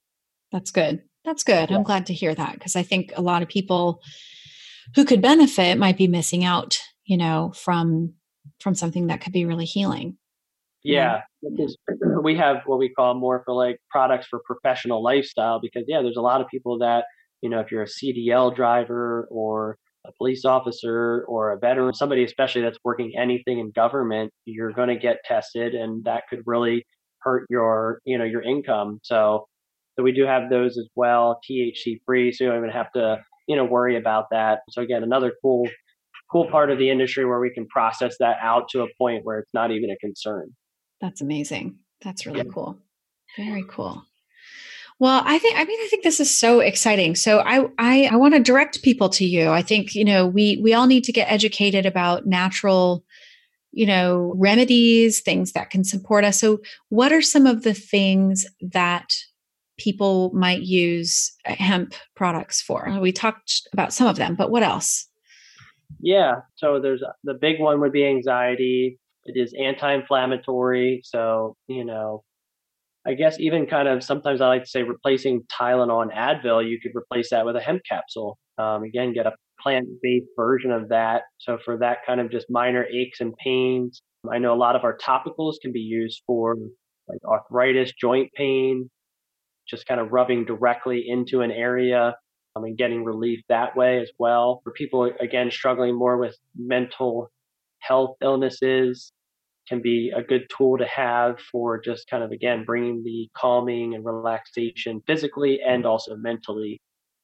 That's 0.52 0.72
good. 0.72 1.02
That's 1.24 1.44
good. 1.44 1.70
Yeah. 1.70 1.76
I'm 1.76 1.84
glad 1.84 2.06
to 2.08 2.14
hear 2.14 2.34
that 2.34 2.54
because 2.54 2.76
I 2.76 2.84
think 2.84 3.12
a 3.16 3.22
lot 3.22 3.42
of 3.42 3.48
people 3.48 4.02
who 4.96 5.06
could 5.06 5.22
benefit 5.22 5.78
might 5.78 5.98
be 5.98 6.08
missing 6.08 6.44
out, 6.44 6.80
you 7.06 7.18
know, 7.18 7.52
from 7.56 8.14
from 8.60 8.76
something 8.76 9.08
that 9.08 9.22
could 9.22 9.34
be 9.34 9.46
really 9.46 9.66
healing. 9.66 10.18
Yeah, 10.84 11.22
because 11.42 11.78
we 12.24 12.38
have 12.38 12.58
what 12.68 12.78
we 12.78 12.90
call 12.90 13.16
more 13.16 13.42
for 13.44 13.56
like 13.56 13.80
products 13.90 14.28
for 14.28 14.42
professional 14.46 15.04
lifestyle. 15.04 15.60
Because 15.60 15.86
yeah, 15.88 16.02
there's 16.02 16.18
a 16.18 16.22
lot 16.22 16.42
of 16.42 16.48
people 16.48 16.80
that 16.80 17.06
you 17.42 17.50
know, 17.50 17.60
if 17.60 17.72
you're 17.72 17.84
a 17.84 17.86
CDL 17.86 18.56
driver 18.56 19.28
or 19.30 19.78
a 20.08 20.12
police 20.18 20.46
officer 20.46 21.26
or 21.28 21.52
a 21.52 21.60
veteran, 21.60 21.94
somebody 21.94 22.24
especially 22.24 22.62
that's 22.62 22.78
working 22.84 23.14
anything 23.18 23.60
in 23.60 23.72
government, 23.72 24.32
you're 24.46 24.72
going 24.72 24.90
to 24.90 24.98
get 24.98 25.18
tested, 25.26 25.74
and 25.74 26.04
that 26.06 26.24
could 26.30 26.42
really 26.46 26.86
hurt 27.20 27.46
your 27.50 28.00
you 28.06 28.18
know 28.18 28.24
your 28.24 28.42
income. 28.42 29.00
So, 29.04 29.48
so 29.96 30.04
we 30.04 30.12
do 30.12 30.26
have 30.26 30.50
those 30.50 30.78
as 30.78 30.88
well, 30.96 31.40
THC 31.50 32.00
free, 32.06 32.32
so 32.32 32.44
you 32.44 32.50
don't 32.50 32.60
even 32.60 32.70
have 32.72 32.92
to 32.94 33.18
you 33.48 33.56
know 33.56 33.66
worry 33.66 33.98
about 33.98 34.26
that. 34.32 34.60
So 34.70 34.82
again, 34.82 35.04
another 35.04 35.34
cool 35.42 35.68
cool 36.32 36.50
part 36.50 36.72
of 36.72 36.78
the 36.78 36.90
industry 36.90 37.26
where 37.26 37.40
we 37.40 37.54
can 37.54 37.68
process 37.68 38.16
that 38.20 38.38
out 38.42 38.70
to 38.70 38.82
a 38.82 38.88
point 38.98 39.24
where 39.24 39.40
it's 39.40 39.54
not 39.54 39.72
even 39.72 39.90
a 39.90 39.98
concern. 39.98 40.50
That's 41.02 41.22
amazing. 41.22 41.78
That's 42.02 42.26
really 42.26 42.40
yeah. 42.40 42.52
cool. 42.54 42.78
Very 43.38 43.64
cool. 43.68 44.04
Well, 45.00 45.22
I 45.26 45.40
think 45.40 45.58
I 45.58 45.66
mean 45.66 45.80
I 45.82 45.88
think 45.90 46.04
this 46.04 46.20
is 46.20 46.36
so 46.36 46.62
exciting. 46.62 47.16
So 47.16 47.40
I 47.40 47.66
I, 47.78 48.10
I 48.12 48.16
want 48.16 48.34
to 48.34 48.40
direct 48.40 48.82
people 48.82 49.10
to 49.10 49.26
you. 49.26 49.50
I 49.50 49.62
think 49.62 49.94
you 49.94 50.06
know 50.06 50.26
we 50.26 50.60
we 50.64 50.74
all 50.74 50.88
need 50.88 51.04
to 51.06 51.12
get 51.12 51.32
educated 51.32 51.86
about 51.86 52.26
natural 52.26 53.04
you 53.72 53.86
know 53.86 54.34
remedies, 54.38 55.20
things 55.20 55.52
that 55.52 55.70
can 55.70 55.84
support 55.84 56.24
us. 56.24 56.40
So 56.40 56.62
what 56.90 57.12
are 57.12 57.22
some 57.22 57.46
of 57.46 57.64
the 57.64 57.74
things 57.74 58.46
that 58.62 59.14
people 59.78 60.32
might 60.34 60.62
use 60.62 61.36
hemp 61.44 61.94
products 62.16 62.62
for? 62.62 62.98
We 63.02 63.12
talked 63.12 63.68
about 63.74 63.94
some 63.94 64.08
of 64.08 64.16
them, 64.16 64.36
but 64.36 64.50
what 64.50 64.64
else? 64.64 65.10
Yeah, 66.00 66.42
so 66.56 66.80
there's 66.80 67.04
the 67.26 67.34
big 67.34 67.60
one 67.60 67.82
would 67.82 67.92
be 67.92 68.06
anxiety. 68.06 68.98
It 69.26 69.38
is 69.38 69.54
anti-inflammatory, 69.60 71.02
so 71.04 71.58
you 71.68 71.84
know, 71.84 72.24
I 73.08 73.14
guess 73.14 73.40
even 73.40 73.68
kind 73.68 73.88
of 73.88 74.04
sometimes 74.04 74.42
I 74.42 74.48
like 74.48 74.64
to 74.64 74.70
say 74.70 74.84
replacing 74.84 75.44
Tylenol 75.44 76.02
and 76.02 76.12
Advil, 76.12 76.68
you 76.68 76.80
could 76.82 76.94
replace 76.96 77.30
that 77.30 77.46
with 77.46 77.56
a 77.56 77.62
hemp 77.62 77.82
capsule. 77.88 78.38
Um, 78.58 78.84
again, 78.84 79.14
get 79.14 79.28
a 79.28 79.34
plant-based 79.62 80.28
version 80.36 80.72
of 80.72 80.90
that. 80.90 81.24
So 81.38 81.58
for 81.64 81.78
that 81.78 82.00
kind 82.06 82.20
of 82.20 82.32
just 82.32 82.48
minor 82.50 82.86
aches 82.86 83.22
and 83.22 83.34
pains, 83.38 84.02
I 84.32 84.40
know 84.40 84.54
a 84.54 84.58
lot 84.58 84.76
of 84.76 84.84
our 84.84 84.98
topicals 84.98 85.56
can 85.62 85.72
be 85.72 85.80
used 85.80 86.24
for 86.26 86.56
like 87.08 87.20
arthritis, 87.26 87.92
joint 88.00 88.32
pain, 88.34 88.90
just 89.68 89.86
kind 89.86 90.00
of 90.00 90.12
rubbing 90.12 90.46
directly 90.46 91.06
into 91.08 91.42
an 91.42 91.52
area 91.52 92.16
um, 92.56 92.64
and 92.64 92.78
getting 92.78 93.04
relief 93.04 93.42
that 93.50 93.76
way 93.76 94.00
as 94.00 94.10
well. 94.18 94.62
For 94.64 94.72
people 94.72 95.12
again 95.20 95.52
struggling 95.52 95.98
more 95.98 96.18
with 96.18 96.36
mental 96.56 97.30
health 97.80 98.16
illnesses, 98.22 99.12
can 99.68 99.82
be 99.82 100.12
a 100.16 100.22
good 100.22 100.48
tool 100.56 100.78
to 100.78 100.86
have 100.86 101.40
for 101.52 101.80
just 101.80 102.10
kind 102.10 102.24
of 102.24 102.32
again 102.32 102.64
bringing 102.66 103.04
the 103.04 103.30
calming 103.36 103.96
and 103.96 104.06
relaxation 104.06 105.02
physically 105.08 105.60
and 105.66 105.86
also 105.86 106.16
mentally. 106.16 106.82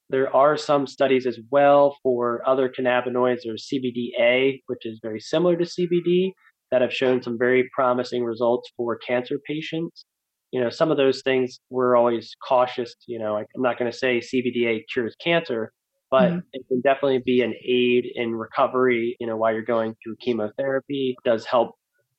There 0.09 0.35
are 0.35 0.57
some 0.57 0.87
studies 0.87 1.25
as 1.25 1.39
well 1.51 1.95
for 2.03 2.41
other 2.45 2.67
cannabinoids. 2.67 3.45
or 3.47 3.55
CBDA, 3.55 4.61
which 4.67 4.85
is 4.85 4.99
very 5.01 5.21
similar 5.21 5.55
to 5.55 5.63
CBD, 5.63 6.33
that 6.69 6.81
have 6.81 6.93
shown 6.93 7.21
some 7.21 7.37
very 7.37 7.69
promising 7.73 8.23
results 8.23 8.69
for 8.75 8.97
cancer 8.97 9.39
patients. 9.45 10.05
You 10.51 10.61
know, 10.61 10.69
some 10.69 10.91
of 10.91 10.97
those 10.97 11.21
things 11.21 11.59
we're 11.69 11.95
always 11.95 12.35
cautious. 12.45 12.93
You 13.07 13.19
know, 13.19 13.37
I'm 13.37 13.61
not 13.61 13.79
going 13.79 13.91
to 13.91 13.97
say 13.97 14.19
CBDA 14.19 14.81
cures 14.91 15.15
cancer, 15.23 15.71
but 16.09 16.29
mm-hmm. 16.29 16.39
it 16.51 16.67
can 16.67 16.81
definitely 16.81 17.21
be 17.25 17.41
an 17.41 17.53
aid 17.65 18.05
in 18.13 18.35
recovery. 18.35 19.15
You 19.19 19.27
know, 19.27 19.37
while 19.37 19.53
you're 19.53 19.63
going 19.63 19.95
through 20.03 20.17
chemotherapy, 20.19 21.15
it 21.17 21.29
does 21.29 21.45
help 21.45 21.75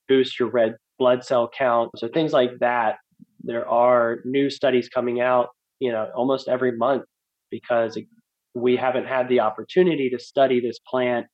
boost 0.09 0.39
your 0.39 0.51
red 0.51 0.77
blood 0.99 1.25
cell 1.25 1.51
count. 1.57 1.91
So 1.97 2.09
things 2.09 2.33
like 2.33 2.59
that. 2.61 2.97
There 3.45 3.69
are 3.69 4.19
new 4.25 4.51
studies 4.51 4.89
coming 4.89 5.21
out, 5.21 5.49
you 5.81 5.91
know, 5.91 6.09
almost 6.15 6.49
every 6.49 6.77
month 6.77 7.05
because 7.51 7.99
we 8.55 8.77
haven't 8.77 9.07
had 9.07 9.29
the 9.29 9.41
opportunity 9.41 10.11
to 10.11 10.19
study 10.19 10.61
this 10.61 10.79
plant 10.79 11.27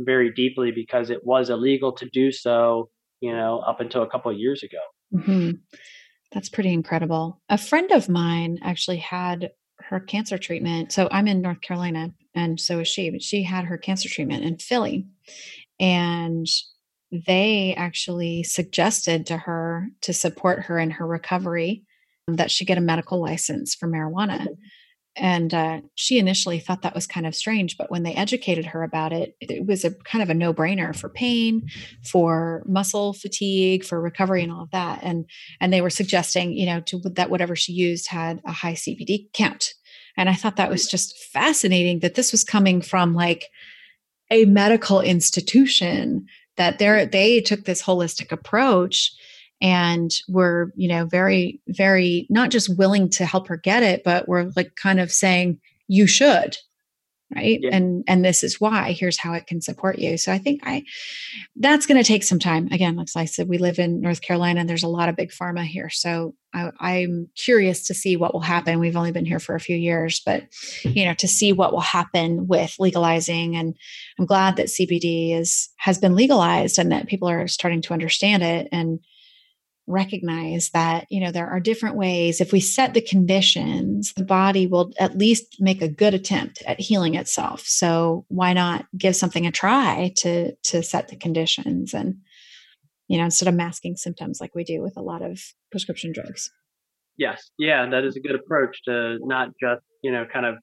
very 0.00 0.32
deeply 0.32 0.70
because 0.72 1.10
it 1.10 1.24
was 1.24 1.50
illegal 1.50 1.92
to 1.92 2.08
do 2.12 2.30
so, 2.30 2.88
you 3.20 3.32
know, 3.32 3.60
up 3.60 3.80
until 3.80 4.02
a 4.02 4.08
couple 4.08 4.30
of 4.30 4.38
years 4.38 4.62
ago. 4.62 4.78
Mm-hmm. 5.14 5.50
That's 6.32 6.48
pretty 6.48 6.72
incredible. 6.72 7.40
A 7.48 7.58
friend 7.58 7.90
of 7.92 8.08
mine 8.08 8.58
actually 8.62 8.98
had 8.98 9.50
her 9.80 10.00
cancer 10.00 10.36
treatment. 10.36 10.92
So 10.92 11.08
I'm 11.10 11.28
in 11.28 11.40
North 11.40 11.60
Carolina 11.60 12.12
and 12.34 12.60
so 12.60 12.80
is 12.80 12.88
she, 12.88 13.10
but 13.10 13.22
she 13.22 13.42
had 13.42 13.64
her 13.64 13.78
cancer 13.78 14.08
treatment 14.08 14.44
in 14.44 14.58
Philly. 14.58 15.06
And 15.80 16.46
they 17.10 17.74
actually 17.76 18.42
suggested 18.42 19.26
to 19.26 19.36
her 19.36 19.88
to 20.02 20.12
support 20.12 20.64
her 20.64 20.78
in 20.78 20.90
her 20.90 21.06
recovery 21.06 21.84
um, 22.28 22.36
that 22.36 22.50
she 22.50 22.64
get 22.64 22.78
a 22.78 22.82
medical 22.82 23.20
license 23.20 23.74
for 23.74 23.88
marijuana. 23.88 24.46
And 25.16 25.52
uh, 25.52 25.80
she 25.96 26.18
initially 26.18 26.60
thought 26.60 26.82
that 26.82 26.94
was 26.94 27.06
kind 27.06 27.26
of 27.26 27.34
strange, 27.34 27.76
but 27.76 27.90
when 27.90 28.04
they 28.04 28.14
educated 28.14 28.66
her 28.66 28.84
about 28.84 29.12
it, 29.12 29.34
it 29.40 29.66
was 29.66 29.84
a 29.84 29.90
kind 29.90 30.22
of 30.22 30.30
a 30.30 30.34
no 30.34 30.54
brainer 30.54 30.94
for 30.94 31.08
pain, 31.08 31.68
for 32.04 32.62
muscle 32.66 33.14
fatigue, 33.14 33.84
for 33.84 34.00
recovery, 34.00 34.44
and 34.44 34.52
all 34.52 34.62
of 34.62 34.70
that. 34.70 35.00
And 35.02 35.24
and 35.60 35.72
they 35.72 35.80
were 35.80 35.90
suggesting, 35.90 36.52
you 36.52 36.66
know, 36.66 36.80
to 36.82 37.00
that 37.14 37.30
whatever 37.30 37.56
she 37.56 37.72
used 37.72 38.06
had 38.08 38.40
a 38.46 38.52
high 38.52 38.74
CBD 38.74 39.32
count. 39.32 39.74
And 40.16 40.28
I 40.28 40.34
thought 40.34 40.56
that 40.56 40.70
was 40.70 40.86
just 40.86 41.16
fascinating 41.32 42.00
that 42.00 42.14
this 42.14 42.30
was 42.30 42.44
coming 42.44 42.80
from 42.80 43.14
like 43.14 43.46
a 44.30 44.44
medical 44.44 45.00
institution 45.00 46.26
that 46.58 46.78
they 46.78 47.06
they 47.06 47.40
took 47.40 47.64
this 47.64 47.82
holistic 47.82 48.30
approach 48.30 49.12
and 49.60 50.10
were 50.28 50.72
you 50.76 50.88
know 50.88 51.06
very 51.06 51.60
very 51.68 52.26
not 52.28 52.50
just 52.50 52.76
willing 52.76 53.08
to 53.08 53.24
help 53.24 53.48
her 53.48 53.56
get 53.56 53.82
it 53.82 54.04
but 54.04 54.28
were 54.28 54.50
like 54.54 54.74
kind 54.76 55.00
of 55.00 55.10
saying 55.10 55.58
you 55.88 56.06
should 56.06 56.56
right? 57.34 57.60
Yeah. 57.62 57.70
and 57.72 58.04
and 58.06 58.24
this 58.24 58.42
is 58.42 58.60
why 58.60 58.92
here's 58.92 59.18
how 59.18 59.32
it 59.34 59.46
can 59.46 59.60
support 59.60 59.98
you. 59.98 60.16
So 60.16 60.32
i 60.32 60.38
think 60.38 60.60
i 60.64 60.84
that's 61.56 61.86
going 61.86 62.02
to 62.02 62.06
take 62.06 62.24
some 62.24 62.38
time. 62.38 62.68
Again 62.72 62.96
like 62.96 63.08
i 63.16 63.24
said 63.24 63.48
we 63.48 63.58
live 63.58 63.78
in 63.78 64.00
north 64.00 64.20
carolina 64.20 64.60
and 64.60 64.68
there's 64.68 64.82
a 64.82 64.88
lot 64.88 65.08
of 65.08 65.16
big 65.16 65.30
pharma 65.30 65.64
here. 65.64 65.90
So 65.90 66.34
I, 66.54 66.96
am 67.00 67.28
curious 67.36 67.86
to 67.86 67.94
see 67.94 68.16
what 68.16 68.32
will 68.32 68.40
happen. 68.40 68.80
We've 68.80 68.96
only 68.96 69.12
been 69.12 69.26
here 69.26 69.38
for 69.38 69.54
a 69.54 69.60
few 69.60 69.76
years 69.76 70.20
but 70.24 70.44
you 70.82 71.04
know 71.04 71.14
to 71.14 71.28
see 71.28 71.52
what 71.52 71.72
will 71.72 71.80
happen 71.80 72.46
with 72.46 72.74
legalizing. 72.78 73.56
And 73.56 73.74
i'm 74.18 74.26
glad 74.26 74.56
that 74.56 74.66
cbd 74.66 75.38
is 75.38 75.68
has 75.76 75.98
been 75.98 76.14
legalized 76.14 76.78
and 76.78 76.92
that 76.92 77.06
people 77.06 77.28
are 77.28 77.48
starting 77.48 77.82
to 77.82 77.92
understand 77.92 78.42
it. 78.42 78.68
And 78.72 79.00
recognize 79.88 80.70
that 80.70 81.06
you 81.10 81.20
know 81.20 81.30
there 81.30 81.48
are 81.48 81.60
different 81.60 81.96
ways. 81.96 82.40
If 82.40 82.52
we 82.52 82.60
set 82.60 82.94
the 82.94 83.00
conditions 83.00 84.12
the 84.16 84.24
body 84.24 84.66
will 84.66 84.92
at 84.98 85.16
least 85.16 85.56
make 85.58 85.82
a 85.82 85.88
good 85.88 86.14
attempt 86.14 86.62
at 86.66 86.80
healing 86.80 87.14
itself. 87.14 87.62
So 87.62 88.24
why 88.28 88.52
not 88.52 88.86
give 88.96 89.16
something 89.16 89.46
a 89.46 89.52
try 89.52 90.12
to 90.18 90.54
to 90.54 90.82
set 90.82 91.08
the 91.08 91.16
conditions 91.16 91.94
and 91.94 92.16
you 93.08 93.18
know 93.18 93.24
instead 93.24 93.48
of 93.48 93.54
masking 93.54 93.96
symptoms 93.96 94.40
like 94.40 94.54
we 94.54 94.64
do 94.64 94.82
with 94.82 94.96
a 94.96 95.02
lot 95.02 95.22
of 95.22 95.40
prescription 95.70 96.12
drugs? 96.12 96.50
Yes. 97.16 97.50
Yeah 97.58 97.88
that 97.90 98.04
is 98.04 98.16
a 98.16 98.20
good 98.20 98.34
approach 98.36 98.82
to 98.84 99.18
not 99.22 99.48
just 99.60 99.82
you 100.02 100.12
know 100.12 100.24
kind 100.32 100.46
of 100.46 100.56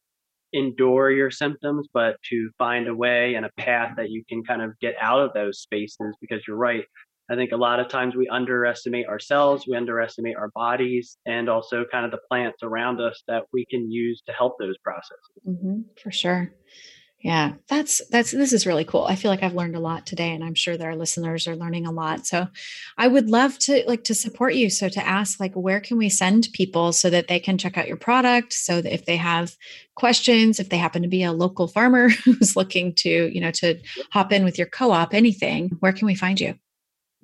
endure 0.54 1.12
your 1.12 1.32
symptoms 1.32 1.88
but 1.94 2.16
to 2.30 2.50
find 2.58 2.88
a 2.88 2.96
way 2.96 3.34
and 3.36 3.46
a 3.46 3.52
path 3.58 3.96
that 3.98 4.10
you 4.10 4.24
can 4.30 4.42
kind 4.44 4.62
of 4.62 4.72
get 4.80 4.96
out 5.02 5.20
of 5.20 5.34
those 5.34 5.60
spaces 5.60 6.16
because 6.22 6.42
you're 6.48 6.56
right 6.56 6.86
I 7.30 7.36
think 7.36 7.52
a 7.52 7.58
lot 7.58 7.80
of 7.80 7.88
times 7.88 8.16
we 8.16 8.28
underestimate 8.28 9.08
ourselves, 9.08 9.66
we 9.68 9.76
underestimate 9.76 10.36
our 10.36 10.50
bodies, 10.50 11.18
and 11.26 11.50
also 11.50 11.86
kind 11.92 12.06
of 12.06 12.12
the 12.12 12.20
plants 12.30 12.62
around 12.62 13.02
us 13.02 13.24
that 13.28 13.44
we 13.52 13.66
can 13.66 13.92
use 13.92 14.22
to 14.28 14.32
help 14.32 14.58
those 14.60 14.78
processes. 14.84 15.20
Mm-hmm, 15.48 15.82
for 16.02 16.12
sure. 16.12 16.54
Yeah, 17.26 17.54
that's 17.68 18.08
that's 18.10 18.30
this 18.30 18.54
is 18.54 18.68
really 18.68 18.86
cool. 18.86 19.06
I 19.06 19.16
feel 19.16 19.32
like 19.32 19.42
I've 19.42 19.56
learned 19.56 19.76
a 19.76 19.80
lot 19.80 20.06
today 20.06 20.32
and 20.32 20.44
I'm 20.44 20.54
sure 20.54 20.78
that 20.78 20.86
our 20.86 20.96
listeners 20.96 21.48
are 21.48 21.56
learning 21.56 21.88
a 21.88 21.92
lot. 21.92 22.28
So 22.28 22.48
I 23.00 23.08
would 23.08 23.32
love 23.32 23.58
to 23.62 23.84
like 23.88 24.04
to 24.04 24.14
support 24.14 24.54
you. 24.54 24.70
So 24.70 24.90
to 24.90 25.08
ask 25.08 25.40
like 25.40 25.56
where 25.56 25.80
can 25.80 25.98
we 25.98 26.08
send 26.08 26.50
people 26.54 26.94
so 26.94 27.10
that 27.10 27.28
they 27.28 27.40
can 27.40 27.58
check 27.58 27.80
out 27.80 27.88
your 27.88 27.98
product 27.98 28.54
so 28.54 28.80
that 28.80 28.94
if 28.94 29.08
they 29.08 29.18
have 29.18 29.56
questions, 29.96 30.60
if 30.60 30.70
they 30.70 30.78
happen 30.78 31.02
to 31.02 31.08
be 31.08 31.24
a 31.24 31.32
local 31.32 31.68
farmer 31.68 32.10
who's 32.26 32.56
looking 32.56 32.94
to, 32.98 33.34
you 33.34 33.42
know, 33.42 33.50
to 33.52 33.80
hop 34.12 34.32
in 34.32 34.44
with 34.44 34.60
your 34.60 34.68
co-op, 34.68 35.16
anything, 35.16 35.70
where 35.80 35.94
can 35.94 36.06
we 36.06 36.14
find 36.14 36.40
you? 36.40 36.54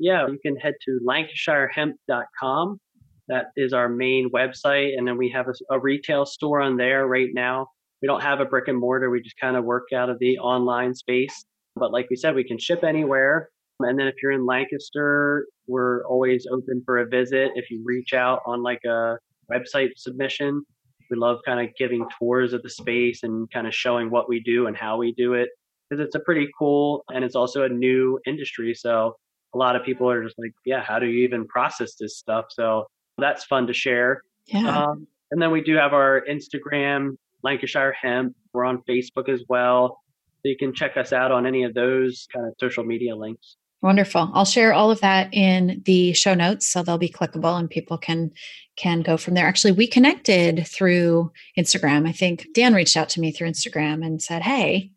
Yeah, 0.01 0.27
you 0.27 0.39
can 0.43 0.55
head 0.57 0.73
to 0.85 0.99
lancashirehemp.com. 1.07 2.79
That 3.27 3.45
is 3.55 3.71
our 3.71 3.87
main 3.87 4.29
website 4.29 4.97
and 4.97 5.07
then 5.07 5.17
we 5.17 5.29
have 5.29 5.47
a, 5.47 5.75
a 5.75 5.79
retail 5.79 6.25
store 6.25 6.59
on 6.59 6.75
there 6.75 7.07
right 7.07 7.29
now 7.33 7.67
we 8.01 8.07
don't 8.07 8.21
have 8.21 8.39
a 8.39 8.45
brick 8.45 8.67
and 8.67 8.79
mortar. 8.79 9.09
We 9.09 9.21
just 9.21 9.39
kind 9.39 9.55
of 9.55 9.63
work 9.63 9.87
out 9.93 10.09
of 10.09 10.17
the 10.19 10.39
online 10.39 10.95
space. 10.95 11.45
But 11.75 11.91
like 11.91 12.09
we 12.09 12.15
said, 12.15 12.35
we 12.35 12.43
can 12.43 12.57
ship 12.57 12.83
anywhere. 12.83 13.49
And 13.79 13.97
then 13.97 14.07
if 14.07 14.15
you're 14.21 14.31
in 14.31 14.45
Lancaster, 14.45 15.47
we're 15.67 16.05
always 16.05 16.45
open 16.51 16.81
for 16.85 16.99
a 16.99 17.07
visit. 17.07 17.51
If 17.55 17.69
you 17.69 17.81
reach 17.85 18.13
out 18.13 18.41
on 18.45 18.63
like 18.63 18.83
a 18.85 19.17
website 19.51 19.89
submission, 19.97 20.63
we 21.09 21.17
love 21.17 21.39
kind 21.45 21.59
of 21.59 21.75
giving 21.77 22.05
tours 22.17 22.53
of 22.53 22.63
the 22.63 22.69
space 22.69 23.23
and 23.23 23.49
kind 23.51 23.67
of 23.67 23.73
showing 23.73 24.09
what 24.09 24.29
we 24.29 24.39
do 24.39 24.67
and 24.67 24.75
how 24.75 24.97
we 24.97 25.13
do 25.13 25.33
it 25.33 25.49
because 25.89 26.03
it's 26.03 26.15
a 26.15 26.19
pretty 26.19 26.47
cool 26.57 27.03
and 27.09 27.23
it's 27.23 27.35
also 27.35 27.63
a 27.63 27.69
new 27.69 28.19
industry. 28.25 28.73
So 28.73 29.15
a 29.53 29.57
lot 29.57 29.75
of 29.75 29.83
people 29.83 30.09
are 30.09 30.23
just 30.23 30.37
like, 30.39 30.53
yeah, 30.65 30.81
how 30.81 30.99
do 30.99 31.07
you 31.07 31.23
even 31.23 31.47
process 31.47 31.95
this 31.95 32.17
stuff? 32.17 32.45
So 32.49 32.87
that's 33.17 33.43
fun 33.43 33.67
to 33.67 33.73
share. 33.73 34.23
Yeah. 34.47 34.85
Um, 34.85 35.07
and 35.31 35.41
then 35.41 35.51
we 35.51 35.61
do 35.61 35.75
have 35.75 35.93
our 35.93 36.23
Instagram 36.29 37.17
Lancashire 37.43 37.93
Hemp. 37.93 38.35
We're 38.53 38.65
on 38.65 38.83
Facebook 38.87 39.29
as 39.29 39.43
well. 39.47 40.01
So 40.43 40.49
you 40.49 40.57
can 40.57 40.73
check 40.73 40.97
us 40.97 41.13
out 41.13 41.31
on 41.31 41.45
any 41.45 41.63
of 41.63 41.73
those 41.73 42.27
kind 42.33 42.47
of 42.47 42.53
social 42.59 42.83
media 42.83 43.15
links. 43.15 43.57
Wonderful. 43.81 44.29
I'll 44.33 44.45
share 44.45 44.73
all 44.73 44.91
of 44.91 45.01
that 45.01 45.33
in 45.33 45.81
the 45.85 46.13
show 46.13 46.35
notes 46.35 46.67
so 46.67 46.83
they'll 46.83 46.99
be 46.99 47.09
clickable 47.09 47.57
and 47.57 47.69
people 47.69 47.97
can 47.97 48.31
can 48.75 49.01
go 49.01 49.17
from 49.17 49.33
there. 49.33 49.47
Actually, 49.47 49.71
we 49.71 49.87
connected 49.87 50.67
through 50.67 51.31
Instagram. 51.57 52.07
I 52.07 52.11
think 52.11 52.47
Dan 52.53 52.75
reached 52.75 52.95
out 52.95 53.09
to 53.09 53.19
me 53.19 53.31
through 53.31 53.49
Instagram 53.49 54.05
and 54.05 54.21
said, 54.21 54.43
"Hey, 54.43 54.91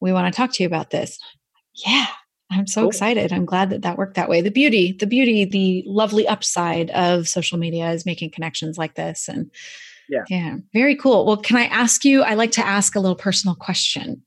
we 0.00 0.14
want 0.14 0.32
to 0.32 0.36
talk 0.36 0.52
to 0.52 0.62
you 0.62 0.66
about 0.66 0.90
this." 0.90 1.18
Yeah, 1.86 2.06
I'm 2.50 2.66
so 2.66 2.82
cool. 2.82 2.88
excited. 2.88 3.32
I'm 3.32 3.44
glad 3.44 3.70
that 3.70 3.82
that 3.82 3.98
worked 3.98 4.14
that 4.14 4.28
way. 4.28 4.40
The 4.40 4.50
beauty, 4.50 4.92
the 4.92 5.06
beauty, 5.06 5.44
the 5.44 5.82
lovely 5.86 6.28
upside 6.28 6.90
of 6.90 7.28
social 7.28 7.58
media 7.58 7.90
is 7.90 8.06
making 8.06 8.30
connections 8.30 8.78
like 8.78 8.94
this 8.94 9.28
and 9.28 9.50
yeah. 10.08 10.24
Yeah. 10.28 10.56
Very 10.72 10.96
cool. 10.96 11.26
Well, 11.26 11.36
can 11.36 11.56
I 11.56 11.64
ask 11.64 12.04
you? 12.04 12.22
I 12.22 12.34
like 12.34 12.52
to 12.52 12.66
ask 12.66 12.94
a 12.94 13.00
little 13.00 13.16
personal 13.16 13.54
question. 13.56 14.22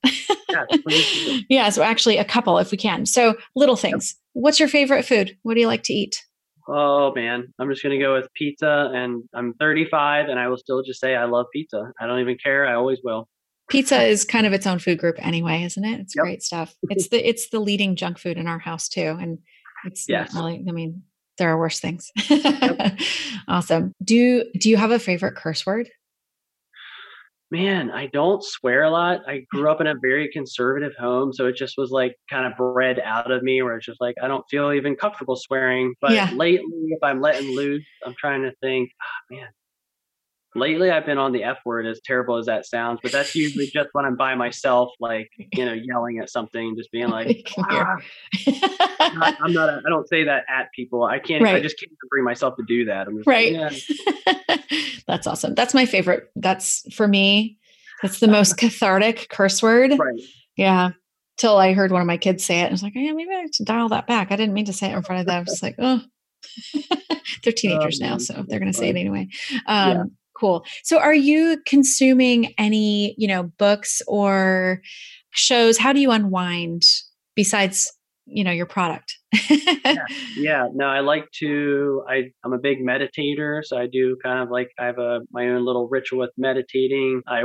yeah, 0.49 0.65
yeah. 1.49 1.70
So, 1.70 1.84
actually, 1.84 2.17
a 2.17 2.26
couple 2.26 2.57
if 2.57 2.72
we 2.72 2.78
can. 2.78 3.05
So, 3.05 3.36
little 3.55 3.76
things. 3.76 4.15
Yep. 4.36 4.43
What's 4.43 4.59
your 4.59 4.70
favorite 4.70 5.05
food? 5.05 5.38
What 5.43 5.53
do 5.53 5.61
you 5.61 5.67
like 5.67 5.84
to 5.84 5.93
eat? 5.93 6.26
Oh, 6.67 7.13
man. 7.15 7.53
I'm 7.59 7.70
just 7.70 7.82
going 7.82 7.97
to 7.97 8.03
go 8.03 8.13
with 8.13 8.28
pizza. 8.34 8.91
And 8.93 9.24
I'm 9.34 9.53
35, 9.53 10.28
and 10.30 10.39
I 10.39 10.47
will 10.47 10.57
still 10.57 10.84
just 10.84 10.99
say 10.99 11.15
I 11.15 11.26
love 11.26 11.47
pizza. 11.53 11.91
I 11.99 12.07
don't 12.07 12.20
even 12.20 12.38
care. 12.43 12.67
I 12.67 12.76
always 12.76 12.99
will. 13.03 13.28
Pizza 13.70 14.01
is 14.01 14.26
kind 14.26 14.45
of 14.45 14.53
its 14.53 14.65
own 14.65 14.80
food 14.80 14.97
group 14.97 15.15
anyway, 15.20 15.63
isn't 15.63 15.86
it? 15.86 15.99
It's 15.99 16.15
yep. 16.15 16.24
great 16.24 16.43
stuff. 16.43 16.76
It's 16.89 17.09
the 17.09 17.28
it's 17.28 17.49
the 17.49 17.59
leading 17.59 17.95
junk 17.95 18.17
food 18.17 18.38
in 18.38 18.47
our 18.47 18.59
house 18.59 18.89
too, 18.89 19.17
and 19.20 19.39
it's 19.86 20.05
yes. 20.09 20.34
really. 20.36 20.63
I 20.67 20.72
mean, 20.72 21.03
there 21.38 21.49
are 21.49 21.57
worse 21.57 21.80
things. 21.80 22.11
Yep. 22.30 22.99
awesome. 23.47 23.93
Do 24.03 24.43
do 24.59 24.70
you 24.70 24.78
have 24.78 24.91
a 24.91 24.99
favorite 24.99 25.36
curse 25.36 25.65
word? 25.65 25.89
Man, 27.51 27.89
I 27.89 28.05
don't 28.07 28.43
swear 28.43 28.84
a 28.84 28.91
lot. 28.91 29.22
I 29.28 29.43
grew 29.49 29.72
up 29.72 29.82
in 29.82 29.88
a 29.88 29.95
very 29.99 30.30
conservative 30.32 30.93
home, 30.99 31.34
so 31.34 31.47
it 31.47 31.55
just 31.55 31.80
was 31.80 31.89
like 31.89 32.15
kind 32.30 32.45
of 32.45 32.55
bred 32.55 32.99
out 33.03 33.32
of 33.32 33.41
me 33.41 33.63
where 33.63 33.76
it's 33.78 33.88
just 33.88 33.99
like 33.99 34.15
I 34.22 34.28
don't 34.28 34.45
feel 34.51 34.72
even 34.72 34.95
comfortable 34.95 35.36
swearing. 35.36 35.95
But 35.99 36.11
yeah. 36.11 36.30
lately 36.36 36.89
if 36.89 36.99
I'm 37.01 37.22
letting 37.22 37.55
loose, 37.55 37.88
I'm 38.05 38.13
trying 38.20 38.43
to 38.43 38.51
think, 38.61 38.91
oh, 39.01 39.36
man, 39.36 39.47
lately 40.55 40.89
I've 40.89 41.05
been 41.05 41.17
on 41.17 41.31
the 41.31 41.43
F 41.43 41.57
word, 41.65 41.85
as 41.85 41.99
terrible 42.03 42.37
as 42.37 42.47
that 42.47 42.65
sounds, 42.65 42.99
but 43.01 43.11
that's 43.11 43.35
usually 43.35 43.67
just 43.73 43.89
when 43.93 44.05
I'm 44.05 44.15
by 44.15 44.35
myself, 44.35 44.91
like, 44.99 45.29
you 45.53 45.65
know, 45.65 45.73
yelling 45.73 46.19
at 46.19 46.29
something, 46.29 46.75
just 46.77 46.91
being 46.91 47.09
like, 47.09 47.51
ah. 47.57 47.97
I'm 48.99 49.53
not, 49.53 49.69
a, 49.69 49.81
I 49.85 49.89
don't 49.89 50.07
say 50.07 50.23
that 50.23 50.43
at 50.49 50.71
people. 50.73 51.03
I 51.03 51.19
can't, 51.19 51.43
right. 51.43 51.55
I 51.55 51.59
just 51.59 51.79
can't 51.79 51.91
bring 52.09 52.23
myself 52.23 52.55
to 52.57 52.63
do 52.67 52.85
that. 52.85 53.07
right. 53.25 53.53
Like, 53.53 53.87
yeah. 54.47 54.57
that's 55.07 55.27
awesome. 55.27 55.55
That's 55.55 55.73
my 55.73 55.85
favorite. 55.85 56.29
That's 56.35 56.83
for 56.93 57.07
me. 57.07 57.57
That's 58.01 58.19
the 58.19 58.27
most 58.27 58.57
cathartic 58.57 59.27
curse 59.29 59.61
word. 59.61 59.91
Right. 59.97 60.21
Yeah. 60.55 60.91
Till 61.37 61.57
I 61.57 61.73
heard 61.73 61.91
one 61.91 62.01
of 62.01 62.07
my 62.07 62.17
kids 62.17 62.43
say 62.43 62.61
it. 62.61 62.67
I 62.67 62.71
was 62.71 62.83
like, 62.83 62.93
yeah, 62.95 63.11
maybe 63.13 63.31
I 63.33 63.45
should 63.53 63.65
dial 63.65 63.89
that 63.89 64.07
back. 64.07 64.31
I 64.31 64.35
didn't 64.35 64.53
mean 64.53 64.65
to 64.65 64.73
say 64.73 64.91
it 64.91 64.95
in 64.95 65.03
front 65.03 65.21
of 65.21 65.25
them. 65.25 65.37
I 65.37 65.39
was 65.39 65.63
like, 65.63 65.75
oh, 65.79 66.01
they're 67.43 67.53
teenagers 67.53 67.99
oh, 68.01 68.05
now, 68.05 68.17
so 68.17 68.45
they're 68.47 68.59
going 68.59 68.71
to 68.71 68.77
say 68.77 68.89
it 68.89 68.95
anyway. 68.95 69.27
Um. 69.65 70.17
Cool. 70.39 70.63
So 70.83 70.99
are 70.99 71.13
you 71.13 71.61
consuming 71.65 72.53
any, 72.57 73.15
you 73.17 73.27
know, 73.27 73.43
books 73.57 74.01
or 74.07 74.81
shows? 75.31 75.77
How 75.77 75.91
do 75.91 75.99
you 75.99 76.11
unwind 76.11 76.83
besides, 77.35 77.91
you 78.25 78.43
know, 78.43 78.51
your 78.51 78.65
product? 78.65 79.17
yeah. 79.49 80.05
yeah. 80.37 80.67
No, 80.73 80.85
I 80.85 81.01
like 81.01 81.25
to 81.39 82.03
I 82.07 82.31
I'm 82.43 82.53
a 82.53 82.57
big 82.57 82.77
meditator, 82.79 83.63
so 83.63 83.77
I 83.77 83.87
do 83.91 84.17
kind 84.23 84.41
of 84.41 84.49
like 84.49 84.69
I 84.79 84.85
have 84.85 84.97
a 84.97 85.19
my 85.31 85.47
own 85.49 85.65
little 85.65 85.87
ritual 85.89 86.19
with 86.19 86.31
meditating. 86.37 87.21
I 87.27 87.43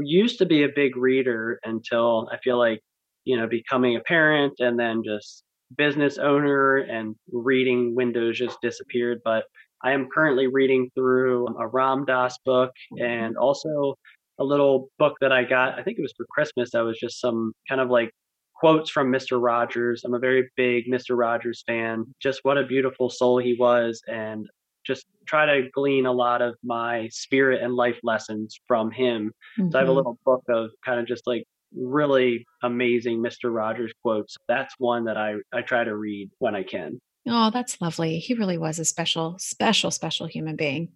used 0.00 0.38
to 0.38 0.46
be 0.46 0.62
a 0.62 0.68
big 0.74 0.96
reader 0.96 1.58
until 1.64 2.28
I 2.32 2.38
feel 2.42 2.58
like, 2.58 2.80
you 3.24 3.36
know, 3.36 3.48
becoming 3.48 3.96
a 3.96 4.00
parent 4.00 4.54
and 4.60 4.78
then 4.78 5.02
just 5.04 5.42
business 5.76 6.18
owner 6.18 6.76
and 6.76 7.16
reading 7.32 7.94
windows 7.94 8.38
just 8.38 8.60
disappeared, 8.62 9.20
but 9.24 9.44
I 9.82 9.92
am 9.92 10.08
currently 10.12 10.46
reading 10.46 10.90
through 10.94 11.48
a 11.58 11.66
Ram 11.66 12.04
Dass 12.04 12.38
book 12.44 12.72
and 12.98 13.36
also 13.36 13.94
a 14.38 14.44
little 14.44 14.90
book 14.98 15.16
that 15.20 15.32
I 15.32 15.44
got. 15.44 15.78
I 15.78 15.82
think 15.82 15.98
it 15.98 16.02
was 16.02 16.14
for 16.16 16.26
Christmas. 16.30 16.70
That 16.72 16.84
was 16.84 16.98
just 16.98 17.20
some 17.20 17.52
kind 17.68 17.80
of 17.80 17.90
like 17.90 18.10
quotes 18.54 18.90
from 18.90 19.12
Mr. 19.12 19.42
Rogers. 19.42 20.02
I'm 20.04 20.14
a 20.14 20.18
very 20.18 20.50
big 20.56 20.86
Mr. 20.86 21.16
Rogers 21.16 21.62
fan. 21.66 22.04
Just 22.20 22.40
what 22.42 22.58
a 22.58 22.66
beautiful 22.66 23.10
soul 23.10 23.38
he 23.38 23.56
was, 23.58 24.02
and 24.08 24.46
just 24.86 25.06
try 25.26 25.46
to 25.46 25.68
glean 25.72 26.06
a 26.06 26.12
lot 26.12 26.42
of 26.42 26.54
my 26.62 27.08
spirit 27.10 27.62
and 27.62 27.74
life 27.74 27.98
lessons 28.02 28.58
from 28.66 28.90
him. 28.90 29.32
Mm-hmm. 29.58 29.70
So 29.70 29.78
I 29.78 29.80
have 29.80 29.88
a 29.88 29.90
mm-hmm. 29.90 29.96
little 29.96 30.18
book 30.24 30.44
of 30.48 30.70
kind 30.84 31.00
of 31.00 31.06
just 31.06 31.26
like 31.26 31.44
really 31.74 32.46
amazing 32.62 33.18
Mr. 33.18 33.54
Rogers 33.54 33.92
quotes. 34.02 34.36
That's 34.48 34.74
one 34.78 35.04
that 35.04 35.16
I, 35.16 35.34
I 35.52 35.62
try 35.62 35.84
to 35.84 35.96
read 35.96 36.30
when 36.38 36.54
I 36.54 36.62
can. 36.62 37.00
Oh, 37.26 37.50
that's 37.50 37.80
lovely. 37.80 38.18
He 38.18 38.34
really 38.34 38.58
was 38.58 38.78
a 38.78 38.84
special, 38.84 39.36
special, 39.38 39.90
special 39.90 40.26
human 40.26 40.56
being. 40.56 40.90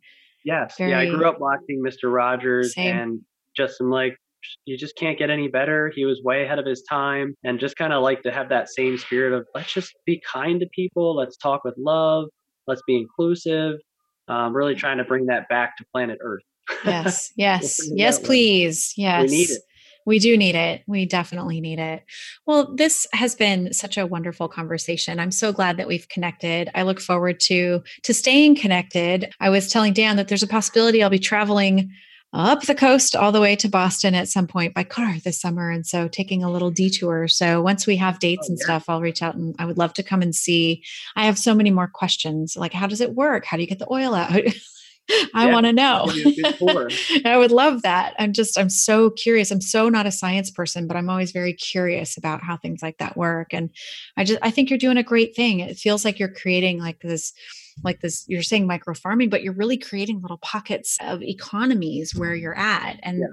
Yes. 0.44 0.74
Very... 0.78 0.90
Yeah. 0.90 1.00
I 1.00 1.06
grew 1.06 1.28
up 1.28 1.40
watching 1.40 1.82
Mr. 1.84 2.12
Rogers 2.12 2.74
Same. 2.74 2.96
and 2.96 3.20
just 3.56 3.80
am 3.80 3.90
like, 3.90 4.16
you 4.64 4.78
just 4.78 4.96
can't 4.96 5.18
get 5.18 5.28
any 5.28 5.48
better. 5.48 5.92
He 5.94 6.04
was 6.04 6.22
way 6.22 6.44
ahead 6.44 6.58
of 6.58 6.66
his 6.66 6.82
time 6.88 7.34
and 7.44 7.60
just 7.60 7.76
kind 7.76 7.92
of 7.92 8.02
like 8.02 8.22
to 8.22 8.32
have 8.32 8.48
that 8.48 8.70
same 8.70 8.96
spirit 8.96 9.34
of 9.34 9.46
let's 9.54 9.72
just 9.72 9.92
be 10.06 10.22
kind 10.30 10.60
to 10.60 10.66
people. 10.74 11.14
Let's 11.16 11.36
talk 11.36 11.62
with 11.64 11.74
love. 11.76 12.26
Let's 12.66 12.82
be 12.86 12.96
inclusive. 12.96 13.76
Um, 14.28 14.54
really 14.54 14.74
trying 14.74 14.98
to 14.98 15.04
bring 15.04 15.26
that 15.26 15.48
back 15.48 15.76
to 15.78 15.84
planet 15.92 16.18
Earth. 16.22 16.42
Yes. 16.84 17.32
Yes. 17.36 17.80
yes, 17.92 18.18
please. 18.18 18.94
Yes. 18.96 19.30
We 19.30 19.36
need 19.36 19.50
it. 19.50 19.62
We 20.10 20.18
do 20.18 20.36
need 20.36 20.56
it. 20.56 20.82
We 20.88 21.06
definitely 21.06 21.60
need 21.60 21.78
it. 21.78 22.04
Well, 22.44 22.74
this 22.74 23.06
has 23.12 23.36
been 23.36 23.72
such 23.72 23.96
a 23.96 24.08
wonderful 24.08 24.48
conversation. 24.48 25.20
I'm 25.20 25.30
so 25.30 25.52
glad 25.52 25.76
that 25.76 25.86
we've 25.86 26.08
connected. 26.08 26.68
I 26.74 26.82
look 26.82 27.00
forward 27.00 27.38
to 27.42 27.84
to 28.02 28.12
staying 28.12 28.56
connected. 28.56 29.32
I 29.38 29.50
was 29.50 29.70
telling 29.70 29.92
Dan 29.92 30.16
that 30.16 30.26
there's 30.26 30.42
a 30.42 30.48
possibility 30.48 31.00
I'll 31.00 31.10
be 31.10 31.20
traveling 31.20 31.92
up 32.32 32.62
the 32.62 32.74
coast 32.74 33.14
all 33.14 33.30
the 33.30 33.40
way 33.40 33.54
to 33.54 33.68
Boston 33.68 34.16
at 34.16 34.28
some 34.28 34.48
point 34.48 34.74
by 34.74 34.82
car 34.82 35.14
this 35.24 35.40
summer. 35.40 35.70
And 35.70 35.86
so 35.86 36.08
taking 36.08 36.42
a 36.42 36.50
little 36.50 36.72
detour. 36.72 37.28
So 37.28 37.62
once 37.62 37.86
we 37.86 37.94
have 37.98 38.18
dates 38.18 38.48
oh, 38.48 38.50
and 38.50 38.58
yeah. 38.58 38.64
stuff, 38.64 38.86
I'll 38.88 39.00
reach 39.00 39.22
out 39.22 39.36
and 39.36 39.54
I 39.60 39.64
would 39.64 39.78
love 39.78 39.92
to 39.92 40.02
come 40.02 40.22
and 40.22 40.34
see. 40.34 40.82
I 41.14 41.26
have 41.26 41.38
so 41.38 41.54
many 41.54 41.70
more 41.70 41.86
questions 41.86 42.56
like, 42.56 42.72
how 42.72 42.88
does 42.88 43.00
it 43.00 43.14
work? 43.14 43.44
How 43.44 43.56
do 43.56 43.62
you 43.62 43.68
get 43.68 43.78
the 43.78 43.92
oil 43.92 44.16
out? 44.16 44.42
I 45.34 45.46
yeah, 45.46 45.52
want 45.52 45.66
to 45.66 45.72
know. 45.72 46.06
I 47.24 47.36
would 47.36 47.50
love 47.50 47.82
that. 47.82 48.14
I'm 48.18 48.32
just, 48.32 48.58
I'm 48.58 48.70
so 48.70 49.10
curious. 49.10 49.50
I'm 49.50 49.60
so 49.60 49.88
not 49.88 50.06
a 50.06 50.12
science 50.12 50.50
person, 50.50 50.86
but 50.86 50.96
I'm 50.96 51.10
always 51.10 51.32
very 51.32 51.52
curious 51.52 52.16
about 52.16 52.42
how 52.42 52.56
things 52.56 52.82
like 52.82 52.98
that 52.98 53.16
work. 53.16 53.52
And 53.52 53.70
I 54.16 54.24
just, 54.24 54.38
I 54.42 54.50
think 54.50 54.70
you're 54.70 54.78
doing 54.78 54.96
a 54.96 55.02
great 55.02 55.34
thing. 55.34 55.60
It 55.60 55.76
feels 55.76 56.04
like 56.04 56.18
you're 56.18 56.32
creating 56.32 56.78
like 56.78 57.00
this, 57.00 57.32
like 57.82 58.00
this, 58.00 58.24
you're 58.28 58.42
saying 58.42 58.66
micro 58.66 58.94
farming, 58.94 59.30
but 59.30 59.42
you're 59.42 59.54
really 59.54 59.78
creating 59.78 60.20
little 60.20 60.38
pockets 60.38 60.96
of 61.00 61.22
economies 61.22 62.14
where 62.14 62.34
you're 62.34 62.56
at. 62.56 62.98
And 63.02 63.18
yeah. 63.18 63.26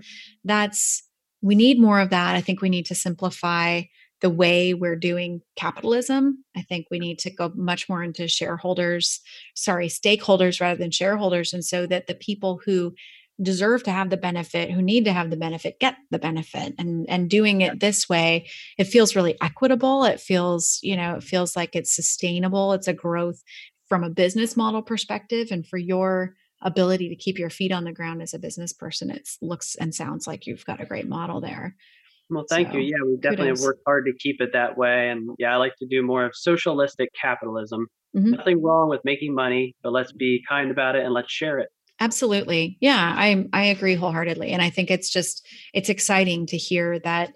that's, 0.44 1.04
we 1.42 1.56
need 1.56 1.80
more 1.80 2.00
of 2.00 2.10
that. 2.10 2.36
I 2.36 2.42
think 2.42 2.62
we 2.62 2.70
need 2.70 2.88
to 2.88 2.96
simplify 2.96 3.84
the 4.22 4.30
way 4.30 4.74
we're 4.74 4.96
doing 4.96 5.42
capitalism. 5.56 6.44
I 6.56 6.62
think 6.62 6.88
we 6.90 7.00
need 7.00 7.20
to 7.20 7.30
go 7.30 7.52
much 7.56 7.88
more 7.88 8.04
into 8.04 8.28
shareholders, 8.28 9.22
sorry, 9.56 9.88
stakeholders 9.88 10.60
rather 10.60 10.78
than 10.78 10.92
shareholders. 10.92 11.54
And 11.54 11.64
so 11.64 11.86
that 11.88 12.08
the 12.08 12.16
people 12.16 12.60
who 12.66 12.94
deserve 13.42 13.84
to 13.84 13.92
have 13.92 14.10
the 14.10 14.18
benefit 14.18 14.72
who 14.72 14.82
need 14.82 15.06
to 15.06 15.14
have 15.14 15.30
the 15.30 15.38
benefit 15.38 15.80
get 15.80 15.96
the 16.10 16.18
benefit 16.18 16.74
and 16.80 17.06
and 17.08 17.30
doing 17.30 17.62
it 17.62 17.80
this 17.80 18.10
way 18.10 18.48
it 18.80 18.86
feels 18.86 19.16
really 19.16 19.36
equitable 19.42 20.04
it 20.06 20.20
feels 20.20 20.80
you 20.82 20.96
know 20.98 21.16
it 21.16 21.24
feels 21.24 21.56
like 21.56 21.76
it's 21.76 21.96
sustainable 21.96 22.74
it's 22.74 22.88
a 22.88 22.94
growth 22.94 23.44
from 23.88 24.04
a 24.04 24.10
business 24.10 24.58
model 24.58 24.82
perspective 24.82 25.50
and 25.52 25.68
for 25.68 25.78
your 25.78 26.36
ability 26.64 27.10
to 27.10 27.16
keep 27.16 27.38
your 27.38 27.52
feet 27.52 27.72
on 27.72 27.84
the 27.84 27.92
ground 27.92 28.24
as 28.24 28.34
a 28.34 28.40
business 28.40 28.74
person 28.74 29.12
it 29.12 29.30
looks 29.40 29.76
and 29.76 29.94
sounds 29.94 30.26
like 30.26 30.48
you've 30.48 30.66
got 30.66 30.82
a 30.82 30.86
great 30.86 31.08
model 31.08 31.40
there 31.40 31.76
well 32.30 32.46
thank 32.50 32.72
so, 32.72 32.78
you 32.78 32.82
yeah 32.82 33.04
we 33.06 33.18
definitely 33.18 33.48
kudos. 33.48 33.64
worked 33.64 33.82
hard 33.86 34.06
to 34.06 34.14
keep 34.20 34.42
it 34.42 34.52
that 34.54 34.78
way 34.78 35.10
and 35.10 35.30
yeah 35.40 35.54
i 35.54 35.56
like 35.58 35.76
to 35.78 35.88
do 35.88 36.04
more 36.04 36.26
of 36.26 36.32
socialistic 36.36 37.10
capitalism 37.20 37.88
mm-hmm. 38.16 38.32
nothing 38.32 38.62
wrong 38.62 38.90
with 38.90 39.02
making 39.04 39.34
money 39.34 39.76
but 39.84 39.92
let's 39.92 40.12
be 40.12 40.44
kind 40.48 40.72
about 40.72 40.96
it 40.96 41.04
and 41.04 41.14
let's 41.14 41.32
share 41.32 41.60
it 41.60 41.70
Absolutely. 42.00 42.78
Yeah, 42.80 43.14
I 43.16 43.48
I 43.54 43.66
agree 43.66 43.96
wholeheartedly 43.96 44.52
and 44.52 44.62
I 44.62 44.70
think 44.70 44.92
it's 44.92 45.10
just 45.10 45.48
it's 45.74 45.90
exciting 45.90 46.46
to 46.48 46.58
hear 46.58 47.00
that 47.00 47.34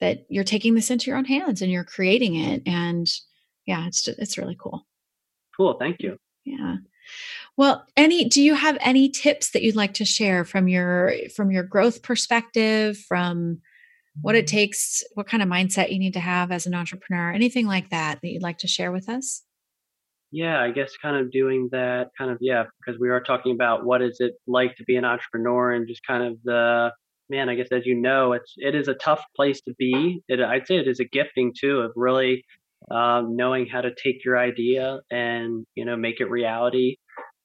that 0.00 0.26
you're 0.28 0.44
taking 0.44 0.74
this 0.74 0.90
into 0.90 1.10
your 1.10 1.18
own 1.18 1.24
hands 1.24 1.62
and 1.62 1.72
you're 1.72 1.84
creating 1.84 2.36
it 2.36 2.62
and 2.66 3.08
yeah, 3.66 3.86
it's 3.86 4.02
just, 4.02 4.18
it's 4.18 4.38
really 4.38 4.56
cool. 4.60 4.86
Cool, 5.56 5.76
thank 5.78 6.02
you. 6.02 6.18
Yeah. 6.44 6.76
Well, 7.56 7.84
any 7.96 8.28
do 8.28 8.42
you 8.42 8.54
have 8.54 8.78
any 8.80 9.08
tips 9.08 9.50
that 9.50 9.62
you'd 9.62 9.76
like 9.76 9.94
to 9.94 10.04
share 10.04 10.44
from 10.44 10.68
your 10.68 11.12
from 11.34 11.50
your 11.50 11.64
growth 11.64 12.02
perspective 12.02 12.98
from 12.98 13.60
what 14.22 14.34
it 14.34 14.46
takes, 14.46 15.02
what 15.14 15.26
kind 15.26 15.42
of 15.42 15.48
mindset 15.48 15.92
you 15.92 15.98
need 15.98 16.14
to 16.14 16.20
have 16.20 16.50
as 16.50 16.66
an 16.66 16.74
entrepreneur, 16.74 17.30
anything 17.32 17.66
like 17.66 17.90
that 17.90 18.20
that 18.22 18.28
you'd 18.28 18.42
like 18.42 18.58
to 18.58 18.66
share 18.66 18.92
with 18.92 19.08
us? 19.08 19.42
Yeah, 20.32 20.60
I 20.60 20.70
guess 20.70 20.96
kind 21.00 21.16
of 21.16 21.30
doing 21.30 21.68
that 21.72 22.10
kind 22.18 22.30
of 22.30 22.38
yeah, 22.40 22.64
because 22.80 23.00
we 23.00 23.08
are 23.10 23.20
talking 23.20 23.52
about 23.52 23.84
what 23.84 24.02
is 24.02 24.16
it 24.20 24.34
like 24.46 24.76
to 24.76 24.84
be 24.84 24.96
an 24.96 25.04
entrepreneur 25.04 25.72
and 25.72 25.86
just 25.86 26.04
kind 26.06 26.24
of 26.24 26.38
the 26.44 26.90
man, 27.28 27.48
I 27.48 27.54
guess 27.54 27.68
as 27.72 27.86
you 27.86 27.94
know, 28.00 28.32
it's 28.32 28.54
it 28.56 28.74
is 28.74 28.88
a 28.88 28.94
tough 28.94 29.24
place 29.34 29.60
to 29.62 29.74
be. 29.78 30.22
It, 30.28 30.40
I'd 30.40 30.66
say 30.66 30.76
it 30.76 30.88
is 30.88 31.00
a 31.00 31.04
gifting 31.04 31.52
too 31.58 31.80
of 31.80 31.92
really 31.96 32.44
um, 32.90 33.36
knowing 33.36 33.66
how 33.66 33.80
to 33.80 33.94
take 33.94 34.24
your 34.24 34.38
idea 34.38 35.00
and 35.10 35.64
you 35.74 35.84
know 35.84 35.96
make 35.96 36.20
it 36.20 36.30
reality. 36.30 36.96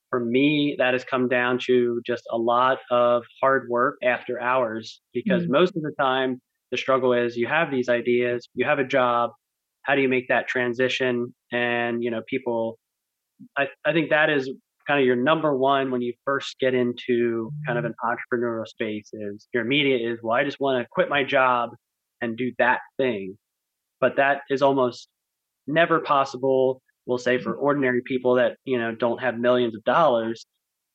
For 0.10 0.20
me, 0.20 0.76
that 0.78 0.94
has 0.94 1.06
come 1.06 1.30
down 1.30 1.60
to 1.68 2.02
just 2.06 2.24
a 2.32 2.38
lot 2.38 2.80
of 2.90 3.24
hard 3.42 3.70
work 3.70 3.96
after 4.04 4.42
hours 4.42 5.00
because 5.14 5.44
mm-hmm. 5.44 5.54
most 5.54 5.78
of 5.78 5.84
the 5.84 5.94
time 5.98 6.42
the 6.72 6.78
struggle 6.78 7.14
is 7.14 7.36
you 7.36 7.48
have 7.48 7.70
these 7.72 7.90
ideas, 7.90 8.48
you 8.54 8.66
have 8.66 8.80
a 8.80 8.84
job, 8.84 9.32
how 9.84 9.96
do 9.96 10.02
you 10.02 10.10
make 10.10 10.28
that 10.30 10.48
transition? 10.48 11.34
And 11.52 12.04
you 12.04 12.12
know 12.12 12.22
people 12.28 12.78
i, 13.58 13.68
I 13.86 13.94
think 13.94 14.12
that 14.12 14.30
is 14.30 14.52
kind 14.88 15.00
of 15.00 15.06
your 15.06 15.16
number 15.16 15.56
one 15.56 15.92
when 15.92 16.02
you 16.02 16.14
first 16.26 16.58
get 16.60 16.74
into 16.74 17.52
kind 17.66 17.80
of 17.80 17.86
an 17.86 17.94
entrepreneurial 18.04 18.68
space 18.68 19.10
is 19.14 19.48
your 19.54 19.64
immediate 19.64 20.02
is 20.02 20.20
well 20.22 20.36
i 20.36 20.44
just 20.44 20.60
want 20.60 20.82
to 20.82 20.88
quit 20.92 21.10
my 21.10 21.24
job 21.24 21.72
and 22.22 22.38
do 22.38 22.52
that 22.60 22.80
thing. 22.98 23.38
But 24.00 24.16
that 24.18 24.42
is 24.50 24.62
almost 24.62 25.10
never 25.68 26.00
possible 26.00 26.82
we'll 27.08 27.18
say 27.18 27.40
for 27.40 27.54
mm-hmm. 27.54 27.64
ordinary 27.64 28.02
people 28.06 28.36
that 28.36 28.58
you 28.64 28.78
know 28.78 28.94
don't 28.94 29.22
have 29.22 29.38
millions 29.38 29.76
of 29.76 29.84
dollars. 29.84 30.46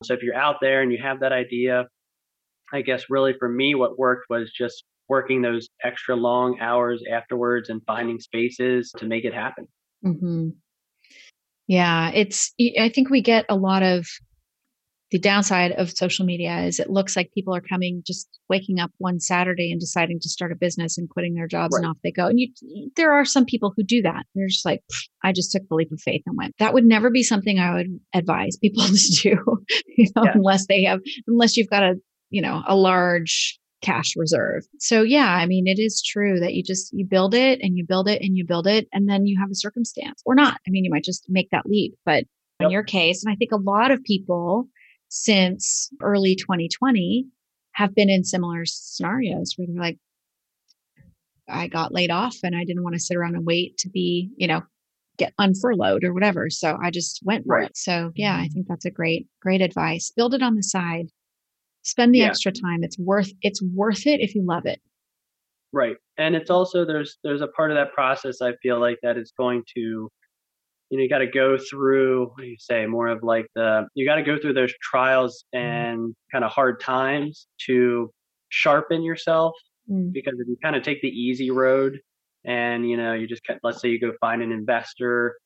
So 0.05 0.15
if 0.15 0.23
you're 0.23 0.37
out 0.37 0.57
there 0.61 0.83
and 0.83 0.93
you 0.93 0.99
have 1.03 1.21
that 1.21 1.33
idea 1.33 1.85
i 2.73 2.83
guess 2.83 3.05
really 3.09 3.33
for 3.39 3.49
me 3.49 3.75
what 3.75 3.99
worked 3.99 4.27
was 4.29 4.53
just 4.53 4.85
working 5.09 5.43
those 5.43 5.69
extra 5.85 6.17
long 6.17 6.59
hours 6.61 7.03
afterwards 7.11 7.69
and 7.69 7.81
finding 7.87 8.19
spaces 8.21 8.93
to 8.99 9.07
make 9.07 9.25
it 9.25 9.35
happen. 9.35 9.67
Mm-hmm. 10.05 10.49
Yeah, 11.69 12.11
it's, 12.15 12.53
I 12.79 12.89
think 12.89 13.11
we 13.11 13.23
get 13.23 13.45
a 13.49 13.57
lot 13.57 13.83
of 13.83 14.07
the 15.13 15.19
downside 15.19 15.73
of 15.73 15.91
social 15.91 16.27
media 16.27 16.59
is 16.63 16.81
it 16.81 16.91
looks 16.91 17.15
like 17.15 17.31
people 17.33 17.55
are 17.55 17.61
coming 17.61 18.03
just 18.05 18.29
waking 18.49 18.81
up 18.81 18.91
one 18.99 19.21
Saturday 19.21 19.71
and 19.71 19.81
deciding 19.81 20.19
to 20.21 20.29
start 20.29 20.51
a 20.51 20.57
business 20.57 20.99
and 20.99 21.09
quitting 21.09 21.35
their 21.35 21.47
jobs 21.47 21.75
right. 21.75 21.85
and 21.85 21.91
off 21.91 21.97
they 22.03 22.11
go. 22.11 22.27
And 22.27 22.41
you, 22.41 22.49
there 22.97 23.13
are 23.13 23.25
some 23.25 23.45
people 23.45 23.73
who 23.77 23.85
do 23.85 24.03
that. 24.03 24.25
They're 24.35 24.49
just 24.49 24.67
like, 24.67 24.83
I 25.23 25.33
just 25.33 25.53
took 25.53 25.63
the 25.69 25.77
leap 25.77 25.93
of 25.93 26.01
faith 26.01 26.23
and 26.27 26.37
went. 26.37 26.55
That 26.59 26.75
would 26.75 26.85
never 26.85 27.11
be 27.11 27.23
something 27.23 27.59
I 27.59 27.75
would 27.75 28.01
advise 28.15 28.57
people 28.57 28.83
to 28.87 29.21
do, 29.23 29.39
you 29.97 30.09
know, 30.17 30.25
yeah. 30.25 30.33
unless 30.35 30.67
they 30.67 30.83
have, 30.85 31.01
unless 31.29 31.57
you've 31.57 31.71
got 31.71 31.85
a, 31.85 31.95
you 32.31 32.43
know, 32.43 32.65
a 32.67 32.75
large 32.75 33.61
cash 33.87 34.15
reserve. 34.17 34.65
So 34.81 35.03
yeah, 35.03 35.35
I 35.35 35.47
mean 35.47 35.69
it 35.69 35.79
is 35.79 36.03
true 36.03 36.41
that 36.41 36.55
you 36.55 36.63
just 36.63 36.93
you 36.93 37.07
build 37.07 37.35
it 37.35 37.61
and 37.63 37.77
you 37.77 37.87
build 37.87 38.09
it 38.09 38.21
and 38.21 38.37
you 38.37 38.45
build 38.45 38.67
it 38.67 38.89
and 38.93 39.09
then 39.09 39.27
you 39.27 39.39
have 39.39 39.51
a 39.51 39.55
circumstance 39.55 40.23
or 40.27 40.35
not. 40.35 40.61
I 40.67 40.71
mean 40.71 40.85
you 40.85 40.91
might 40.91 41.05
just 41.05 41.27
make 41.29 41.51
that 41.51 41.67
leap, 41.67 41.95
but 42.05 42.25
yep. 42.61 42.67
in 42.67 42.71
your 42.71 42.83
case 42.83 43.25
and 43.25 43.33
I 43.33 43.37
think 43.37 43.53
a 43.53 43.57
lot 43.57 43.93
of 43.93 44.03
people 44.03 44.69
since 45.09 45.89
early 46.03 46.35
2020 46.35 47.27
have 47.73 47.95
been 47.95 48.11
in 48.11 48.25
similar 48.25 48.65
scenarios 48.67 49.55
where 49.57 49.69
they're 49.69 49.81
like 49.81 49.99
I 51.49 51.69
got 51.69 51.95
laid 51.95 52.11
off 52.11 52.37
and 52.43 52.57
I 52.57 52.65
didn't 52.65 52.83
want 52.83 52.95
to 52.95 53.01
sit 53.01 53.17
around 53.17 53.37
and 53.37 53.47
wait 53.47 53.79
to 53.79 53.89
be, 53.89 54.31
you 54.37 54.49
know, 54.49 54.63
get 55.17 55.33
unfurloughed 55.39 56.03
or 56.03 56.13
whatever. 56.13 56.51
So 56.51 56.77
I 56.83 56.91
just 56.91 57.21
went 57.23 57.47
for 57.47 57.55
right. 57.55 57.71
it. 57.71 57.77
So 57.77 58.11
yeah, 58.17 58.37
I 58.37 58.49
think 58.49 58.67
that's 58.67 58.85
a 58.85 58.91
great, 58.91 59.29
great 59.41 59.63
advice. 59.63 60.11
Build 60.15 60.35
it 60.35 60.43
on 60.43 60.57
the 60.57 60.65
side 60.65 61.07
spend 61.87 62.13
the 62.13 62.19
yeah. 62.19 62.27
extra 62.27 62.53
time 62.53 62.83
it's 62.83 62.99
worth 62.99 63.33
it's 63.43 63.63
worth 63.63 64.07
it 64.07 64.21
if 64.21 64.35
you 64.35 64.45
love 64.45 64.67
it 64.67 64.81
right 65.73 65.97
and 66.19 66.35
it's 66.35 66.51
also 66.51 66.85
there's 66.85 67.19
there's 67.23 67.43
a 67.43 67.49
part 67.49 67.71
of 67.71 67.77
that 67.77 67.93
process 67.93 68.43
i 68.43 68.53
feel 68.63 68.81
like 68.81 68.99
that 69.03 69.17
is 69.17 69.33
going 69.39 69.63
to 69.73 70.11
you 70.91 70.99
know 70.99 71.03
you 71.03 71.09
got 71.09 71.19
to 71.19 71.27
go 71.27 71.57
through 71.59 72.27
what 72.27 72.39
do 72.39 72.47
you 72.47 72.57
say 72.59 72.87
more 72.87 73.07
of 73.07 73.23
like 73.23 73.47
the 73.55 73.87
you 73.95 74.07
got 74.07 74.17
to 74.17 74.23
go 74.23 74.39
through 74.39 74.53
those 74.53 74.73
trials 74.83 75.45
mm-hmm. 75.55 75.65
and 75.65 75.99
mm. 75.99 76.15
kind 76.33 76.45
of 76.45 76.51
hard 76.51 76.81
times 76.81 77.47
to 77.67 78.11
sharpen 78.49 79.03
yourself 79.03 79.55
mm. 79.91 80.13
because 80.13 80.35
if 80.39 80.47
you 80.49 80.57
kind 80.63 80.77
of 80.77 80.83
take 80.83 81.01
the 81.03 81.09
easy 81.09 81.51
road 81.51 81.99
and 82.45 82.89
you 82.89 82.97
know 82.97 83.13
you 83.13 83.27
just 83.27 83.43
let's 83.63 83.81
say 83.81 83.89
you 83.89 84.01
go 84.01 84.13
find 84.21 84.43
an 84.43 84.53
investor 84.53 85.37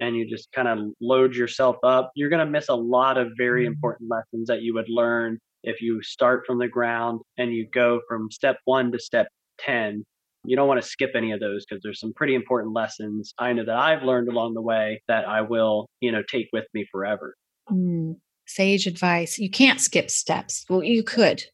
and 0.00 0.16
you 0.16 0.28
just 0.28 0.50
kind 0.52 0.68
of 0.68 0.78
load 1.00 1.34
yourself 1.34 1.76
up 1.82 2.10
you're 2.14 2.30
going 2.30 2.44
to 2.44 2.50
miss 2.50 2.68
a 2.68 2.74
lot 2.74 3.16
of 3.16 3.28
very 3.38 3.64
mm. 3.64 3.68
important 3.68 4.10
lessons 4.10 4.48
that 4.48 4.62
you 4.62 4.74
would 4.74 4.88
learn 4.88 5.38
if 5.62 5.80
you 5.80 6.02
start 6.02 6.44
from 6.46 6.58
the 6.58 6.68
ground 6.68 7.20
and 7.36 7.52
you 7.52 7.68
go 7.72 8.00
from 8.08 8.30
step 8.30 8.56
one 8.64 8.92
to 8.92 8.98
step 8.98 9.28
10, 9.60 10.04
you 10.44 10.56
don't 10.56 10.68
want 10.68 10.80
to 10.80 10.88
skip 10.88 11.10
any 11.14 11.32
of 11.32 11.40
those 11.40 11.66
because 11.66 11.82
there's 11.82 12.00
some 12.00 12.12
pretty 12.14 12.34
important 12.34 12.74
lessons 12.74 13.34
I 13.38 13.52
know 13.52 13.64
that 13.64 13.76
I've 13.76 14.02
learned 14.02 14.28
along 14.28 14.54
the 14.54 14.62
way 14.62 15.02
that 15.08 15.26
I 15.26 15.42
will, 15.42 15.88
you 16.00 16.12
know, 16.12 16.22
take 16.28 16.48
with 16.52 16.64
me 16.74 16.86
forever. 16.90 17.34
Mm, 17.70 18.16
sage 18.46 18.86
advice. 18.86 19.38
You 19.38 19.50
can't 19.50 19.80
skip 19.80 20.10
steps. 20.10 20.64
Well, 20.68 20.82
you 20.82 21.02
could, 21.02 21.44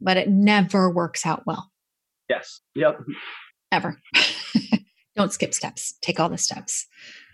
but 0.00 0.16
it 0.16 0.28
never 0.28 0.90
works 0.90 1.26
out 1.26 1.42
well. 1.46 1.70
Yes. 2.28 2.60
Yep. 2.74 3.00
Ever. 3.70 4.00
don't 5.16 5.32
skip 5.32 5.52
steps. 5.52 5.94
Take 6.00 6.20
all 6.20 6.28
the 6.28 6.38
steps. 6.38 6.86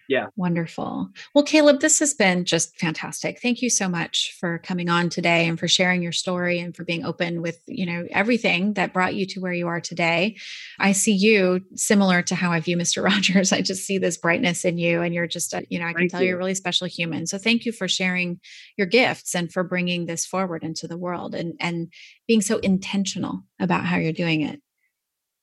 Yeah. 0.09 0.29
Wonderful. 0.37 1.11
Well, 1.35 1.45
Caleb, 1.45 1.81
this 1.81 1.99
has 1.99 2.15
been 2.15 2.47
just 2.47 2.75
fantastic. 2.79 3.41
Thank 3.41 3.61
you 3.61 3.69
so 3.69 3.91
much 3.91 4.35
for 4.41 4.59
coming 4.59 4.89
on 4.89 5.11
today 5.11 5.47
and 5.47 5.61
for 5.61 5.69
sharing 5.69 6.03
your 6.03 6.13
story 6.13 6.61
and 6.61 6.75
for 6.75 6.83
being 6.83 7.05
open 7.05 7.43
with, 7.43 7.61
you 7.67 7.85
know, 7.85 8.07
everything 8.11 8.73
that 8.73 8.95
brought 8.95 9.15
you 9.15 9.27
to 9.27 9.41
where 9.41 9.53
you 9.53 9.69
are 9.69 9.83
today. 9.83 10.39
I 10.79 10.93
see 10.93 11.13
you 11.13 11.61
similar 11.75 12.23
to 12.23 12.35
how 12.35 12.51
I 12.51 12.61
view 12.61 12.79
Mr. 12.79 13.05
Rogers. 13.09 13.53
I 13.53 13.61
just 13.61 13.85
see 13.85 13.99
this 13.99 14.17
brightness 14.17 14.65
in 14.65 14.79
you 14.79 15.03
and 15.03 15.13
you're 15.13 15.27
just, 15.27 15.53
a, 15.53 15.67
you 15.69 15.79
know, 15.79 15.85
I 15.85 15.93
can 15.93 16.01
thank 16.01 16.13
tell 16.13 16.23
you. 16.23 16.29
you're 16.29 16.37
a 16.37 16.39
really 16.39 16.55
special 16.55 16.87
human. 16.87 17.27
So 17.27 17.37
thank 17.37 17.67
you 17.67 17.73
for 17.73 17.87
sharing 17.87 18.41
your 18.79 18.87
gifts 18.87 19.35
and 19.35 19.53
for 19.53 19.63
bringing 19.63 20.07
this 20.07 20.25
forward 20.25 20.65
into 20.65 20.89
the 20.89 20.97
world 20.97 21.35
and 21.35 21.55
and 21.61 21.93
being 22.27 22.41
so 22.41 22.59
intentional 22.59 23.43
about 23.61 23.85
how 23.85 23.99
you're 23.99 24.13
doing 24.13 24.41
it. 24.41 24.63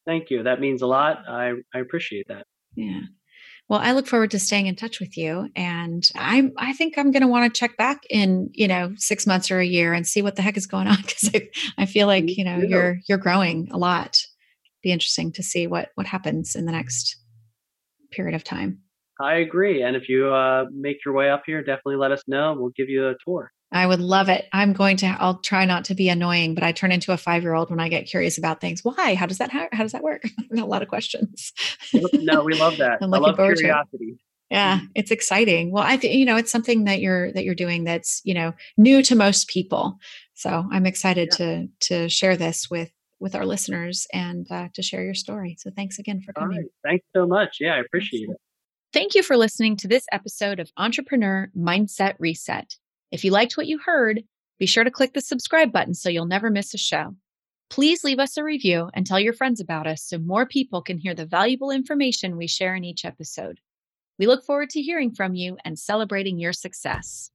Thank 0.07 0.32
you. 0.32 0.41
That 0.43 0.59
means 0.59 0.82
a 0.82 0.88
lot. 0.88 1.28
I 1.28 1.53
I 1.74 1.80
appreciate 1.80 2.30
that. 2.30 2.47
Yeah. 2.76 3.01
Well, 3.68 3.80
I 3.82 3.93
look 3.93 4.05
forward 4.05 4.32
to 4.32 4.39
staying 4.39 4.68
in 4.68 4.76
touch 4.76 4.99
with 4.99 5.18
you. 5.18 5.49
And 5.55 6.07
I 6.16 6.51
I 6.57 6.74
think 6.74 6.97
I'm 6.97 7.11
gonna 7.11 7.28
want 7.28 7.51
to 7.51 7.59
check 7.59 7.78
back 7.78 8.03
in, 8.09 8.49
you 8.53 8.68
know, 8.68 8.93
six 8.97 9.26
months 9.26 9.49
or 9.49 9.59
a 9.59 9.66
year 9.66 9.93
and 9.93 10.05
see 10.05 10.22
what 10.22 10.36
the 10.36 10.41
heck 10.41 10.57
is 10.57 10.68
going 10.68 10.88
on. 10.88 10.97
Cause 11.03 11.32
I, 11.34 11.49
I 11.78 11.86
feel 11.86 12.07
like, 12.07 12.38
you 12.38 12.43
know, 12.43 12.57
you're 12.57 12.99
you're 13.07 13.18
growing 13.18 13.70
a 13.72 13.78
lot. 13.78 14.18
Be 14.84 14.91
interesting 14.91 15.32
to 15.34 15.43
see 15.43 15.66
what 15.68 15.89
what 15.95 16.05
happens 16.05 16.55
in 16.55 16.66
the 16.66 16.72
next 16.72 17.18
period 18.11 18.36
of 18.36 18.43
time. 18.43 18.82
I 19.20 19.36
agree. 19.36 19.82
And 19.82 19.95
if 19.95 20.09
you 20.09 20.28
uh, 20.34 20.66
make 20.72 20.97
your 21.05 21.13
way 21.13 21.30
up 21.30 21.43
here, 21.45 21.63
definitely 21.63 21.95
let 21.95 22.11
us 22.11 22.22
know. 22.28 22.53
We'll 22.57 22.74
give 22.76 22.89
you 22.89 23.07
a 23.07 23.16
tour. 23.26 23.51
I 23.72 23.86
would 23.86 23.99
love 23.99 24.30
it. 24.30 24.45
I'm 24.53 24.74
going 24.74 24.97
to. 24.97 25.07
I'll 25.07 25.39
try 25.39 25.66
not 25.66 25.86
to 25.86 25.95
be 25.95 26.07
annoying, 26.09 26.55
but 26.55 26.63
I 26.63 26.72
turn 26.72 26.91
into 26.91 27.11
a 27.11 27.18
five 27.18 27.43
year 27.43 27.53
old 27.53 27.70
when 27.70 27.80
I 27.80 27.89
get 27.89 28.05
curious 28.05 28.38
about 28.38 28.61
things. 28.61 28.84
Why? 28.84 29.16
How 29.16 29.26
does 29.26 29.39
that? 29.39 29.51
How, 29.51 29.68
how 29.72 29.84
does 29.84 29.91
that 29.91 30.03
work? 30.03 30.24
a 30.57 30.66
lot 30.66 30.82
of 30.82 30.88
questions. 30.88 31.51
no, 32.13 32.43
we 32.43 32.53
love 32.53 32.78
that. 32.78 32.99
I'm 33.01 33.13
I 33.13 33.18
love 33.18 33.36
curiosity. 33.36 34.18
Yeah, 34.49 34.78
mm-hmm. 34.78 34.86
it's 34.93 35.11
exciting. 35.11 35.72
Well, 35.72 35.84
I 35.84 35.97
think 35.97 36.13
you 36.13 36.26
know 36.26 36.38
it's 36.38 36.51
something 36.51 36.86
that 36.86 37.01
you're 37.01 37.32
that 37.34 37.43
you're 37.43 37.55
doing 37.55 37.84
that's 37.84 38.22
you 38.24 38.34
know 38.34 38.53
new 38.78 39.01
to 39.03 39.16
most 39.16 39.47
people. 39.49 39.97
So 40.36 40.66
I'm 40.72 40.86
excited 40.86 41.30
yeah. 41.32 41.38
to 41.38 41.68
to 41.82 42.09
share 42.09 42.38
this 42.38 42.70
with 42.70 42.91
with 43.20 43.36
our 43.36 43.45
listeners 43.45 44.07
and 44.13 44.45
uh, 44.51 44.68
to 44.74 44.82
share 44.84 45.03
your 45.03 45.16
story. 45.16 45.57
So 45.59 45.72
thanks 45.76 45.97
again 45.99 46.22
for 46.22 46.34
coming. 46.34 46.57
Right. 46.57 46.72
Thanks 46.84 47.05
so 47.16 47.26
much. 47.26 47.57
Yeah, 47.59 47.74
I 47.74 47.80
appreciate 47.80 48.30
it. 48.30 48.38
Thank 48.93 49.16
you 49.16 49.24
for 49.24 49.36
listening 49.36 49.76
to 49.78 49.88
this 49.88 50.05
episode 50.11 50.59
of 50.59 50.72
Entrepreneur 50.78 51.49
Mindset 51.57 52.16
Reset. 52.20 52.78
If 53.11 53.23
you 53.23 53.31
liked 53.31 53.57
what 53.57 53.67
you 53.67 53.79
heard, 53.79 54.23
Be 54.57 54.65
sure 54.65 54.85
to 54.85 54.91
click 54.91 55.13
the 55.13 55.21
subscribe 55.21 55.71
button 55.71 55.93
so 55.93 56.09
you'll 56.09 56.25
never 56.25 56.49
miss 56.49 56.73
a 56.73 56.77
show. 56.77 57.15
Please 57.69 58.03
leave 58.03 58.19
us 58.19 58.37
a 58.37 58.43
review 58.43 58.89
and 58.93 59.05
tell 59.05 59.19
your 59.19 59.33
friends 59.33 59.59
about 59.59 59.87
us 59.87 60.03
so 60.03 60.17
more 60.17 60.45
people 60.45 60.81
can 60.81 60.97
hear 60.97 61.13
the 61.13 61.25
valuable 61.25 61.71
information 61.71 62.37
we 62.37 62.47
share 62.47 62.75
in 62.75 62.83
each 62.85 63.03
episode. 63.03 63.59
We 64.17 64.27
look 64.27 64.45
forward 64.45 64.69
to 64.71 64.81
hearing 64.81 65.11
from 65.11 65.35
you 65.35 65.57
and 65.65 65.77
celebrating 65.77 66.39
your 66.39 66.53
success. 66.53 67.31